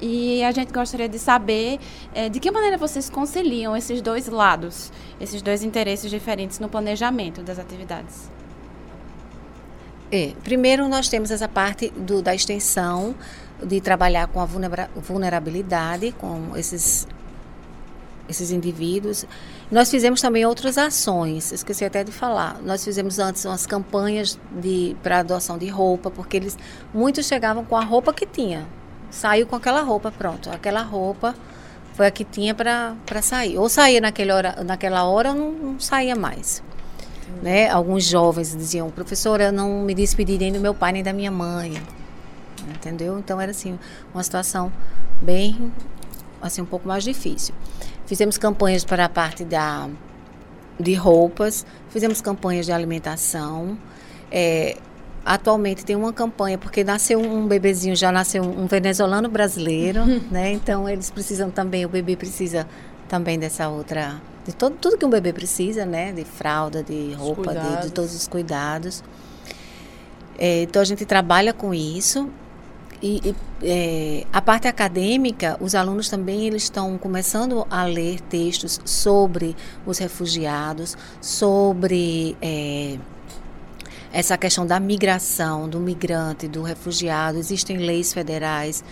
E 0.00 0.42
a 0.44 0.52
gente 0.52 0.72
gostaria 0.72 1.08
de 1.08 1.18
saber 1.18 1.78
é, 2.14 2.28
de 2.28 2.38
que 2.40 2.50
maneira 2.50 2.78
vocês 2.78 3.10
conciliam 3.10 3.76
esses 3.76 4.00
dois 4.00 4.28
lados, 4.28 4.92
esses 5.20 5.42
dois 5.42 5.62
interesses 5.62 6.10
diferentes 6.10 6.58
no 6.58 6.68
planejamento 6.68 7.42
das 7.42 7.58
atividades. 7.58 8.30
É, 10.12 10.32
primeiro, 10.42 10.88
nós 10.88 11.08
temos 11.08 11.30
essa 11.30 11.48
parte 11.48 11.90
do, 11.90 12.20
da 12.20 12.34
extensão, 12.34 13.14
de 13.62 13.80
trabalhar 13.80 14.26
com 14.26 14.40
a 14.40 14.46
vulnerabilidade, 14.46 16.12
com 16.12 16.56
esses 16.56 17.06
esses 18.30 18.50
indivíduos. 18.50 19.26
Nós 19.70 19.90
fizemos 19.90 20.20
também 20.20 20.46
outras 20.46 20.78
ações, 20.78 21.52
esqueci 21.52 21.84
até 21.84 22.02
de 22.02 22.12
falar. 22.12 22.60
Nós 22.62 22.84
fizemos 22.84 23.18
antes 23.18 23.44
umas 23.44 23.66
campanhas 23.66 24.38
para 25.02 25.22
doação 25.22 25.58
de 25.58 25.68
roupa, 25.68 26.10
porque 26.10 26.36
eles 26.36 26.56
muitos 26.94 27.26
chegavam 27.26 27.64
com 27.64 27.76
a 27.76 27.84
roupa 27.84 28.12
que 28.12 28.24
tinha. 28.24 28.66
Saiu 29.10 29.46
com 29.46 29.56
aquela 29.56 29.82
roupa, 29.82 30.12
pronto. 30.12 30.48
Aquela 30.50 30.82
roupa 30.82 31.34
foi 31.94 32.06
a 32.06 32.10
que 32.10 32.24
tinha 32.24 32.54
para 32.54 32.94
sair. 33.22 33.58
Ou 33.58 33.68
saía 33.68 34.00
naquele 34.00 34.32
hora, 34.32 34.62
naquela 34.64 35.04
hora 35.04 35.30
ou 35.30 35.34
não, 35.36 35.52
não 35.52 35.80
saía 35.80 36.14
mais. 36.14 36.62
Né? 37.42 37.68
Alguns 37.68 38.04
jovens 38.04 38.56
diziam, 38.56 38.90
professora, 38.90 39.44
eu 39.44 39.52
não 39.52 39.82
me 39.82 39.94
despedi 39.94 40.38
nem 40.38 40.52
do 40.52 40.60
meu 40.60 40.74
pai 40.74 40.92
nem 40.92 41.02
da 41.02 41.12
minha 41.12 41.30
mãe. 41.30 41.80
Entendeu? 42.68 43.18
Então 43.18 43.40
era 43.40 43.50
assim, 43.50 43.78
uma 44.14 44.22
situação 44.22 44.72
bem 45.20 45.72
assim 46.40 46.62
um 46.62 46.66
pouco 46.66 46.88
mais 46.88 47.04
difícil. 47.04 47.54
Fizemos 48.10 48.36
campanhas 48.36 48.84
para 48.84 49.04
a 49.04 49.08
parte 49.08 49.44
da, 49.44 49.88
de 50.80 50.94
roupas, 50.94 51.64
fizemos 51.90 52.20
campanhas 52.20 52.66
de 52.66 52.72
alimentação. 52.72 53.78
É, 54.32 54.76
atualmente 55.24 55.84
tem 55.84 55.94
uma 55.94 56.12
campanha, 56.12 56.58
porque 56.58 56.82
nasceu 56.82 57.20
um 57.20 57.46
bebezinho, 57.46 57.94
já 57.94 58.10
nasceu 58.10 58.42
um 58.42 58.66
venezuelano 58.66 59.28
brasileiro, 59.28 60.04
né? 60.28 60.50
Então 60.50 60.88
eles 60.88 61.08
precisam 61.08 61.52
também, 61.52 61.86
o 61.86 61.88
bebê 61.88 62.16
precisa 62.16 62.66
também 63.08 63.38
dessa 63.38 63.68
outra. 63.68 64.20
De 64.44 64.56
todo, 64.56 64.74
tudo 64.74 64.98
que 64.98 65.06
um 65.06 65.10
bebê 65.10 65.32
precisa, 65.32 65.86
né? 65.86 66.10
De 66.10 66.24
fralda, 66.24 66.82
de 66.82 67.12
roupa, 67.12 67.54
de, 67.54 67.86
de, 67.86 67.92
todos 67.92 68.12
os 68.12 68.26
cuidados. 68.26 69.04
É, 70.36 70.62
então 70.62 70.82
a 70.82 70.84
gente 70.84 71.04
trabalha 71.04 71.52
com 71.52 71.72
isso. 71.72 72.28
E, 73.02 73.20
e 73.24 73.34
é, 73.62 74.26
a 74.32 74.42
parte 74.42 74.68
acadêmica, 74.68 75.56
os 75.60 75.74
alunos 75.74 76.08
também 76.08 76.46
eles 76.46 76.64
estão 76.64 76.98
começando 76.98 77.66
a 77.70 77.84
ler 77.84 78.20
textos 78.20 78.78
sobre 78.84 79.56
os 79.86 79.98
refugiados, 79.98 80.96
sobre 81.20 82.36
é, 82.42 82.98
essa 84.12 84.36
questão 84.36 84.66
da 84.66 84.78
migração, 84.78 85.68
do 85.68 85.80
migrante, 85.80 86.46
do 86.46 86.62
refugiado. 86.62 87.38
Existem 87.38 87.78
leis 87.78 88.12
federais 88.12 88.84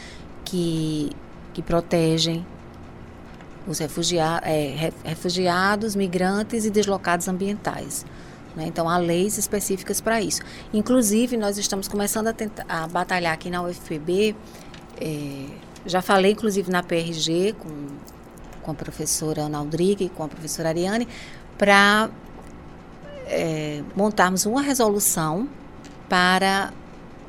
que, 0.44 1.10
que 1.52 1.60
protegem 1.60 2.46
os 3.66 3.78
refugia 3.78 4.40
é, 4.42 4.90
refugiados, 5.04 5.94
migrantes 5.94 6.64
e 6.64 6.70
deslocados 6.70 7.28
ambientais. 7.28 8.06
Né? 8.58 8.66
Então, 8.66 8.88
há 8.88 8.98
leis 8.98 9.38
específicas 9.38 10.00
para 10.00 10.20
isso. 10.20 10.42
Inclusive, 10.74 11.36
nós 11.36 11.56
estamos 11.56 11.86
começando 11.86 12.26
a, 12.26 12.32
tentar, 12.32 12.66
a 12.68 12.88
batalhar 12.88 13.32
aqui 13.32 13.48
na 13.48 13.62
UFPB. 13.62 14.34
É, 15.00 15.46
já 15.86 16.02
falei, 16.02 16.32
inclusive, 16.32 16.68
na 16.68 16.82
PRG 16.82 17.54
com, 17.56 17.86
com 18.60 18.70
a 18.72 18.74
professora 18.74 19.42
Ana 19.42 19.58
Aldrigue 19.58 20.06
e 20.06 20.08
com 20.08 20.24
a 20.24 20.28
professora 20.28 20.70
Ariane, 20.70 21.06
para 21.56 22.10
é, 23.26 23.80
montarmos 23.94 24.44
uma 24.44 24.60
resolução 24.60 25.48
para 26.08 26.72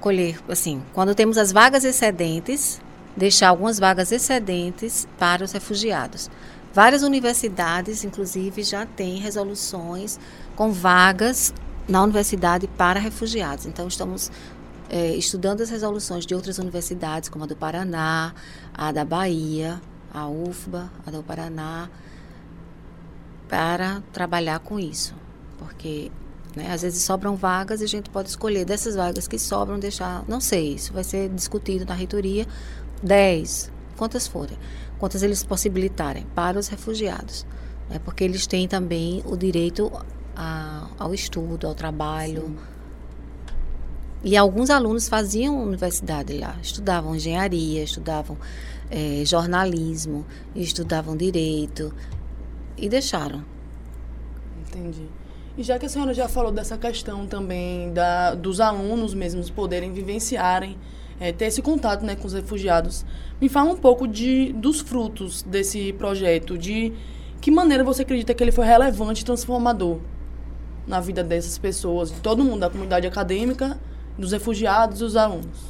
colher, 0.01 0.39
assim, 0.49 0.81
quando 0.93 1.13
temos 1.13 1.37
as 1.37 1.51
vagas 1.51 1.83
excedentes, 1.83 2.81
deixar 3.15 3.49
algumas 3.49 3.77
vagas 3.77 4.11
excedentes 4.11 5.07
para 5.19 5.43
os 5.43 5.51
refugiados. 5.51 6.27
Várias 6.73 7.03
universidades, 7.03 8.03
inclusive, 8.03 8.63
já 8.63 8.85
têm 8.85 9.17
resoluções 9.17 10.19
com 10.59 10.73
vagas 10.73 11.53
na 11.87 12.03
universidade 12.03 12.67
para 12.67 12.99
refugiados. 12.99 13.65
Então, 13.65 13.87
estamos 13.87 14.29
é, 14.89 15.15
estudando 15.15 15.61
as 15.61 15.69
resoluções 15.69 16.25
de 16.25 16.35
outras 16.35 16.57
universidades, 16.57 17.29
como 17.29 17.45
a 17.45 17.47
do 17.47 17.55
Paraná, 17.55 18.33
a 18.73 18.91
da 18.91 19.05
Bahia, 19.05 19.81
a 20.13 20.27
UFBA, 20.27 20.91
a 21.07 21.11
do 21.11 21.23
Paraná, 21.23 21.89
para 23.47 24.03
trabalhar 24.11 24.59
com 24.59 24.77
isso. 24.77 25.15
Porque 25.57 26.11
né, 26.53 26.69
às 26.73 26.81
vezes 26.81 27.03
sobram 27.03 27.37
vagas 27.37 27.79
e 27.79 27.85
a 27.85 27.87
gente 27.87 28.09
pode 28.09 28.27
escolher 28.27 28.65
dessas 28.65 28.95
vagas 28.95 29.29
que 29.29 29.39
sobram, 29.39 29.79
deixar, 29.79 30.25
não 30.27 30.41
sei, 30.41 30.73
isso 30.73 30.91
vai 30.91 31.05
ser 31.05 31.29
discutido 31.29 31.85
na 31.85 31.93
reitoria, 31.93 32.45
10, 33.01 33.71
quantas 33.95 34.27
forem, 34.27 34.57
quantas 34.99 35.23
eles 35.23 35.41
possibilitarem 35.41 36.25
para 36.35 36.59
os 36.59 36.67
refugiados. 36.67 37.45
Né, 37.89 37.97
porque 38.03 38.25
eles 38.25 38.45
têm 38.45 38.67
também 38.67 39.23
o 39.25 39.37
direito 39.37 39.89
a, 40.39 40.87
ao 40.97 41.13
estudo, 41.13 41.67
ao 41.67 41.75
trabalho. 41.75 42.43
Sim. 42.43 42.57
E 44.23 44.37
alguns 44.37 44.69
alunos 44.69 45.07
faziam 45.07 45.61
universidade 45.61 46.37
lá, 46.37 46.57
estudavam 46.61 47.15
engenharia, 47.15 47.83
estudavam 47.83 48.37
é, 48.89 49.23
jornalismo, 49.25 50.25
estudavam 50.55 51.15
direito 51.15 51.93
e 52.77 52.87
deixaram. 52.87 53.43
Entendi. 54.61 55.07
E 55.57 55.63
já 55.63 55.77
que 55.77 55.85
a 55.85 55.89
senhora 55.89 56.13
já 56.13 56.29
falou 56.29 56.51
dessa 56.51 56.77
questão 56.77 57.27
também 57.27 57.93
da, 57.93 58.33
dos 58.33 58.61
alunos 58.61 59.13
mesmos 59.13 59.49
poderem 59.49 59.91
vivenciarem 59.91 60.77
é, 61.19 61.33
ter 61.33 61.45
esse 61.45 61.61
contato 61.61 62.05
né, 62.05 62.15
com 62.15 62.27
os 62.27 62.33
refugiados. 62.33 63.05
Me 63.41 63.49
fala 63.49 63.71
um 63.71 63.77
pouco 63.77 64.07
de, 64.07 64.53
dos 64.53 64.79
frutos 64.79 65.43
desse 65.43 65.91
projeto, 65.93 66.57
de 66.57 66.93
que 67.41 67.51
maneira 67.51 67.83
você 67.83 68.03
acredita 68.03 68.33
que 68.33 68.43
ele 68.43 68.51
foi 68.51 68.65
relevante 68.65 69.21
e 69.21 69.25
transformador 69.25 69.99
na 70.89 70.99
vida 70.99 71.23
dessas 71.23 71.57
pessoas, 71.57 72.11
de 72.11 72.19
todo 72.19 72.43
mundo, 72.43 72.61
da 72.61 72.69
comunidade 72.69 73.05
acadêmica, 73.05 73.79
dos 74.17 74.31
refugiados 74.31 74.97
e 74.97 75.03
dos 75.03 75.15
alunos? 75.15 75.69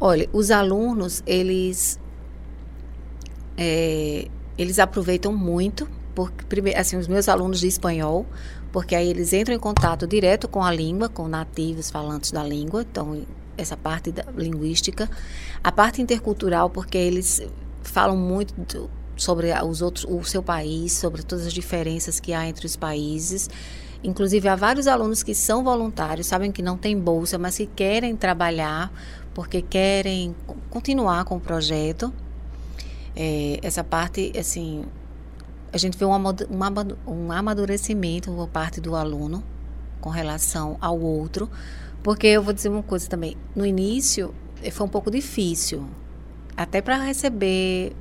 Olha, 0.00 0.28
os 0.32 0.52
alunos, 0.52 1.22
eles, 1.26 1.98
é, 3.58 4.28
eles 4.56 4.78
aproveitam 4.78 5.32
muito, 5.34 5.88
porque, 6.14 6.74
assim, 6.76 6.96
os 6.96 7.08
meus 7.08 7.28
alunos 7.28 7.58
de 7.58 7.66
espanhol, 7.66 8.24
porque 8.72 8.94
aí 8.94 9.08
eles 9.08 9.32
entram 9.32 9.54
em 9.54 9.58
contato 9.58 10.06
direto 10.06 10.46
com 10.48 10.62
a 10.62 10.70
língua, 10.70 11.08
com 11.08 11.26
nativos 11.26 11.90
falantes 11.90 12.30
da 12.30 12.44
língua, 12.44 12.82
então 12.82 13.22
essa 13.58 13.76
parte 13.76 14.12
da 14.12 14.24
linguística, 14.34 15.10
a 15.62 15.72
parte 15.72 16.00
intercultural, 16.00 16.70
porque 16.70 16.96
eles 16.96 17.42
falam 17.82 18.16
muito 18.16 18.54
do, 18.54 18.88
sobre 19.16 19.52
os 19.52 19.82
outros, 19.82 20.06
o 20.08 20.22
seu 20.24 20.42
país, 20.42 20.92
sobre 20.92 21.22
todas 21.22 21.46
as 21.46 21.52
diferenças 21.52 22.20
que 22.20 22.32
há 22.32 22.46
entre 22.46 22.64
os 22.64 22.76
países. 22.76 23.50
Inclusive, 24.02 24.48
há 24.48 24.56
vários 24.56 24.86
alunos 24.86 25.22
que 25.22 25.34
são 25.34 25.62
voluntários, 25.62 26.26
sabem 26.26 26.50
que 26.50 26.62
não 26.62 26.76
tem 26.76 26.98
bolsa, 26.98 27.38
mas 27.38 27.56
que 27.56 27.66
querem 27.66 28.16
trabalhar 28.16 28.90
porque 29.34 29.62
querem 29.62 30.34
continuar 30.70 31.24
com 31.24 31.36
o 31.36 31.40
projeto. 31.40 32.12
É, 33.14 33.58
essa 33.62 33.84
parte, 33.84 34.32
assim, 34.38 34.84
a 35.72 35.78
gente 35.78 35.96
vê 35.96 36.04
um, 36.04 36.12
um 37.06 37.32
amadurecimento 37.32 38.32
por 38.32 38.48
parte 38.48 38.80
do 38.80 38.96
aluno 38.96 39.42
com 40.00 40.10
relação 40.10 40.76
ao 40.80 40.98
outro, 40.98 41.48
porque 42.02 42.26
eu 42.26 42.42
vou 42.42 42.52
dizer 42.52 42.68
uma 42.68 42.82
coisa 42.82 43.08
também. 43.08 43.36
No 43.54 43.66
início, 43.66 44.34
eh, 44.62 44.70
foi 44.70 44.86
um 44.86 44.90
pouco 44.90 45.10
difícil, 45.10 45.86
até 46.56 46.80
para 46.80 46.96
receber 46.96 47.94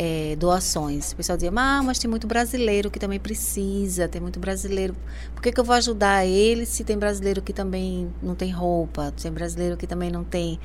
é, 0.00 0.36
doações. 0.36 1.10
O 1.10 1.16
pessoal 1.16 1.36
dizia, 1.36 1.50
ah, 1.56 1.82
mas 1.82 1.98
tem 1.98 2.08
muito 2.08 2.28
brasileiro 2.28 2.88
que 2.88 3.00
também 3.00 3.18
precisa, 3.18 4.06
tem 4.06 4.20
muito 4.20 4.38
brasileiro. 4.38 4.94
Por 5.34 5.42
que, 5.42 5.50
que 5.50 5.58
eu 5.58 5.64
vou 5.64 5.74
ajudar 5.74 6.24
ele 6.24 6.64
se 6.64 6.84
tem 6.84 6.96
brasileiro 6.96 7.42
que 7.42 7.52
também 7.52 8.08
não 8.22 8.36
tem 8.36 8.52
roupa, 8.52 9.12
tem 9.20 9.32
brasileiro 9.32 9.76
que 9.76 9.88
também 9.88 10.08
não 10.08 10.22
tem 10.22 10.60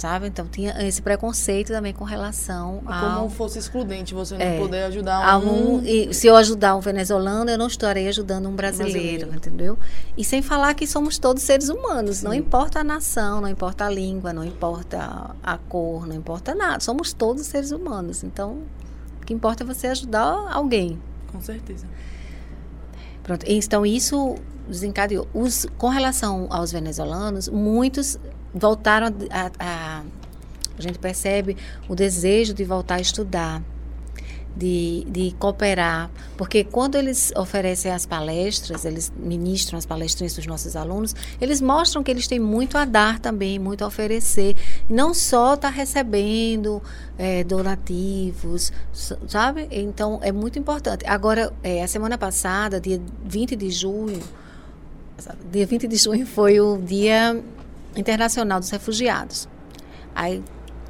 sabe? 0.00 0.26
Então 0.26 0.46
tinha 0.46 0.74
esse 0.86 1.02
preconceito 1.02 1.68
também 1.68 1.92
com 1.92 2.04
relação 2.04 2.82
a 2.86 3.00
como 3.00 3.28
fosse 3.28 3.58
excludente 3.58 4.14
você 4.14 4.36
não 4.36 4.44
é, 4.44 4.58
poder 4.58 4.84
ajudar 4.84 5.38
um... 5.38 5.76
um... 5.76 5.82
E 5.84 6.12
se 6.14 6.26
eu 6.26 6.36
ajudar 6.36 6.74
um 6.74 6.80
venezuelano, 6.80 7.50
eu 7.50 7.58
não 7.58 7.66
estarei 7.66 8.08
ajudando 8.08 8.48
um 8.48 8.54
brasileiro, 8.54 9.26
brasileiro. 9.26 9.36
entendeu? 9.36 9.78
E 10.16 10.24
sem 10.24 10.42
falar 10.42 10.74
que 10.74 10.86
somos 10.86 11.18
todos 11.18 11.42
seres 11.42 11.68
humanos, 11.68 12.18
Sim. 12.18 12.24
não 12.24 12.34
importa 12.34 12.80
a 12.80 12.84
nação, 12.84 13.40
não 13.40 13.48
importa 13.48 13.84
a 13.86 13.90
língua, 13.90 14.32
não 14.32 14.44
importa 14.44 15.34
a 15.42 15.58
cor, 15.58 16.06
não 16.06 16.16
importa 16.16 16.54
nada, 16.54 16.80
somos 16.80 17.12
todos 17.12 17.46
seres 17.46 17.70
humanos. 17.70 18.24
Então, 18.24 18.62
o 19.20 19.26
que 19.26 19.34
importa 19.34 19.62
é 19.62 19.66
você 19.66 19.88
ajudar 19.88 20.48
alguém. 20.50 21.00
Com 21.30 21.40
certeza. 21.40 21.86
Pronto. 23.22 23.44
Então 23.46 23.84
isso 23.84 24.36
desencadeou. 24.66 25.28
Os, 25.34 25.66
com 25.76 25.88
relação 25.88 26.46
aos 26.50 26.72
venezuelanos, 26.72 27.48
muitos 27.48 28.18
voltaram 28.54 29.08
a, 29.30 29.46
a, 29.46 29.50
a, 29.58 30.02
a 30.78 30.82
gente 30.82 30.98
percebe 30.98 31.56
o 31.88 31.94
desejo 31.94 32.54
de 32.54 32.64
voltar 32.64 32.96
a 32.96 33.00
estudar, 33.00 33.62
de, 34.56 35.06
de 35.08 35.34
cooperar, 35.38 36.10
porque 36.36 36.64
quando 36.64 36.96
eles 36.96 37.32
oferecem 37.36 37.92
as 37.92 38.04
palestras, 38.04 38.84
eles 38.84 39.12
ministram 39.16 39.78
as 39.78 39.86
palestras 39.86 40.34
dos 40.34 40.46
nossos 40.46 40.74
alunos, 40.74 41.14
eles 41.40 41.60
mostram 41.60 42.02
que 42.02 42.10
eles 42.10 42.26
têm 42.26 42.40
muito 42.40 42.76
a 42.76 42.84
dar 42.84 43.18
também, 43.20 43.58
muito 43.58 43.84
a 43.84 43.86
oferecer, 43.86 44.56
não 44.88 45.14
só 45.14 45.54
estar 45.54 45.68
tá 45.68 45.74
recebendo 45.74 46.82
é, 47.16 47.44
donativos, 47.44 48.72
sabe? 49.28 49.68
Então 49.70 50.18
é 50.22 50.32
muito 50.32 50.58
importante. 50.58 51.06
Agora, 51.06 51.52
é, 51.62 51.82
a 51.82 51.88
semana 51.88 52.18
passada, 52.18 52.80
dia 52.80 53.00
20 53.24 53.54
de 53.54 53.70
junho, 53.70 54.20
dia 55.50 55.66
20 55.66 55.86
de 55.86 55.96
junho 55.96 56.26
foi 56.26 56.60
o 56.60 56.76
dia 56.76 57.40
Internacional 57.96 58.60
dos 58.60 58.70
Refugiados. 58.70 59.48
Aí 60.14 60.42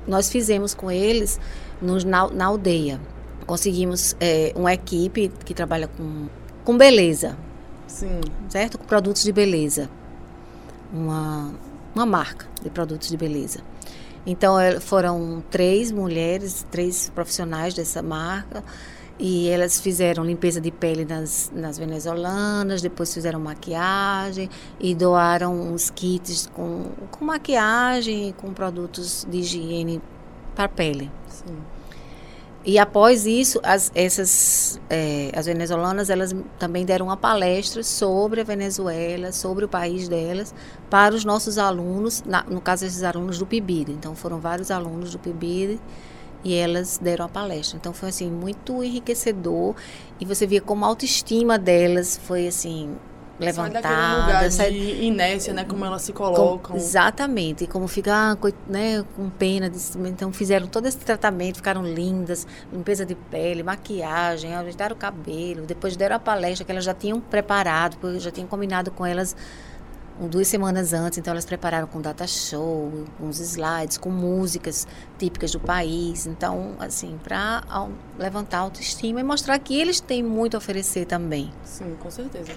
nós 0.07 0.31
fizemos 0.31 0.75
com 0.75 0.91
eles 0.91 1.41
nos, 1.81 2.05
na, 2.05 2.29
na 2.29 2.47
aldeia. 2.47 3.01
Conseguimos 3.47 4.17
é, 4.21 4.53
uma 4.55 4.73
equipe 4.73 5.31
que 5.45 5.55
trabalha 5.55 5.89
com, 5.89 6.29
com 6.65 6.77
beleza. 6.77 7.37
Sim. 7.87 8.21
Certo? 8.49 8.79
Com 8.79 8.85
produtos 8.85 9.23
de 9.23 9.33
beleza. 9.33 9.91
Uma, 10.93 11.53
uma 11.95 12.07
marca 12.07 12.47
de 12.63 12.71
produtos 12.71 13.09
de 13.09 13.17
beleza. 13.17 13.61
Então 14.27 14.57
foram 14.81 15.43
três 15.51 15.91
mulheres, 15.91 16.67
três 16.71 17.11
profissionais 17.15 17.75
dessa 17.75 18.03
marca 18.03 18.63
e 19.23 19.51
elas 19.51 19.79
fizeram 19.79 20.25
limpeza 20.25 20.63
de 20.63 20.71
pele 20.71 21.05
nas, 21.05 21.53
nas 21.55 21.77
venezuelanas, 21.77 22.81
depois 22.81 23.13
fizeram 23.13 23.39
maquiagem 23.39 24.49
e 24.81 24.95
doaram 24.95 25.55
uns 25.55 25.91
kits 25.91 26.49
com, 26.55 26.87
com 27.11 27.27
maquiagem 27.27 28.31
e 28.31 28.33
com 28.33 28.55
produtos 28.55 29.27
de 29.29 29.41
higiene 29.41 30.01
para 30.55 30.65
a 30.65 30.69
pele. 30.69 31.11
Sim. 31.29 31.59
E 32.65 32.79
após 32.79 33.27
isso, 33.27 33.61
as, 33.63 33.91
essas, 33.95 34.81
é, 34.89 35.31
as 35.35 35.47
venezuelanas, 35.47 36.09
elas 36.09 36.35
também 36.59 36.85
deram 36.85 37.07
uma 37.07 37.17
palestra 37.17 37.83
sobre 37.83 38.41
a 38.41 38.45
Venezuela, 38.45 39.33
sobre 39.33 39.65
o 39.65 39.69
país 39.69 40.09
delas, 40.09 40.55
para 40.91 41.15
os 41.15 41.25
nossos 41.25 41.57
alunos, 41.57 42.23
na, 42.23 42.43
no 42.45 42.61
caso, 42.61 42.85
esses 42.85 43.03
alunos 43.03 43.39
do 43.39 43.47
PIBID. 43.47 43.93
Então, 43.93 44.15
foram 44.15 44.41
vários 44.41 44.71
alunos 44.71 45.13
do 45.13 45.19
PIBID 45.19 45.81
e 46.45 46.55
elas 46.55 46.99
deram 46.99 47.25
a 47.25 47.29
palestra. 47.29 47.77
Então 47.77 47.93
foi 47.93 48.09
assim 48.09 48.31
muito 48.31 48.83
enriquecedor 48.83 49.75
e 50.21 50.25
você 50.25 50.47
via 50.47 50.61
como 50.61 50.85
a 50.85 50.89
autoestima 50.89 51.59
delas 51.59 52.21
foi 52.25 52.47
assim 52.47 52.97
levantada, 53.41 53.89
sai 53.89 54.21
lugar 54.21 54.53
sai, 54.53 54.71
de 54.71 55.05
inércia, 55.05 55.55
né, 55.55 55.65
como 55.65 55.85
elas 55.85 56.03
se 56.03 56.13
colocam. 56.13 56.73
Com, 56.73 56.77
exatamente, 56.77 57.65
e 57.65 57.67
como 57.67 57.89
ficar, 57.89 58.37
né, 58.69 59.03
com 59.17 59.31
pena, 59.31 59.71
de, 59.71 59.79
então 60.07 60.33
fizeram 60.33 60.67
todo 60.67 60.87
esse 60.87 60.99
tratamento, 60.99 61.57
ficaram 61.57 61.83
lindas, 61.83 62.47
limpeza 62.71 63.07
de 63.07 63.15
pele, 63.15 63.63
maquiagem, 63.63 64.55
ajeitaram 64.55 64.95
o 64.95 64.99
cabelo, 64.99 65.65
depois 65.65 65.97
deram 65.97 66.17
a 66.17 66.19
palestra 66.19 66.65
que 66.65 66.71
elas 66.71 66.85
já 66.85 66.95
tinham 66.95 67.19
preparado, 67.21 67.97
porque 67.97 68.17
eu 68.17 68.21
já 68.21 68.31
tinha 68.31 68.47
combinado 68.47 68.91
com 68.91 69.07
elas 69.07 69.35
duas 70.29 70.49
semanas 70.49 70.93
antes, 70.93 71.19
então 71.19 71.33
elas 71.33 71.45
prepararam 71.45 71.87
com 71.87 72.01
data 72.01 72.27
show, 72.27 72.93
com 73.19 73.27
uns 73.27 73.41
slides, 73.41 73.97
com 73.97 74.11
músicas 74.11 74.87
típicas 75.19 75.53
do 75.53 75.61
país. 75.61 76.27
Então, 76.27 76.75
assim, 76.79 77.19
para 77.23 77.63
levantar 78.19 78.59
a 78.59 78.61
autoestima 78.61 79.21
e 79.21 79.23
mostrar 79.23 79.59
que 79.59 79.79
eles 79.79 80.01
têm 80.01 80.23
muito 80.23 80.57
a 80.57 80.59
oferecer 80.59 81.07
também. 81.07 81.51
Sim, 81.65 81.97
com 81.99 82.11
certeza. 82.11 82.53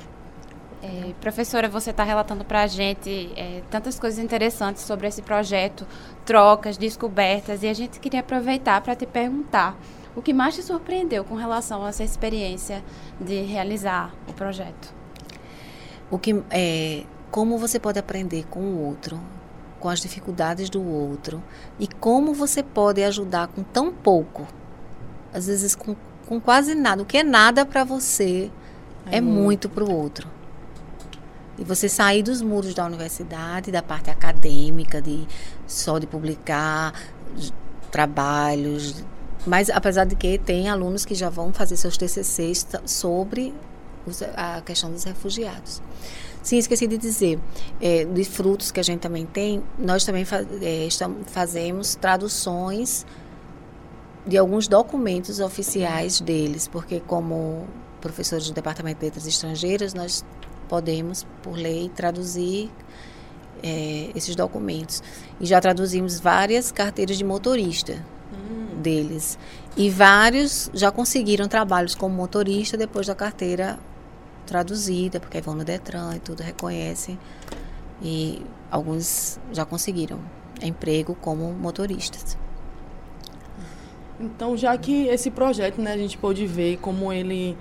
É, 0.81 1.13
professora, 1.21 1.69
você 1.69 1.91
está 1.91 2.03
relatando 2.03 2.43
para 2.43 2.63
a 2.63 2.67
gente 2.67 3.31
é, 3.37 3.61
tantas 3.71 3.97
coisas 3.97 4.21
interessantes 4.21 4.83
sobre 4.83 5.07
esse 5.07 5.21
projeto, 5.21 5.87
trocas, 6.25 6.75
descobertas, 6.75 7.63
e 7.63 7.67
a 7.67 7.73
gente 7.73 8.01
queria 8.01 8.19
aproveitar 8.19 8.81
para 8.81 8.93
te 8.93 9.05
perguntar 9.05 9.77
o 10.13 10.21
que 10.21 10.33
mais 10.33 10.55
te 10.55 10.61
surpreendeu 10.61 11.23
com 11.23 11.35
relação 11.35 11.85
a 11.85 11.87
essa 11.87 12.03
experiência 12.03 12.83
de 13.19 13.43
realizar 13.43 14.13
o 14.27 14.33
projeto. 14.33 14.93
O 16.11 16.19
que 16.19 16.43
é 16.51 17.05
como 17.33 17.57
você 17.57 17.79
pode 17.79 17.97
aprender 17.97 18.45
com 18.47 18.59
o 18.59 18.85
outro, 18.85 19.19
com 19.79 19.89
as 19.89 19.99
dificuldades 19.99 20.69
do 20.69 20.87
outro 20.87 21.41
e 21.79 21.87
como 21.87 22.31
você 22.31 22.61
pode 22.61 23.03
ajudar 23.03 23.47
com 23.47 23.63
tão 23.63 23.91
pouco, 23.91 24.47
às 25.33 25.47
vezes 25.47 25.73
com, 25.73 25.95
com 26.27 26.39
quase 26.39 26.75
nada. 26.75 27.01
O 27.01 27.05
que 27.07 27.17
é 27.17 27.23
nada 27.23 27.65
para 27.65 27.83
você 27.83 28.51
é, 29.07 29.17
é 29.17 29.21
muito 29.21 29.67
para 29.67 29.83
o 29.83 29.91
outro. 29.91 30.29
E 31.57 31.63
você 31.63 31.89
sair 31.89 32.21
dos 32.21 32.39
muros 32.39 32.75
da 32.75 32.85
universidade, 32.85 33.71
da 33.71 33.81
parte 33.81 34.11
acadêmica, 34.11 35.01
de 35.01 35.27
só 35.65 35.97
de 35.97 36.05
publicar 36.05 36.93
trabalhos, 37.89 39.03
mas 39.43 39.71
apesar 39.71 40.05
de 40.05 40.15
que 40.15 40.37
tem 40.37 40.69
alunos 40.69 41.03
que 41.03 41.15
já 41.15 41.31
vão 41.31 41.51
fazer 41.51 41.77
seus 41.77 41.97
TCCs 41.97 42.67
sobre 42.85 43.55
a 44.37 44.61
questão 44.61 44.91
dos 44.91 45.03
refugiados. 45.03 45.81
Sim, 46.43 46.57
esqueci 46.57 46.85
de 46.85 46.97
dizer, 46.97 47.39
é, 47.81 48.03
de 48.03 48.23
frutos 48.25 48.69
que 48.69 48.79
a 48.79 48.83
gente 48.83 48.99
também 48.99 49.25
tem, 49.25 49.63
nós 49.79 50.03
também 50.03 50.25
é, 50.61 50.85
estamos, 50.85 51.19
fazemos 51.31 51.95
traduções 51.95 53.05
de 54.27 54.37
alguns 54.37 54.67
documentos 54.67 55.39
oficiais 55.39 56.19
deles, 56.19 56.67
porque 56.67 56.99
como 56.99 57.65
professores 58.01 58.47
do 58.47 58.53
Departamento 58.53 58.99
de 58.99 59.05
Letras 59.05 59.25
Estrangeiras, 59.25 59.93
nós 59.93 60.25
podemos, 60.67 61.25
por 61.41 61.53
lei, 61.53 61.89
traduzir 61.95 62.69
é, 63.63 64.11
esses 64.13 64.35
documentos. 64.35 65.01
E 65.39 65.45
já 65.45 65.61
traduzimos 65.61 66.19
várias 66.19 66.73
carteiras 66.73 67.17
de 67.17 67.23
motorista 67.23 68.03
hum. 68.33 68.81
deles. 68.81 69.39
E 69.77 69.89
vários 69.89 70.69
já 70.73 70.91
conseguiram 70.91 71.47
trabalhos 71.47 71.95
como 71.95 72.13
motorista 72.13 72.75
depois 72.75 73.07
da 73.07 73.15
carteira 73.15 73.79
traduzida, 74.43 75.19
porque 75.19 75.41
vão 75.41 75.55
no 75.55 75.63
Detran 75.63 76.15
e 76.15 76.19
tudo 76.19 76.41
reconhece. 76.41 77.17
E 78.01 78.41
alguns 78.69 79.39
já 79.51 79.65
conseguiram 79.65 80.19
emprego 80.61 81.15
como 81.15 81.51
motoristas. 81.53 82.37
Então, 84.19 84.55
já 84.55 84.77
que 84.77 85.07
esse 85.07 85.31
projeto, 85.31 85.81
né, 85.81 85.93
a 85.93 85.97
gente 85.97 86.17
pôde 86.17 86.45
ver 86.45 86.77
como 86.77 87.11
ele 87.11 87.57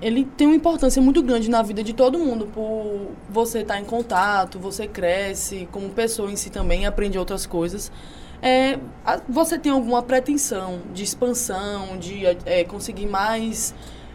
ele 0.00 0.24
tem 0.24 0.46
uma 0.46 0.56
importância 0.56 1.00
muito 1.02 1.22
grande 1.22 1.50
na 1.50 1.60
vida 1.60 1.82
de 1.82 1.92
todo 1.92 2.18
mundo, 2.18 2.46
por 2.46 3.10
você 3.28 3.58
estar 3.58 3.74
tá 3.74 3.80
em 3.80 3.84
contato, 3.84 4.58
você 4.58 4.86
cresce 4.86 5.68
como 5.70 5.90
pessoa 5.90 6.30
em 6.32 6.36
si 6.36 6.48
também, 6.48 6.86
aprende 6.86 7.18
outras 7.18 7.44
coisas. 7.44 7.92
É, 8.42 8.78
você 9.28 9.58
tem 9.58 9.70
alguma 9.70 10.02
pretensão 10.02 10.80
de 10.94 11.02
expansão, 11.02 11.98
de 11.98 12.24
é, 12.46 12.64
conseguir 12.64 13.06
mais, 13.06 13.74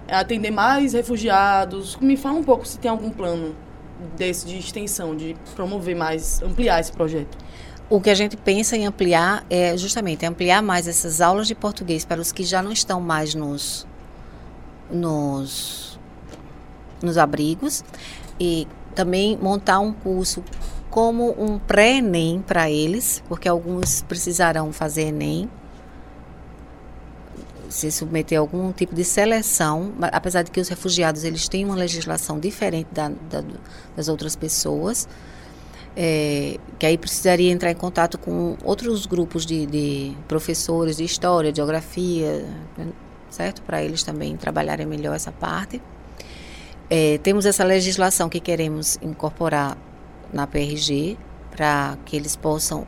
atender 0.10 0.52
mais 0.52 0.94
refugiados? 0.94 1.98
Me 1.98 2.18
fala 2.18 2.38
um 2.40 2.44
pouco 2.44 2.66
se 2.68 2.80
tem 2.80 2.90
algum 2.90 3.10
plano 3.10 3.56
desse 4.18 4.46
de 4.46 4.58
extensão, 4.58 5.16
de 5.16 5.36
promover 5.56 5.96
mais, 5.96 6.42
ampliar 6.42 6.80
esse 6.80 6.92
projeto. 6.92 7.38
O 7.90 8.02
que 8.02 8.10
a 8.10 8.16
gente 8.16 8.36
pensa 8.36 8.76
em 8.76 8.86
ampliar 8.88 9.46
é 9.50 9.78
justamente 9.78 10.26
ampliar 10.26 10.62
mais 10.62 10.88
essas 10.88 11.22
aulas 11.22 11.48
de 11.48 11.54
português 11.54 12.04
para 12.04 12.20
os 12.20 12.32
que 12.32 12.44
já 12.44 12.62
não 12.62 12.72
estão 12.72 13.00
mais 13.00 13.36
nos 13.36 13.86
nos, 14.90 16.00
nos 17.02 17.18
abrigos 17.18 17.84
e 18.40 18.68
também 18.94 19.38
montar 19.38 19.80
um 19.80 19.92
curso 19.92 20.44
como 20.90 21.36
um 21.38 21.60
pré-ENEM 21.60 22.42
para 22.42 22.70
eles, 22.70 23.22
porque 23.28 23.50
alguns 23.50 24.02
precisarão 24.04 24.72
fazer 24.72 25.08
ENEM, 25.10 25.50
se 27.76 27.92
submeter 27.92 28.38
a 28.38 28.42
algum 28.42 28.72
tipo 28.72 28.96
de 28.96 29.04
seleção, 29.04 29.94
apesar 30.00 30.44
de 30.44 30.52
que 30.52 30.62
os 30.62 30.70
refugiados 30.70 31.26
eles 31.26 31.50
têm 31.50 31.66
uma 31.66 31.76
legislação 31.76 32.40
diferente 32.40 32.88
da, 32.94 33.10
da, 33.10 33.44
das 33.96 34.08
outras 34.08 34.34
pessoas, 34.34 35.10
é, 35.94 36.58
que 36.80 36.86
aí 36.86 36.98
precisaria 36.98 37.52
entrar 37.52 37.70
em 37.72 37.76
contato 37.76 38.18
com 38.18 38.56
outros 38.64 39.06
grupos 39.06 39.46
de, 39.46 39.66
de 39.66 40.16
professores 40.26 40.96
de 40.96 41.04
história, 41.04 41.54
geografia, 41.54 42.46
certo? 43.30 43.62
Para 43.62 43.84
eles 43.84 44.04
também 44.04 44.38
trabalharem 44.38 44.86
melhor 44.86 45.14
essa 45.14 45.34
parte. 45.34 45.82
É, 46.90 47.18
temos 47.18 47.46
essa 47.46 47.66
legislação 47.66 48.30
que 48.30 48.40
queremos 48.40 48.98
incorporar 49.02 49.78
na 50.32 50.48
PRG 50.48 51.18
para 51.52 51.98
que 52.06 52.16
eles 52.16 52.38
possam, 52.38 52.88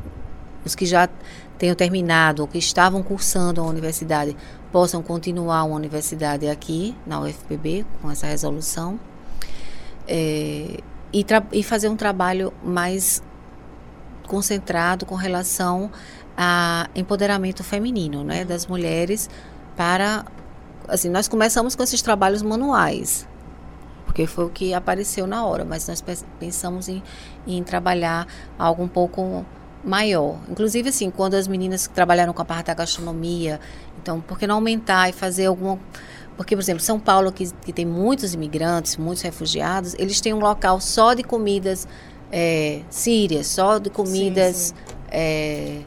os 0.64 0.76
que 0.76 0.86
já 0.86 1.10
tenham 1.58 1.76
terminado 1.76 2.42
ou 2.42 2.48
que 2.48 2.58
estavam 2.58 3.02
cursando 3.02 3.62
a 3.62 3.64
universidade, 3.66 4.36
possam 4.72 5.02
continuar 5.02 5.64
uma 5.64 5.76
universidade 5.76 6.48
aqui 6.48 6.96
na 7.06 7.20
UFPB 7.22 7.86
com 8.02 8.12
essa 8.12 8.28
resolução 8.28 9.00
é, 10.08 10.80
e, 11.14 11.26
e 11.52 11.64
fazer 11.64 11.90
um 11.90 11.96
trabalho 11.96 12.54
mais 12.64 13.22
concentrado 14.28 15.06
com 15.06 15.16
relação 15.16 15.90
a 16.38 16.90
empoderamento 16.94 17.64
feminino, 17.64 18.24
né, 18.24 18.46
das 18.46 18.68
mulheres 18.68 19.30
para 19.76 20.26
assim, 20.88 21.10
nós 21.10 21.28
começamos 21.28 21.76
com 21.76 21.84
esses 21.84 22.02
trabalhos 22.02 22.42
manuais, 22.42 23.28
porque 24.06 24.26
foi 24.26 24.46
o 24.46 24.50
que 24.50 24.74
apareceu 24.74 25.28
na 25.28 25.46
hora, 25.46 25.66
mas 25.66 25.88
nós 25.88 26.04
pensamos 26.40 26.88
em, 26.88 27.04
em 27.46 27.64
trabalhar 27.64 28.28
algo 28.58 28.84
um 28.84 28.88
pouco 28.88 29.46
maior. 29.88 30.38
Inclusive, 30.50 30.90
assim, 30.90 31.10
quando 31.10 31.36
as 31.36 31.48
meninas 31.48 31.88
trabalharam 31.88 32.34
com 32.34 32.42
a 32.42 32.46
parte 32.46 32.68
da 32.68 32.74
gastronomia, 32.74 33.60
então, 34.02 34.20
por 34.20 34.38
que 34.38 34.46
não 34.46 34.56
aumentar 34.56 35.10
e 35.10 35.14
fazer 35.14 35.46
alguma. 35.46 35.80
Porque, 36.36 36.56
por 36.56 36.62
exemplo, 36.62 36.84
São 36.84 37.00
Paulo, 37.00 37.32
que, 37.32 37.52
que 37.66 37.74
tem 37.74 37.86
muitos 37.86 38.34
imigrantes, 38.34 38.98
muitos 38.98 39.24
refugiados, 39.24 39.96
eles 39.98 40.22
têm 40.22 40.34
um 40.34 40.40
local 40.40 40.80
só 40.80 41.14
de 41.14 41.24
comidas 41.24 41.88
é, 42.32 42.82
sírias, 42.90 43.48
só 43.48 43.80
de 43.80 43.90
comidas, 43.90 44.56
sim, 44.56 44.76
sim. 44.76 44.96
É, 45.10 45.82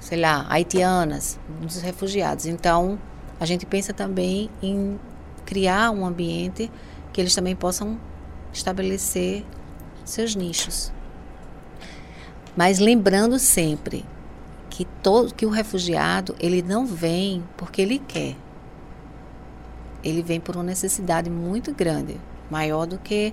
sei 0.00 0.20
lá, 0.20 0.44
haitianas, 0.50 1.38
dos 1.60 1.80
refugiados. 1.80 2.44
Então, 2.44 2.98
a 3.40 3.46
gente 3.46 3.64
pensa 3.64 3.92
também 3.92 4.50
em 4.62 4.98
criar 5.46 5.90
um 5.90 6.04
ambiente 6.04 6.70
que 7.12 7.20
eles 7.20 7.34
também 7.34 7.56
possam 7.56 7.98
estabelecer 8.52 9.44
seus 10.04 10.34
nichos. 10.34 10.93
Mas 12.56 12.78
lembrando 12.78 13.38
sempre 13.38 14.04
que 14.70 14.84
todo 15.02 15.34
que 15.34 15.46
o 15.46 15.50
refugiado 15.50 16.34
ele 16.38 16.62
não 16.62 16.86
vem 16.86 17.44
porque 17.56 17.82
ele 17.82 17.98
quer. 17.98 18.36
Ele 20.02 20.22
vem 20.22 20.40
por 20.40 20.56
uma 20.56 20.64
necessidade 20.64 21.30
muito 21.30 21.72
grande, 21.72 22.20
maior 22.50 22.86
do 22.86 22.98
que 22.98 23.32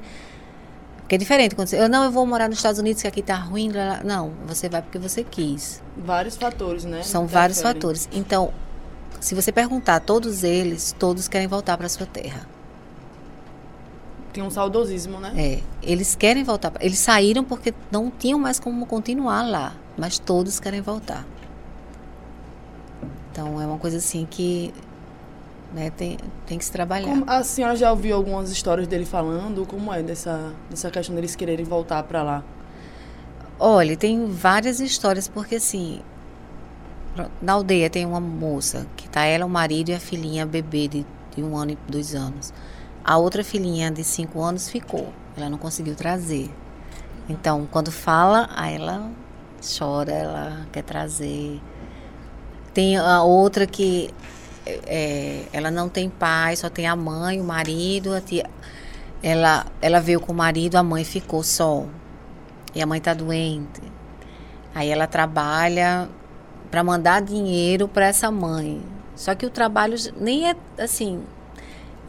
porque 1.11 1.15
é 1.15 1.17
diferente 1.17 1.55
quando 1.55 1.67
você, 1.67 1.78
eu 1.78 1.89
não 1.89 2.05
eu 2.05 2.11
vou 2.11 2.26
morar 2.26 2.47
nos 2.47 2.57
Estados 2.57 2.80
Unidos 2.80 3.01
que 3.01 3.07
aqui 3.09 3.19
está 3.19 3.36
ruim, 3.36 3.69
não, 4.01 4.32
você 4.47 4.69
vai 4.69 4.82
porque 4.82 4.97
você 4.97 5.26
quis. 5.26 5.84
Vários 5.97 6.38
fatores, 6.38 6.86
né? 6.86 7.03
São 7.03 7.28
vários 7.28 7.61
fatores. 7.61 8.07
Então, 8.13 8.53
se 9.19 9.36
você 9.36 9.51
perguntar 9.51 9.97
a 9.97 9.99
todos 9.99 10.41
eles, 10.41 10.95
todos 10.97 11.28
querem 11.28 11.47
voltar 11.47 11.78
para 11.78 11.89
sua 11.89 12.05
terra. 12.05 12.47
Tem 14.34 14.43
um 14.43 14.49
saudosismo, 14.49 15.19
né? 15.19 15.34
É, 15.36 15.59
eles 15.84 16.15
querem 16.15 16.43
voltar. 16.43 16.73
Eles 16.79 16.99
saíram 16.99 17.43
porque 17.43 17.73
não 17.91 18.09
tinham 18.09 18.39
mais 18.39 18.59
como 18.59 18.86
continuar 18.86 19.43
lá, 19.43 19.75
mas 19.97 20.17
todos 20.17 20.59
querem 20.59 20.82
voltar. 20.82 21.25
Então 23.32 23.61
é 23.61 23.65
uma 23.65 23.77
coisa 23.77 23.97
assim 23.97 24.27
que 24.29 24.73
né, 25.73 25.89
tem, 25.89 26.17
tem 26.45 26.57
que 26.57 26.65
se 26.65 26.71
trabalhar. 26.71 27.07
Como, 27.07 27.23
a 27.27 27.43
senhora 27.43 27.75
já 27.75 27.91
ouviu 27.91 28.15
algumas 28.15 28.51
histórias 28.51 28.88
dele 28.88 29.05
falando? 29.05 29.65
Como 29.65 29.93
é 29.93 30.03
dessa, 30.03 30.53
dessa 30.69 30.89
questão 30.91 31.15
deles 31.15 31.36
quererem 31.36 31.65
voltar 31.65 32.03
para 32.03 32.23
lá? 32.23 32.43
Olha, 33.59 33.95
tem 33.95 34.25
várias 34.27 34.79
histórias, 34.79 35.27
porque 35.27 35.55
assim, 35.55 36.01
na 37.41 37.53
aldeia 37.53 37.89
tem 37.89 38.05
uma 38.05 38.19
moça 38.19 38.88
que 38.95 39.09
tá 39.09 39.23
ela, 39.23 39.45
o 39.45 39.49
marido 39.49 39.89
e 39.89 39.93
a 39.93 39.99
filhinha 39.99 40.45
bebê 40.45 40.88
de, 40.88 41.05
de 41.36 41.43
um 41.43 41.55
ano 41.55 41.71
e 41.71 41.77
dois 41.88 42.15
anos. 42.15 42.53
A 43.03 43.17
outra 43.17 43.43
filhinha 43.43 43.89
de 43.89 44.03
cinco 44.03 44.41
anos 44.41 44.69
ficou. 44.69 45.11
Ela 45.35 45.49
não 45.49 45.57
conseguiu 45.57 45.95
trazer. 45.95 46.49
Então, 47.27 47.67
quando 47.71 47.91
fala, 47.91 48.49
aí 48.55 48.75
ela 48.75 49.09
chora, 49.77 50.11
ela 50.11 50.67
quer 50.71 50.83
trazer. 50.83 51.61
Tem 52.73 52.97
a 52.97 53.23
outra 53.23 53.65
que 53.65 54.13
é, 54.65 55.45
ela 55.51 55.71
não 55.71 55.89
tem 55.89 56.09
pai, 56.09 56.55
só 56.55 56.69
tem 56.69 56.87
a 56.87 56.95
mãe, 56.95 57.39
o 57.39 57.43
marido, 57.43 58.13
a 58.13 58.21
tia. 58.21 58.49
Ela, 59.23 59.65
ela 59.81 59.99
veio 59.99 60.19
com 60.19 60.31
o 60.31 60.35
marido, 60.35 60.75
a 60.75 60.83
mãe 60.83 61.03
ficou 61.03 61.43
só. 61.43 61.85
e 62.73 62.81
a 62.81 62.85
mãe 62.85 62.97
está 62.99 63.13
doente. 63.13 63.81
Aí 64.73 64.89
ela 64.89 65.07
trabalha 65.07 66.07
para 66.69 66.83
mandar 66.83 67.21
dinheiro 67.21 67.87
para 67.87 68.07
essa 68.07 68.31
mãe. 68.31 68.81
Só 69.15 69.35
que 69.35 69.45
o 69.45 69.49
trabalho 69.49 69.95
nem 70.19 70.49
é 70.49 70.55
assim. 70.77 71.21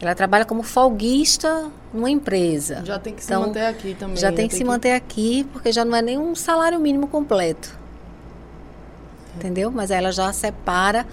Ela 0.03 0.13
trabalha 0.13 0.43
como 0.43 0.63
folguista 0.63 1.71
numa 1.93 2.09
empresa. 2.09 2.83
Já 2.83 2.99
tem 2.99 3.13
que 3.13 3.23
então, 3.23 3.41
se 3.41 3.47
manter 3.47 3.65
aqui 3.65 3.95
também. 3.95 4.17
Já 4.17 4.31
tem 4.33 4.47
que 4.49 4.53
se 4.53 4.59
que... 4.59 4.65
manter 4.65 4.91
aqui, 4.91 5.47
porque 5.53 5.71
já 5.71 5.85
não 5.85 5.95
é 5.95 6.01
nem 6.01 6.17
um 6.17 6.35
salário 6.35 6.77
mínimo 6.77 7.07
completo. 7.07 7.77
Entendeu? 9.35 9.71
Mas 9.71 9.91
ela 9.91 10.11
já 10.11 10.31
separa 10.33 11.07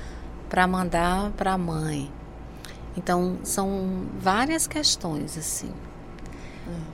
para 0.48 0.66
mandar 0.66 1.30
para 1.36 1.52
a 1.52 1.58
mãe. 1.58 2.10
Então, 2.96 3.38
são 3.44 4.06
várias 4.18 4.66
questões, 4.66 5.38
assim. 5.38 5.70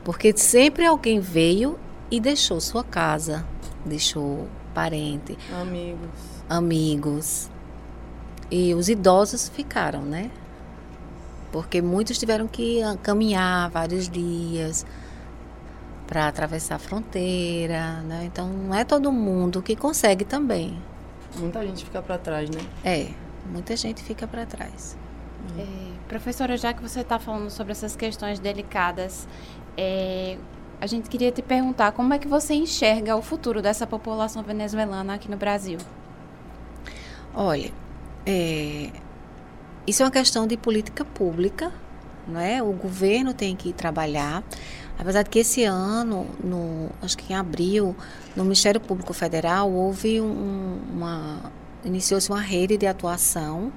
Porque 0.04 0.36
sempre 0.36 0.84
alguém 0.84 1.18
veio 1.18 1.78
e 2.10 2.20
deixou 2.20 2.60
sua 2.60 2.84
casa, 2.84 3.44
deixou 3.84 4.46
parente, 4.74 5.36
amigos, 5.58 6.10
amigos. 6.48 7.50
E 8.50 8.74
os 8.74 8.88
idosos 8.88 9.48
ficaram, 9.48 10.02
né? 10.02 10.30
Porque 11.56 11.80
muitos 11.80 12.18
tiveram 12.18 12.46
que 12.46 12.82
caminhar 13.02 13.70
vários 13.70 14.10
dias 14.10 14.84
para 16.06 16.28
atravessar 16.28 16.74
a 16.74 16.78
fronteira, 16.78 18.02
né? 18.02 18.24
Então 18.26 18.46
não 18.46 18.74
é 18.74 18.84
todo 18.84 19.10
mundo 19.10 19.62
que 19.62 19.74
consegue 19.74 20.22
também. 20.22 20.78
Muita 21.38 21.66
gente 21.66 21.82
fica 21.82 22.02
para 22.02 22.18
trás, 22.18 22.50
né? 22.50 22.60
É, 22.84 23.08
muita 23.50 23.74
gente 23.74 24.02
fica 24.02 24.28
para 24.28 24.44
trás. 24.44 24.98
É, 25.58 25.64
professora, 26.06 26.58
já 26.58 26.74
que 26.74 26.82
você 26.82 27.00
está 27.00 27.18
falando 27.18 27.48
sobre 27.48 27.72
essas 27.72 27.96
questões 27.96 28.38
delicadas, 28.38 29.26
é, 29.78 30.36
a 30.78 30.86
gente 30.86 31.08
queria 31.08 31.32
te 31.32 31.40
perguntar 31.40 31.92
como 31.92 32.12
é 32.12 32.18
que 32.18 32.28
você 32.28 32.52
enxerga 32.52 33.16
o 33.16 33.22
futuro 33.22 33.62
dessa 33.62 33.86
população 33.86 34.42
venezuelana 34.42 35.14
aqui 35.14 35.30
no 35.30 35.38
Brasil? 35.38 35.78
Olha, 37.34 37.72
é, 38.26 38.90
isso 39.86 40.02
é 40.02 40.06
uma 40.06 40.12
questão 40.12 40.46
de 40.46 40.56
política 40.56 41.04
pública, 41.04 41.72
não 42.26 42.40
é? 42.40 42.62
O 42.62 42.72
governo 42.72 43.32
tem 43.32 43.54
que 43.54 43.72
trabalhar. 43.72 44.42
Apesar 44.98 45.22
de 45.22 45.30
que 45.30 45.38
esse 45.40 45.64
ano, 45.64 46.26
no, 46.42 46.88
acho 47.02 47.16
que 47.16 47.32
em 47.32 47.36
abril, 47.36 47.94
no 48.34 48.42
Ministério 48.44 48.80
Público 48.80 49.12
Federal 49.12 49.70
houve 49.70 50.20
um, 50.20 50.80
uma 50.92 51.52
iniciou-se 51.84 52.28
uma 52.28 52.40
rede 52.40 52.76
de 52.76 52.86
atuação 52.86 53.72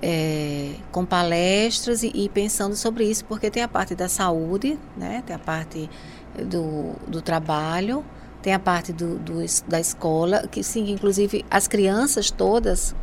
é, 0.00 0.74
com 0.92 1.04
palestras 1.04 2.02
e, 2.02 2.12
e, 2.14 2.28
pensando 2.28 2.76
sobre 2.76 3.04
isso, 3.04 3.24
porque 3.24 3.50
tem 3.50 3.62
a 3.62 3.68
parte 3.68 3.94
da 3.94 4.08
saúde, 4.08 4.78
né? 4.96 5.22
tem 5.26 5.34
a 5.34 5.38
parte 5.38 5.90
do, 6.36 6.92
do 7.08 7.20
trabalho, 7.20 8.04
tem 8.40 8.54
a 8.54 8.58
parte 8.58 8.92
do, 8.92 9.18
do, 9.18 9.44
da 9.66 9.80
escola, 9.80 10.46
que 10.46 10.62
sim, 10.62 10.90
inclusive 10.90 11.44
as 11.50 11.66
crianças 11.66 12.30
todas, 12.30 12.94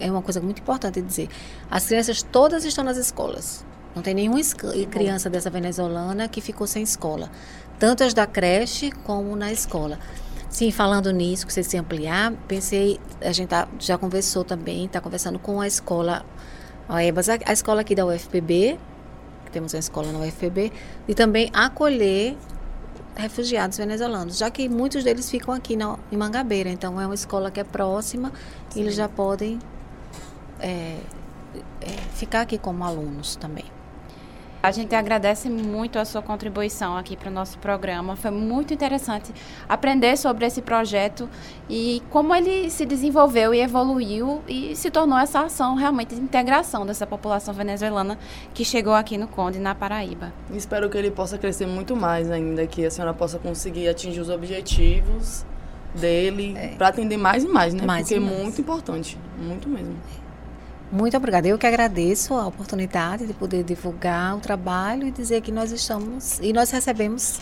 é 0.00 0.10
uma 0.10 0.22
coisa 0.22 0.40
muito 0.40 0.60
importante 0.60 1.00
dizer, 1.00 1.28
as 1.70 1.86
crianças 1.86 2.22
todas 2.22 2.64
estão 2.64 2.82
nas 2.82 2.96
escolas. 2.96 3.64
Não 3.94 4.02
tem 4.02 4.14
nenhuma 4.14 4.40
criança 4.90 5.28
dessa 5.28 5.50
venezuelana 5.50 6.28
que 6.28 6.40
ficou 6.40 6.66
sem 6.66 6.82
escola. 6.82 7.30
Tanto 7.78 8.04
as 8.04 8.14
da 8.14 8.26
creche 8.26 8.90
como 9.04 9.34
na 9.34 9.52
escola. 9.52 9.98
Sim, 10.48 10.70
falando 10.72 11.12
nisso, 11.12 11.46
que 11.46 11.52
você 11.52 11.62
se 11.62 11.76
ampliar, 11.76 12.32
pensei, 12.48 13.00
a 13.20 13.30
gente 13.30 13.48
tá, 13.48 13.68
já 13.78 13.96
conversou 13.96 14.42
também, 14.42 14.86
está 14.86 15.00
conversando 15.00 15.38
com 15.38 15.60
a 15.60 15.66
escola, 15.66 16.24
a 16.88 17.04
EBAS, 17.04 17.28
a, 17.28 17.38
a 17.46 17.52
escola 17.52 17.82
aqui 17.82 17.94
da 17.94 18.04
UFPB, 18.04 18.78
que 19.44 19.50
temos 19.52 19.72
uma 19.72 19.78
escola 19.78 20.10
na 20.10 20.18
UFPB, 20.18 20.72
e 21.06 21.14
também 21.14 21.50
acolher 21.52 22.36
refugiados 23.14 23.78
venezuelanos, 23.78 24.38
já 24.38 24.50
que 24.50 24.68
muitos 24.68 25.04
deles 25.04 25.30
ficam 25.30 25.54
aqui 25.54 25.76
na, 25.76 25.98
em 26.10 26.16
Mangabeira, 26.16 26.68
então 26.68 27.00
é 27.00 27.06
uma 27.06 27.14
escola 27.14 27.50
que 27.50 27.60
é 27.60 27.64
próxima, 27.64 28.32
e 28.74 28.80
eles 28.80 28.96
já 28.96 29.08
podem 29.08 29.58
é, 30.60 30.96
é, 31.80 31.90
ficar 32.14 32.42
aqui 32.42 32.58
como 32.58 32.84
alunos 32.84 33.36
também. 33.36 33.64
A 34.62 34.70
gente 34.72 34.94
agradece 34.94 35.48
muito 35.48 35.98
a 35.98 36.04
sua 36.04 36.20
contribuição 36.20 36.94
aqui 36.94 37.16
para 37.16 37.30
o 37.30 37.32
nosso 37.32 37.58
programa. 37.58 38.14
Foi 38.14 38.30
muito 38.30 38.74
interessante 38.74 39.32
aprender 39.66 40.18
sobre 40.18 40.44
esse 40.44 40.60
projeto 40.60 41.30
e 41.68 42.02
como 42.10 42.34
ele 42.34 42.68
se 42.68 42.84
desenvolveu 42.84 43.54
e 43.54 43.60
evoluiu 43.60 44.42
e 44.46 44.76
se 44.76 44.90
tornou 44.90 45.18
essa 45.18 45.40
ação 45.40 45.76
realmente 45.76 46.14
de 46.14 46.20
integração 46.20 46.84
dessa 46.84 47.06
população 47.06 47.54
venezuelana 47.54 48.18
que 48.52 48.62
chegou 48.62 48.92
aqui 48.92 49.16
no 49.16 49.26
Conde, 49.26 49.58
na 49.58 49.74
Paraíba. 49.74 50.30
Espero 50.52 50.90
que 50.90 50.98
ele 50.98 51.10
possa 51.10 51.38
crescer 51.38 51.66
muito 51.66 51.96
mais 51.96 52.30
ainda, 52.30 52.66
que 52.66 52.84
a 52.84 52.90
senhora 52.90 53.14
possa 53.14 53.38
conseguir 53.38 53.88
atingir 53.88 54.20
os 54.20 54.28
objetivos 54.28 55.46
dele 55.94 56.54
é. 56.56 56.68
para 56.76 56.88
atender 56.88 57.16
mais 57.16 57.44
e 57.44 57.48
mais, 57.48 57.72
né? 57.72 57.84
Mais 57.84 58.02
Porque 58.02 58.14
é 58.14 58.20
muito 58.20 58.60
importante, 58.60 59.18
muito 59.38 59.70
mesmo. 59.70 59.96
Muito 60.92 61.16
obrigada. 61.16 61.46
Eu 61.46 61.56
que 61.56 61.66
agradeço 61.66 62.34
a 62.34 62.46
oportunidade 62.46 63.26
de 63.26 63.32
poder 63.32 63.62
divulgar 63.62 64.36
o 64.36 64.40
trabalho 64.40 65.06
e 65.06 65.10
dizer 65.10 65.40
que 65.40 65.52
nós 65.52 65.70
estamos 65.70 66.38
e 66.40 66.52
nós 66.52 66.70
recebemos 66.70 67.40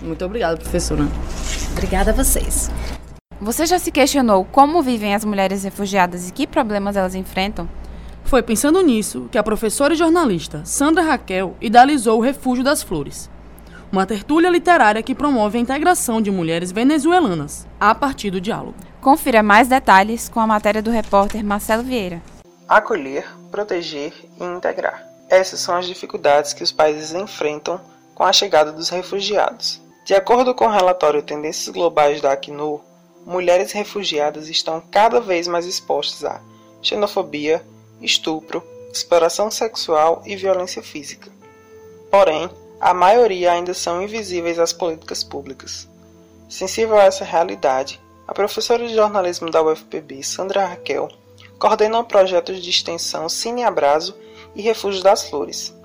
Não. 0.01 0.07
Muito 0.07 0.25
obrigada, 0.25 0.57
professora. 0.57 1.03
Obrigada 1.73 2.11
a 2.11 2.13
vocês. 2.13 2.71
Você 3.41 3.65
já 3.65 3.79
se 3.79 3.91
questionou 3.91 4.43
como 4.43 4.81
vivem 4.81 5.13
as 5.15 5.23
mulheres 5.23 5.63
refugiadas 5.63 6.29
e 6.29 6.33
que 6.33 6.45
problemas 6.45 6.97
elas 6.97 7.15
enfrentam? 7.15 7.69
Foi 8.29 8.43
pensando 8.43 8.79
nisso 8.83 9.27
que 9.31 9.39
a 9.39 9.43
professora 9.43 9.95
e 9.95 9.97
jornalista 9.97 10.63
Sandra 10.63 11.01
Raquel 11.01 11.57
idealizou 11.59 12.19
o 12.19 12.21
Refúgio 12.21 12.63
das 12.63 12.83
Flores, 12.83 13.27
uma 13.91 14.05
tertúlia 14.05 14.51
literária 14.51 15.01
que 15.01 15.15
promove 15.15 15.57
a 15.57 15.61
integração 15.61 16.21
de 16.21 16.29
mulheres 16.29 16.71
venezuelanas 16.71 17.65
a 17.79 17.95
partir 17.95 18.29
do 18.29 18.39
diálogo. 18.39 18.75
Confira 19.01 19.41
mais 19.41 19.67
detalhes 19.67 20.29
com 20.29 20.39
a 20.39 20.45
matéria 20.45 20.79
do 20.79 20.91
repórter 20.91 21.43
Marcelo 21.43 21.81
Vieira. 21.81 22.21
Acolher, 22.67 23.25
proteger 23.49 24.13
e 24.39 24.43
integrar. 24.43 25.03
Essas 25.27 25.59
são 25.59 25.75
as 25.75 25.87
dificuldades 25.87 26.53
que 26.53 26.61
os 26.61 26.71
países 26.71 27.15
enfrentam 27.15 27.81
com 28.13 28.23
a 28.23 28.31
chegada 28.31 28.71
dos 28.71 28.89
refugiados. 28.89 29.81
De 30.05 30.13
acordo 30.13 30.53
com 30.53 30.65
o 30.65 30.71
relatório 30.71 31.23
Tendências 31.23 31.73
Globais 31.73 32.21
da 32.21 32.33
Acnur, 32.33 32.81
mulheres 33.25 33.71
refugiadas 33.71 34.49
estão 34.49 34.79
cada 34.91 35.19
vez 35.19 35.47
mais 35.47 35.65
expostas 35.65 36.23
a 36.23 36.39
xenofobia, 36.79 37.65
estupro, 38.01 38.63
exploração 38.91 39.51
sexual 39.51 40.21
e 40.25 40.35
violência 40.35 40.81
física. 40.81 41.31
Porém, 42.09 42.49
a 42.79 42.93
maioria 42.93 43.51
ainda 43.51 43.73
são 43.73 44.01
invisíveis 44.01 44.57
às 44.57 44.73
políticas 44.73 45.23
públicas. 45.23 45.87
Sensível 46.47 46.97
a 46.97 47.03
essa 47.03 47.23
realidade, 47.23 48.01
a 48.27 48.33
professora 48.33 48.87
de 48.87 48.95
jornalismo 48.95 49.51
da 49.51 49.61
UFPB, 49.61 50.23
Sandra 50.23 50.65
Raquel, 50.65 51.09
coordena 51.59 52.03
projetos 52.03 52.61
de 52.61 52.69
extensão 52.69 53.27
Cine 53.27 53.63
Abraço 53.63 54.17
e 54.55 54.61
Refúgio 54.61 55.03
das 55.03 55.29
Flores, 55.29 55.75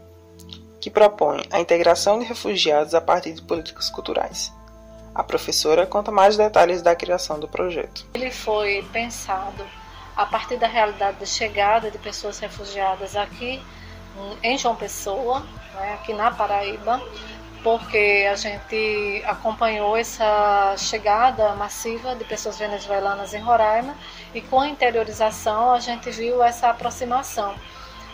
que 0.80 0.90
propõe 0.90 1.42
a 1.50 1.60
integração 1.60 2.18
de 2.18 2.24
refugiados 2.24 2.94
a 2.94 3.00
partir 3.00 3.32
de 3.32 3.42
políticas 3.42 3.90
culturais. 3.90 4.52
A 5.14 5.22
professora 5.22 5.86
conta 5.86 6.10
mais 6.10 6.36
detalhes 6.36 6.82
da 6.82 6.94
criação 6.94 7.38
do 7.38 7.48
projeto. 7.48 8.06
Ele 8.14 8.30
foi 8.30 8.84
pensado 8.92 9.64
a 10.16 10.26
partir 10.26 10.56
da 10.56 10.66
realidade 10.66 11.18
da 11.18 11.26
chegada 11.26 11.90
de 11.90 11.98
pessoas 11.98 12.38
refugiadas 12.38 13.16
aqui 13.16 13.62
em 14.42 14.56
João 14.56 14.76
Pessoa, 14.76 15.40
né, 15.74 15.94
aqui 15.94 16.12
na 16.12 16.30
Paraíba, 16.30 17.02
porque 17.62 18.28
a 18.30 18.36
gente 18.36 19.22
acompanhou 19.26 19.96
essa 19.96 20.76
chegada 20.76 21.54
massiva 21.54 22.14
de 22.14 22.24
pessoas 22.24 22.58
venezuelanas 22.58 23.32
em 23.32 23.40
Roraima 23.40 23.96
e 24.34 24.40
com 24.42 24.60
a 24.60 24.68
interiorização 24.68 25.72
a 25.72 25.80
gente 25.80 26.10
viu 26.10 26.42
essa 26.42 26.68
aproximação. 26.68 27.54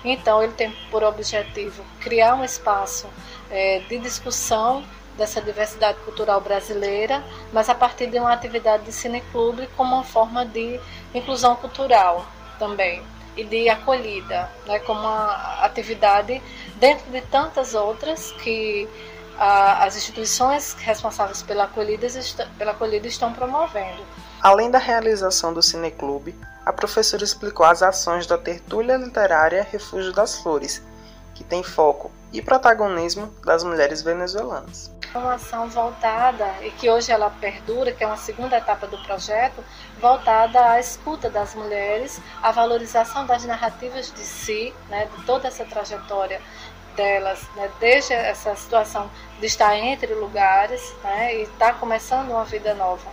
Então 0.04 0.42
ele 0.42 0.52
tem 0.52 0.70
por 0.90 1.02
objetivo 1.02 1.84
criar 2.00 2.34
um 2.34 2.44
espaço 2.44 3.08
é, 3.50 3.80
de 3.80 3.98
discussão 3.98 4.84
dessa 5.18 5.42
diversidade 5.42 5.98
cultural 6.00 6.40
brasileira, 6.40 7.22
mas 7.52 7.68
a 7.68 7.74
partir 7.74 8.06
de 8.06 8.18
uma 8.18 8.32
atividade 8.32 8.84
de 8.84 8.92
cineclube 8.92 9.68
como 9.76 9.94
uma 9.96 10.04
forma 10.04 10.44
de 10.46 10.80
inclusão 11.14 11.56
cultural 11.56 12.26
também 12.58 13.02
e 13.36 13.44
de 13.44 13.68
acolhida, 13.68 14.50
né, 14.66 14.78
como 14.80 15.00
uma 15.00 15.64
atividade 15.64 16.42
dentro 16.76 17.10
de 17.10 17.20
tantas 17.22 17.74
outras 17.74 18.32
que 18.32 18.88
a, 19.38 19.84
as 19.84 19.96
instituições 19.96 20.74
responsáveis 20.74 21.42
pela 21.42 21.64
acolhida, 21.64 22.06
pela 22.58 22.72
acolhida 22.72 23.06
estão 23.06 23.32
promovendo. 23.32 24.04
Além 24.42 24.70
da 24.70 24.78
realização 24.78 25.52
do 25.52 25.62
Cineclube, 25.62 26.34
a 26.64 26.72
professora 26.72 27.24
explicou 27.24 27.64
as 27.64 27.82
ações 27.82 28.26
da 28.26 28.36
tertúlia 28.36 28.96
literária 28.96 29.66
Refúgio 29.70 30.12
das 30.12 30.36
Flores, 30.38 30.82
que 31.34 31.42
tem 31.42 31.62
foco 31.62 32.10
e 32.32 32.42
protagonismo 32.42 33.32
das 33.44 33.64
mulheres 33.64 34.02
venezuelanas. 34.02 34.90
Uma 35.12 35.34
ação 35.34 35.68
voltada, 35.68 36.46
e 36.62 36.70
que 36.70 36.88
hoje 36.88 37.10
ela 37.10 37.30
perdura, 37.40 37.90
que 37.90 38.04
é 38.04 38.06
uma 38.06 38.16
segunda 38.16 38.56
etapa 38.56 38.86
do 38.86 38.96
projeto, 38.98 39.64
voltada 40.00 40.70
à 40.70 40.78
escuta 40.78 41.28
das 41.28 41.52
mulheres, 41.54 42.20
à 42.40 42.52
valorização 42.52 43.26
das 43.26 43.44
narrativas 43.44 44.12
de 44.12 44.20
si, 44.20 44.72
né, 44.88 45.08
de 45.16 45.24
toda 45.24 45.48
essa 45.48 45.64
trajetória 45.64 46.40
delas, 46.94 47.42
né, 47.56 47.68
desde 47.80 48.12
essa 48.12 48.54
situação 48.54 49.10
de 49.40 49.46
estar 49.46 49.76
entre 49.76 50.14
lugares 50.14 50.94
né, 51.02 51.34
e 51.38 51.42
estar 51.42 51.74
começando 51.80 52.30
uma 52.30 52.44
vida 52.44 52.72
nova 52.74 53.10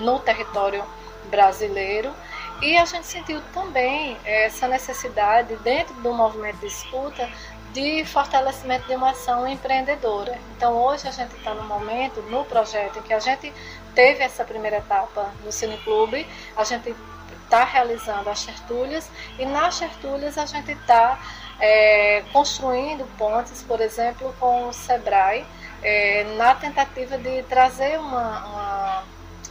no 0.00 0.18
território 0.18 0.84
brasileiro. 1.30 2.12
E 2.60 2.76
a 2.76 2.84
gente 2.86 3.06
sentiu 3.06 3.40
também 3.52 4.16
essa 4.24 4.66
necessidade, 4.66 5.54
dentro 5.56 5.94
do 5.96 6.12
movimento 6.12 6.56
de 6.56 6.66
escuta, 6.66 7.28
de 7.76 8.06
fortalecimento 8.06 8.86
de 8.86 8.94
uma 8.94 9.10
ação 9.10 9.46
empreendedora. 9.46 10.38
Então 10.56 10.72
hoje 10.72 11.06
a 11.06 11.10
gente 11.10 11.36
está 11.36 11.52
no 11.52 11.64
momento, 11.64 12.22
no 12.22 12.42
projeto, 12.46 12.98
em 12.98 13.02
que 13.02 13.12
a 13.12 13.18
gente 13.18 13.52
teve 13.94 14.24
essa 14.24 14.44
primeira 14.44 14.78
etapa 14.78 15.30
no 15.44 15.52
Cineclube, 15.52 16.26
a 16.56 16.64
gente 16.64 16.96
está 17.44 17.64
realizando 17.64 18.30
as 18.30 18.46
tertúlias 18.46 19.10
e 19.38 19.44
nas 19.44 19.78
tertúlias 19.78 20.38
a 20.38 20.46
gente 20.46 20.72
está 20.72 21.20
é, 21.60 22.24
construindo 22.32 23.06
pontes, 23.18 23.62
por 23.62 23.82
exemplo, 23.82 24.34
com 24.40 24.68
o 24.68 24.72
Sebrae, 24.72 25.44
é, 25.82 26.24
na 26.38 26.54
tentativa 26.54 27.18
de 27.18 27.42
trazer 27.42 27.98
uma, 27.98 28.46
uma 28.46 29.04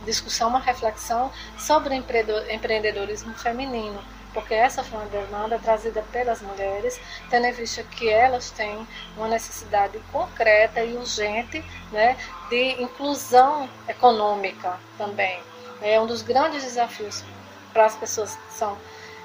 discussão, 0.03 0.49
uma 0.49 0.59
reflexão 0.59 1.31
sobre 1.59 1.93
empreendedorismo 1.93 3.35
feminino 3.35 4.14
porque 4.35 4.53
essa 4.53 4.83
foi 4.83 4.99
uma 4.99 5.07
demanda 5.07 5.57
trazida 5.57 6.03
pelas 6.11 6.41
mulheres, 6.41 6.99
tendo 7.29 7.47
em 7.47 7.51
vista 7.53 7.81
que 7.81 8.09
elas 8.09 8.51
têm 8.51 8.85
uma 9.17 9.29
necessidade 9.29 9.97
concreta 10.11 10.83
e 10.83 10.95
urgente 10.95 11.63
né, 11.91 12.17
de 12.49 12.83
inclusão 12.83 13.67
econômica 13.87 14.77
também. 14.97 15.39
É 15.81 15.99
um 15.99 16.05
dos 16.05 16.21
grandes 16.21 16.63
desafios 16.63 17.23
para 17.73 17.85
as 17.85 17.95
pessoas 17.95 18.35
que 18.35 18.53
são 18.53 18.77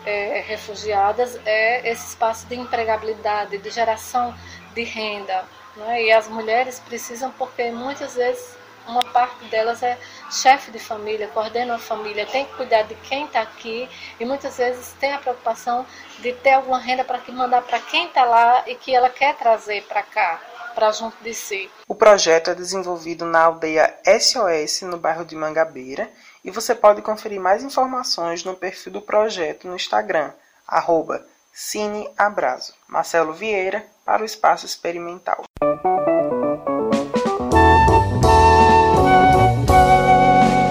é, 0.06 0.42
refugiadas 0.46 1.38
é 1.44 1.90
esse 1.90 2.08
espaço 2.08 2.46
de 2.46 2.54
empregabilidade, 2.54 3.58
de 3.58 3.70
geração 3.70 4.34
de 4.74 4.82
renda. 4.82 5.44
Né? 5.76 6.04
E 6.04 6.12
as 6.12 6.28
mulheres 6.28 6.80
precisam, 6.80 7.30
porque 7.32 7.70
muitas 7.70 8.14
vezes 8.14 8.56
uma 8.90 9.04
parte 9.04 9.44
delas 9.46 9.82
é 9.82 9.98
chefe 10.30 10.70
de 10.70 10.78
família, 10.78 11.28
coordena 11.28 11.76
a 11.76 11.78
família, 11.78 12.26
tem 12.26 12.44
que 12.44 12.54
cuidar 12.54 12.82
de 12.82 12.94
quem 12.96 13.24
está 13.24 13.40
aqui 13.40 13.88
e 14.18 14.24
muitas 14.24 14.56
vezes 14.56 14.92
tem 15.00 15.12
a 15.12 15.18
preocupação 15.18 15.86
de 16.18 16.32
ter 16.32 16.52
alguma 16.52 16.78
renda 16.78 17.04
para 17.04 17.20
mandar 17.32 17.62
para 17.62 17.78
quem 17.78 18.06
está 18.06 18.24
lá 18.24 18.64
e 18.66 18.74
que 18.74 18.94
ela 18.94 19.08
quer 19.08 19.36
trazer 19.36 19.82
para 19.84 20.02
cá, 20.02 20.40
para 20.74 20.92
junto 20.92 21.16
de 21.22 21.32
si. 21.32 21.70
O 21.88 21.94
projeto 21.94 22.50
é 22.50 22.54
desenvolvido 22.54 23.24
na 23.24 23.42
aldeia 23.42 23.96
SOS, 24.04 24.82
no 24.82 24.98
bairro 24.98 25.24
de 25.24 25.36
Mangabeira, 25.36 26.10
e 26.44 26.50
você 26.50 26.74
pode 26.74 27.02
conferir 27.02 27.40
mais 27.40 27.62
informações 27.62 28.44
no 28.44 28.56
perfil 28.56 28.92
do 28.92 29.02
projeto 29.02 29.68
no 29.68 29.76
Instagram, 29.76 30.32
arroba 30.66 31.24
Cineabrazo. 31.52 32.74
Marcelo 32.88 33.32
Vieira, 33.32 33.84
para 34.04 34.22
o 34.22 34.24
Espaço 34.24 34.66
Experimental. 34.66 35.44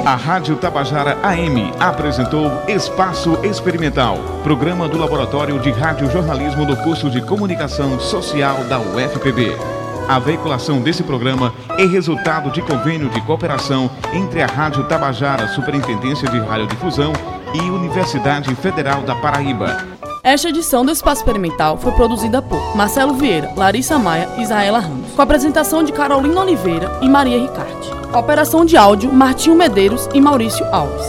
A 0.09 0.15
Rádio 0.15 0.55
Tabajara 0.55 1.19
AM 1.21 1.71
apresentou 1.79 2.51
Espaço 2.67 3.37
Experimental, 3.45 4.17
programa 4.41 4.87
do 4.87 4.97
Laboratório 4.97 5.59
de 5.59 5.69
Radiojornalismo 5.69 6.65
do 6.65 6.75
curso 6.77 7.11
de 7.11 7.21
Comunicação 7.21 7.99
Social 7.99 8.63
da 8.63 8.79
UFPB. 8.79 9.55
A 10.07 10.17
veiculação 10.17 10.81
desse 10.81 11.03
programa 11.03 11.53
é 11.77 11.85
resultado 11.85 12.49
de 12.49 12.59
convênio 12.59 13.07
de 13.09 13.21
cooperação 13.21 13.87
entre 14.11 14.41
a 14.41 14.47
Rádio 14.47 14.83
Tabajara, 14.85 15.47
Superintendência 15.49 16.27
de 16.27 16.39
Radiodifusão 16.39 17.13
e 17.53 17.69
Universidade 17.69 18.55
Federal 18.55 19.03
da 19.03 19.13
Paraíba. 19.13 19.85
Esta 20.23 20.49
edição 20.49 20.83
do 20.83 20.91
Espaço 20.91 21.21
Experimental 21.21 21.77
foi 21.77 21.91
produzida 21.91 22.41
por 22.41 22.75
Marcelo 22.75 23.13
Vieira, 23.13 23.53
Larissa 23.55 23.99
Maia 23.99 24.27
e 24.39 24.41
Isaela 24.41 24.79
Ramos, 24.79 25.11
com 25.11 25.21
a 25.21 25.23
apresentação 25.23 25.83
de 25.83 25.93
Carolina 25.93 26.41
Oliveira 26.41 26.97
e 26.99 27.07
Maria 27.07 27.37
Ricarte. 27.37 27.98
Operação 28.13 28.65
de 28.65 28.75
áudio 28.75 29.13
Martinho 29.13 29.55
Medeiros 29.55 30.09
e 30.15 30.19
Maurício 30.19 30.65
Alves. 30.73 31.05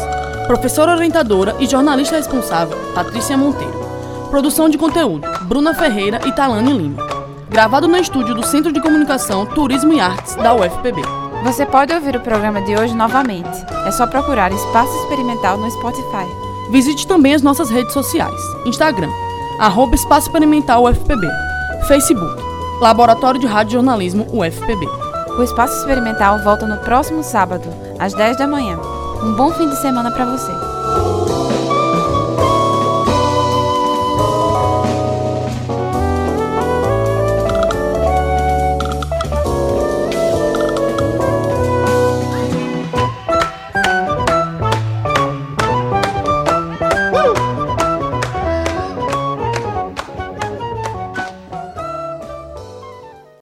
Professora 0.47 0.93
orientadora 0.93 1.57
e 1.59 1.67
jornalista 1.67 2.17
responsável 2.17 2.77
Patrícia 2.95 3.39
Monteiro. 3.39 3.81
Produção 4.29 4.69
de 4.69 4.77
conteúdo 4.77 5.27
Bruna 5.45 5.73
Ferreira 5.73 6.21
e 6.27 6.33
Talane 6.33 6.71
Lima. 6.71 7.03
Gravado 7.49 7.89
no 7.89 7.97
estúdio 7.97 8.35
do 8.35 8.45
Centro 8.45 8.71
de 8.71 8.83
Comunicação, 8.83 9.47
Turismo 9.47 9.95
e 9.95 10.01
Artes 10.01 10.35
da 10.37 10.53
UFPB. 10.55 11.01
Você 11.43 11.65
pode 11.65 11.91
ouvir 11.95 12.17
o 12.17 12.21
programa 12.21 12.61
de 12.61 12.77
hoje 12.77 12.95
novamente. 12.95 13.49
É 13.87 13.91
só 13.91 14.07
procurar 14.07 14.53
Espaço 14.53 14.95
Experimental 14.99 15.57
no 15.57 15.71
Spotify. 15.71 16.27
Visite 16.71 17.07
também 17.07 17.35
as 17.35 17.41
nossas 17.41 17.71
redes 17.71 17.95
sociais: 17.95 18.41
Instagram, 18.67 19.11
arroba 19.59 19.95
Espaço 19.95 20.27
Experimental 20.27 20.85
UFPB, 20.85 21.27
Facebook, 21.89 22.43
Laboratório 22.79 23.41
de 23.41 23.47
Rádio 23.47 23.73
Jornalismo 23.73 24.27
UFPB. 24.31 25.10
O 25.39 25.43
Espaço 25.43 25.77
Experimental 25.79 26.39
volta 26.41 26.67
no 26.67 26.77
próximo 26.79 27.23
sábado, 27.23 27.69
às 27.99 28.13
10 28.15 28.37
da 28.37 28.47
manhã. 28.47 28.79
Um 29.23 29.35
bom 29.35 29.53
fim 29.53 29.69
de 29.69 29.77
semana 29.77 30.11
para 30.11 30.27
você! 30.27 31.40